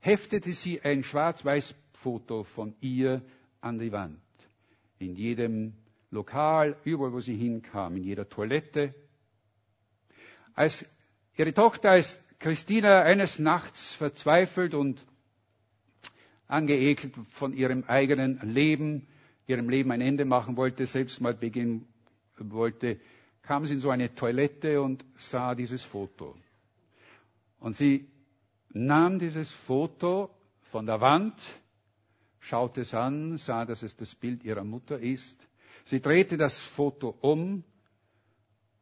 heftete 0.00 0.52
sie 0.52 0.82
ein 0.82 1.02
Schwarz-Weiß-Foto 1.02 2.44
von 2.44 2.74
ihr 2.80 3.22
an 3.60 3.78
die 3.78 3.92
Wand. 3.92 4.20
In 4.98 5.16
jedem 5.16 5.74
Lokal, 6.10 6.76
überall, 6.84 7.12
wo 7.12 7.20
sie 7.20 7.36
hinkam, 7.36 7.96
in 7.96 8.04
jeder 8.04 8.28
Toilette. 8.28 8.94
Als 10.54 10.84
ihre 11.36 11.54
Tochter, 11.54 11.92
als 11.92 12.20
Christina 12.38 13.02
eines 13.02 13.38
Nachts 13.38 13.94
verzweifelt 13.94 14.74
und 14.74 15.04
angeekelt 16.46 17.14
von 17.30 17.52
ihrem 17.54 17.84
eigenen 17.84 18.40
Leben, 18.42 19.06
ihrem 19.46 19.68
Leben 19.68 19.92
ein 19.92 20.00
Ende 20.00 20.24
machen 20.24 20.56
wollte, 20.56 20.86
selbst 20.86 21.20
mal 21.20 21.34
beginnen 21.34 21.86
wollte, 22.38 22.98
kam 23.42 23.66
sie 23.66 23.74
in 23.74 23.80
so 23.80 23.90
eine 23.90 24.14
Toilette 24.14 24.80
und 24.80 25.04
sah 25.16 25.54
dieses 25.54 25.84
Foto. 25.84 26.36
Und 27.58 27.76
sie 27.76 28.08
nahm 28.70 29.18
dieses 29.18 29.52
Foto 29.52 30.30
von 30.70 30.86
der 30.86 31.00
Wand, 31.00 31.34
schaute 32.38 32.82
es 32.82 32.94
an, 32.94 33.38
sah, 33.38 33.64
dass 33.64 33.82
es 33.82 33.96
das 33.96 34.14
Bild 34.14 34.44
ihrer 34.44 34.64
Mutter 34.64 34.98
ist. 34.98 35.36
Sie 35.84 36.00
drehte 36.00 36.36
das 36.36 36.58
Foto 36.60 37.16
um 37.20 37.64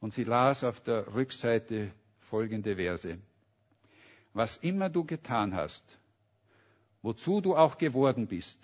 und 0.01 0.15
sie 0.15 0.25
las 0.25 0.65
auf 0.65 0.81
der 0.81 1.13
Rückseite 1.15 1.93
folgende 2.29 2.77
Verse. 2.77 3.19
Was 4.33 4.57
immer 4.59 4.91
du 4.91 5.05
getan 5.05 5.55
hast, 5.55 5.85
wozu 7.03 7.41
du 7.41 7.57
auch 7.57 7.79
geworden 7.79 8.27
bist, 8.27 8.59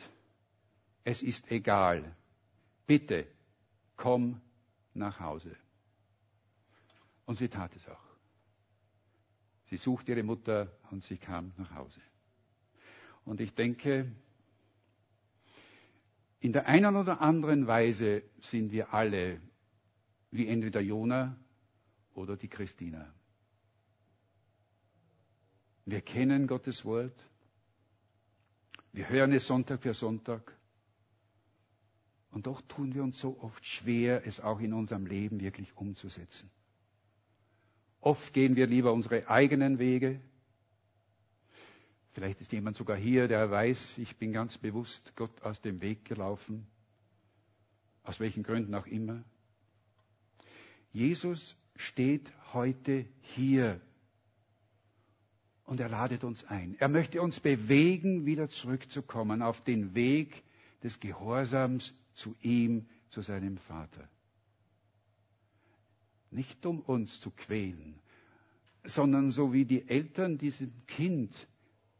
es 1.02 1.22
ist 1.22 1.50
egal. 1.50 2.14
Bitte, 2.86 3.26
komm 3.96 4.40
nach 4.92 5.20
Hause. 5.20 5.56
Und 7.26 7.38
sie 7.38 7.48
tat 7.48 7.74
es 7.76 7.88
auch. 7.88 8.14
Sie 9.66 9.76
suchte 9.76 10.12
ihre 10.12 10.22
Mutter 10.22 10.70
und 10.90 11.02
sie 11.02 11.16
kam 11.16 11.52
nach 11.56 11.74
Hause. 11.74 12.00
Und 13.24 13.40
ich 13.40 13.54
denke, 13.54 14.12
in 16.40 16.52
der 16.52 16.66
einen 16.66 16.96
oder 16.96 17.22
anderen 17.22 17.66
Weise 17.66 18.22
sind 18.40 18.70
wir 18.70 18.92
alle 18.92 19.40
wie 20.30 20.46
entweder 20.46 20.80
Jona 20.80 21.36
oder 22.12 22.36
die 22.36 22.48
Christina. 22.48 23.12
Wir 25.86 26.02
kennen 26.02 26.46
Gottes 26.46 26.84
Wort. 26.84 27.18
Wir 28.92 29.08
hören 29.08 29.32
es 29.32 29.46
Sonntag 29.46 29.82
für 29.82 29.94
Sonntag. 29.94 30.56
Und 32.30 32.46
doch 32.46 32.60
tun 32.62 32.94
wir 32.94 33.02
uns 33.02 33.18
so 33.18 33.38
oft 33.40 33.64
schwer, 33.64 34.26
es 34.26 34.40
auch 34.40 34.60
in 34.60 34.72
unserem 34.72 35.06
Leben 35.06 35.40
wirklich 35.40 35.76
umzusetzen. 35.76 36.50
Oft 38.04 38.34
gehen 38.34 38.54
wir 38.54 38.66
lieber 38.66 38.92
unsere 38.92 39.28
eigenen 39.30 39.78
Wege. 39.78 40.20
Vielleicht 42.12 42.38
ist 42.42 42.52
jemand 42.52 42.76
sogar 42.76 42.98
hier, 42.98 43.28
der 43.28 43.50
weiß, 43.50 43.96
ich 43.96 44.18
bin 44.18 44.30
ganz 44.30 44.58
bewusst 44.58 45.16
Gott 45.16 45.40
aus 45.40 45.62
dem 45.62 45.80
Weg 45.80 46.04
gelaufen. 46.04 46.66
Aus 48.02 48.20
welchen 48.20 48.42
Gründen 48.42 48.74
auch 48.74 48.86
immer. 48.86 49.24
Jesus 50.92 51.56
steht 51.76 52.30
heute 52.52 53.06
hier 53.22 53.80
und 55.64 55.80
er 55.80 55.88
ladet 55.88 56.24
uns 56.24 56.44
ein. 56.44 56.76
Er 56.78 56.88
möchte 56.88 57.22
uns 57.22 57.40
bewegen, 57.40 58.26
wieder 58.26 58.50
zurückzukommen 58.50 59.40
auf 59.40 59.64
den 59.64 59.94
Weg 59.94 60.42
des 60.82 61.00
Gehorsams 61.00 61.94
zu 62.12 62.36
ihm, 62.42 62.86
zu 63.08 63.22
seinem 63.22 63.56
Vater 63.56 64.10
nicht 66.34 66.64
um 66.66 66.80
uns 66.80 67.20
zu 67.20 67.30
quälen, 67.30 67.94
sondern 68.84 69.30
so 69.30 69.52
wie 69.52 69.64
die 69.64 69.88
Eltern 69.88 70.38
diesem 70.38 70.72
Kind 70.86 71.46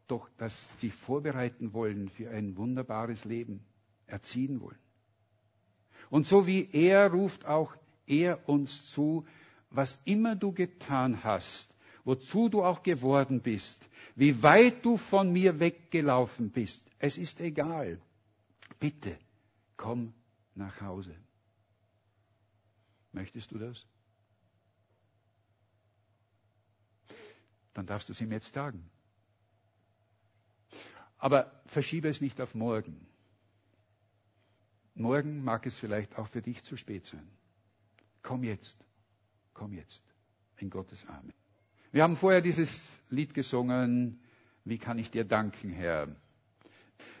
doch, 0.07 0.29
dass 0.37 0.55
sie 0.79 0.91
vorbereiten 0.91 1.73
wollen 1.73 2.09
für 2.09 2.29
ein 2.29 2.55
wunderbares 2.57 3.25
Leben, 3.25 3.65
erziehen 4.05 4.61
wollen. 4.61 4.77
Und 6.09 6.27
so 6.27 6.45
wie 6.45 6.69
er 6.71 7.11
ruft 7.11 7.45
auch 7.45 7.75
er 8.05 8.47
uns 8.47 8.91
zu, 8.91 9.25
was 9.71 9.99
immer 10.05 10.35
du 10.35 10.51
getan 10.51 11.23
hast, 11.23 11.67
wozu 12.03 12.49
du 12.49 12.63
auch 12.63 12.83
geworden 12.83 13.41
bist, 13.41 13.89
wie 14.15 14.43
weit 14.43 14.85
du 14.85 14.97
von 14.97 15.33
mir 15.33 15.59
weggelaufen 15.59 16.51
bist, 16.51 16.85
es 16.99 17.17
ist 17.17 17.39
egal. 17.39 17.99
Bitte, 18.79 19.17
komm 19.75 20.13
nach 20.53 20.79
Hause. 20.81 21.15
Möchtest 23.11 23.51
du 23.51 23.57
das? 23.57 23.85
Dann 27.75 27.85
darfst 27.85 28.09
du 28.09 28.13
es 28.13 28.21
ihm 28.21 28.31
jetzt 28.31 28.53
sagen. 28.53 28.89
Aber 31.17 31.51
verschiebe 31.67 32.07
es 32.07 32.21
nicht 32.21 32.41
auf 32.41 32.55
morgen. 32.55 33.05
Morgen 34.95 35.43
mag 35.43 35.65
es 35.65 35.77
vielleicht 35.77 36.17
auch 36.17 36.27
für 36.29 36.41
dich 36.41 36.63
zu 36.63 36.77
spät 36.77 37.05
sein. 37.05 37.27
Komm 38.23 38.43
jetzt, 38.43 38.77
komm 39.53 39.73
jetzt 39.73 40.03
in 40.57 40.69
Gottes 40.69 41.05
Arme. 41.07 41.33
Wir 41.91 42.03
haben 42.03 42.15
vorher 42.15 42.41
dieses 42.41 42.69
Lied 43.09 43.33
gesungen, 43.33 44.19
wie 44.63 44.77
kann 44.77 44.97
ich 44.97 45.11
dir 45.11 45.25
danken, 45.25 45.69
Herr? 45.69 46.07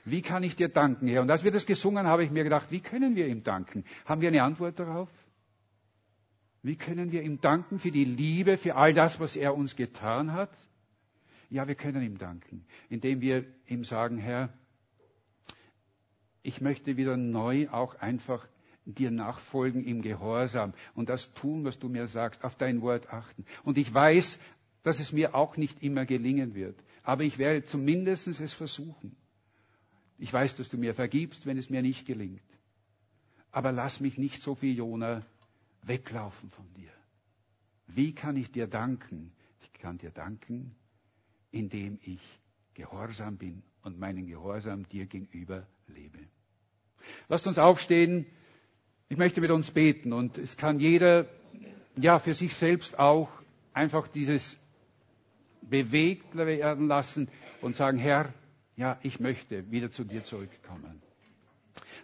Wie 0.05 0.21
kann 0.21 0.43
ich 0.43 0.55
dir 0.55 0.69
danken, 0.69 1.07
Herr? 1.07 1.21
Und 1.21 1.29
als 1.31 1.43
wir 1.43 1.51
das 1.51 1.65
gesungen 1.65 1.99
haben, 1.99 2.07
habe 2.07 2.23
ich 2.23 2.31
mir 2.31 2.43
gedacht, 2.43 2.71
wie 2.71 2.79
können 2.79 3.15
wir 3.15 3.27
ihm 3.27 3.43
danken? 3.43 3.83
Haben 4.05 4.21
wir 4.21 4.29
eine 4.29 4.43
Antwort 4.43 4.79
darauf? 4.79 5.09
Wie 6.65 6.77
können 6.77 7.11
wir 7.11 7.21
ihm 7.21 7.39
danken 7.41 7.77
für 7.77 7.91
die 7.91 8.05
Liebe, 8.05 8.57
für 8.57 8.75
all 8.75 8.91
das, 8.91 9.19
was 9.19 9.35
er 9.35 9.55
uns 9.55 9.75
getan 9.75 10.31
hat? 10.31 10.49
Ja, 11.51 11.67
wir 11.67 11.75
können 11.75 12.01
ihm 12.01 12.17
danken, 12.17 12.65
indem 12.89 13.21
wir 13.21 13.45
ihm 13.67 13.83
sagen, 13.83 14.17
Herr, 14.17 14.51
ich 16.41 16.61
möchte 16.61 16.97
wieder 16.97 17.17
neu 17.17 17.69
auch 17.69 17.93
einfach 17.93 18.47
dir 18.83 19.11
nachfolgen 19.11 19.83
im 19.83 20.01
Gehorsam 20.01 20.73
und 20.95 21.09
das 21.09 21.31
tun, 21.35 21.65
was 21.65 21.77
du 21.77 21.87
mir 21.87 22.07
sagst, 22.07 22.43
auf 22.43 22.55
dein 22.55 22.81
Wort 22.81 23.13
achten. 23.13 23.45
Und 23.63 23.77
ich 23.77 23.93
weiß, 23.93 24.39
dass 24.81 24.99
es 24.99 25.11
mir 25.11 25.35
auch 25.35 25.57
nicht 25.57 25.83
immer 25.83 26.07
gelingen 26.07 26.55
wird, 26.55 26.83
aber 27.03 27.21
ich 27.21 27.37
werde 27.37 27.63
zumindest 27.65 28.27
es 28.27 28.55
versuchen. 28.55 29.15
Ich 30.17 30.33
weiß, 30.33 30.55
dass 30.55 30.69
du 30.69 30.79
mir 30.79 30.95
vergibst, 30.95 31.45
wenn 31.45 31.59
es 31.59 31.69
mir 31.69 31.83
nicht 31.83 32.07
gelingt. 32.07 32.41
Aber 33.51 33.71
lass 33.71 33.99
mich 33.99 34.17
nicht 34.17 34.41
so 34.41 34.55
viel, 34.55 34.75
Jona, 34.75 35.23
weglaufen 35.87 36.49
von 36.51 36.65
dir. 36.73 36.91
Wie 37.87 38.13
kann 38.13 38.35
ich 38.35 38.51
dir 38.51 38.67
danken? 38.67 39.31
Ich 39.61 39.73
kann 39.73 39.97
dir 39.97 40.11
danken, 40.11 40.75
indem 41.51 41.99
ich 42.03 42.21
gehorsam 42.73 43.37
bin 43.37 43.63
und 43.83 43.99
meinen 43.99 44.27
Gehorsam 44.27 44.87
dir 44.89 45.05
gegenüber 45.05 45.67
lebe. 45.87 46.19
Lasst 47.27 47.47
uns 47.47 47.57
aufstehen. 47.57 48.25
Ich 49.07 49.17
möchte 49.17 49.39
mit 49.41 49.51
uns 49.51 49.69
beten 49.71 50.13
und 50.13 50.37
es 50.37 50.57
kann 50.57 50.79
jeder, 50.79 51.27
ja, 51.95 52.19
für 52.19 52.33
sich 52.33 52.55
selbst 52.55 52.97
auch 52.97 53.29
einfach 53.73 54.07
dieses 54.07 54.57
bewegt 55.61 56.35
werden 56.35 56.87
lassen 56.87 57.29
und 57.61 57.75
sagen, 57.75 57.97
Herr, 57.97 58.33
ja, 58.75 58.99
ich 59.03 59.19
möchte 59.19 59.69
wieder 59.71 59.91
zu 59.91 60.03
dir 60.03 60.23
zurückkommen. 60.23 61.01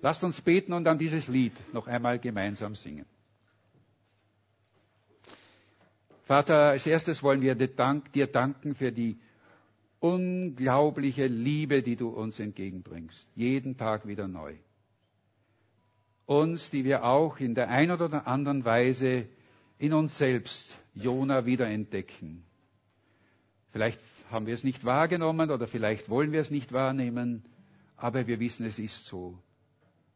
Lasst 0.01 0.23
uns 0.23 0.39
beten 0.41 0.73
und 0.73 0.84
dann 0.84 0.97
dieses 0.97 1.27
Lied 1.27 1.53
noch 1.73 1.88
einmal 1.88 2.19
gemeinsam 2.19 2.75
singen. 2.75 3.05
Vater, 6.32 6.69
als 6.69 6.88
erstes 6.88 7.21
wollen 7.23 7.41
wir 7.41 7.55
dir 7.55 8.27
danken 8.27 8.73
für 8.73 8.93
die 8.93 9.19
unglaubliche 9.99 11.27
Liebe, 11.27 11.84
die 11.84 11.97
du 11.97 12.07
uns 12.07 12.39
entgegenbringst. 12.39 13.27
Jeden 13.36 13.75
Tag 13.75 14.07
wieder 14.07 14.29
neu. 14.29 14.53
Uns, 16.25 16.69
die 16.69 16.86
wir 16.86 17.03
auch 17.03 17.38
in 17.41 17.53
der 17.53 17.67
einen 17.67 17.91
oder 17.91 18.27
anderen 18.27 18.63
Weise 18.63 19.27
in 19.77 19.91
uns 19.91 20.17
selbst 20.17 20.79
Jona 20.93 21.45
wiederentdecken. 21.45 22.45
Vielleicht 23.71 23.99
haben 24.29 24.45
wir 24.45 24.53
es 24.53 24.63
nicht 24.63 24.86
wahrgenommen 24.86 25.51
oder 25.51 25.67
vielleicht 25.67 26.07
wollen 26.07 26.32
wir 26.32 26.39
es 26.39 26.49
nicht 26.49 26.71
wahrnehmen, 26.71 27.43
aber 27.97 28.25
wir 28.25 28.39
wissen, 28.39 28.65
es 28.65 28.79
ist 28.79 29.05
so. 29.05 29.38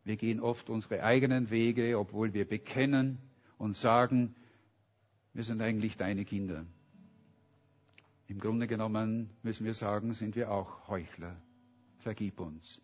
Wir 0.06 0.16
gehen 0.16 0.40
oft 0.40 0.70
unsere 0.70 1.04
eigenen 1.04 1.50
Wege, 1.50 2.00
obwohl 2.00 2.34
wir 2.34 2.48
bekennen 2.48 3.18
und 3.58 3.76
sagen, 3.76 4.34
wir 5.36 5.44
sind 5.44 5.62
eigentlich 5.62 5.98
deine 5.98 6.24
Kinder. 6.24 6.66
Im 8.28 8.40
Grunde 8.40 8.68
genommen 8.68 9.30
müssen 9.44 9.66
wir 9.66 9.74
sagen, 9.74 10.14
sind 10.14 10.36
wir 10.36 10.50
auch 10.50 10.88
Heuchler. 10.88 11.36
Vergib 12.00 12.40
uns. 12.40 12.82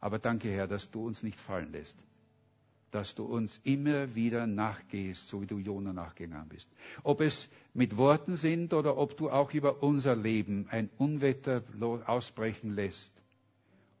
Aber 0.00 0.20
danke, 0.20 0.50
Herr, 0.50 0.68
dass 0.68 0.90
du 0.90 1.04
uns 1.04 1.22
nicht 1.24 1.38
fallen 1.40 1.72
lässt. 1.72 1.96
Dass 2.92 3.16
du 3.16 3.24
uns 3.24 3.60
immer 3.64 4.14
wieder 4.14 4.46
nachgehst, 4.46 5.26
so 5.28 5.42
wie 5.42 5.46
du 5.46 5.58
Jona 5.58 5.92
nachgegangen 5.92 6.48
bist. 6.48 6.70
Ob 7.02 7.20
es 7.20 7.48
mit 7.74 7.96
Worten 7.96 8.36
sind 8.36 8.72
oder 8.72 8.96
ob 8.96 9.16
du 9.16 9.28
auch 9.28 9.52
über 9.52 9.82
unser 9.82 10.14
Leben 10.14 10.68
ein 10.70 10.88
Unwetter 10.96 11.64
ausbrechen 12.06 12.70
lässt, 12.70 13.12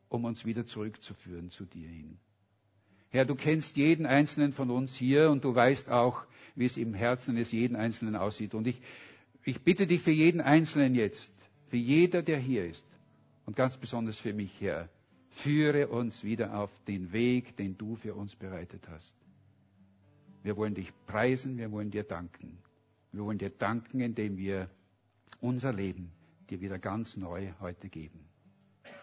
um 0.08 0.24
uns 0.24 0.44
wieder 0.44 0.64
zurückzuführen 0.64 1.50
zu 1.50 1.64
dir 1.64 1.88
hin. 1.88 2.18
Herr, 3.14 3.24
du 3.24 3.36
kennst 3.36 3.76
jeden 3.76 4.06
einzelnen 4.06 4.52
von 4.52 4.72
uns 4.72 4.92
hier 4.96 5.30
und 5.30 5.44
du 5.44 5.54
weißt 5.54 5.88
auch, 5.88 6.24
wie 6.56 6.64
es 6.64 6.76
im 6.76 6.94
Herzen 6.94 7.36
des 7.36 7.52
jeden 7.52 7.76
Einzelnen 7.76 8.16
aussieht. 8.16 8.54
Und 8.54 8.66
ich, 8.66 8.82
ich 9.44 9.62
bitte 9.62 9.86
dich 9.86 10.02
für 10.02 10.10
jeden 10.10 10.40
Einzelnen 10.40 10.96
jetzt, 10.96 11.32
für 11.68 11.76
jeder, 11.76 12.22
der 12.24 12.38
hier 12.40 12.66
ist, 12.66 12.84
und 13.46 13.54
ganz 13.54 13.76
besonders 13.76 14.18
für 14.18 14.32
mich, 14.32 14.60
Herr, 14.60 14.88
führe 15.30 15.86
uns 15.86 16.24
wieder 16.24 16.58
auf 16.58 16.72
den 16.88 17.12
Weg, 17.12 17.56
den 17.56 17.78
du 17.78 17.94
für 17.94 18.14
uns 18.16 18.34
bereitet 18.34 18.82
hast. 18.90 19.14
Wir 20.42 20.56
wollen 20.56 20.74
dich 20.74 20.92
preisen, 21.06 21.56
wir 21.56 21.70
wollen 21.70 21.92
dir 21.92 22.02
danken. 22.02 22.58
Wir 23.12 23.22
wollen 23.22 23.38
dir 23.38 23.50
danken, 23.50 24.00
indem 24.00 24.36
wir 24.38 24.68
unser 25.40 25.72
Leben 25.72 26.10
dir 26.50 26.60
wieder 26.60 26.80
ganz 26.80 27.16
neu 27.16 27.52
heute 27.60 27.88
geben. 27.88 28.24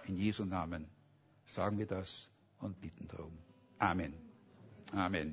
In 0.05 0.17
Jesu 0.17 0.43
Namen 0.43 0.89
sagen 1.45 1.77
wir 1.77 1.87
das 1.87 2.27
und 2.59 2.81
bitten 2.81 3.07
darum. 3.07 3.31
Amen. 3.81 4.13
Amen. 4.95 5.29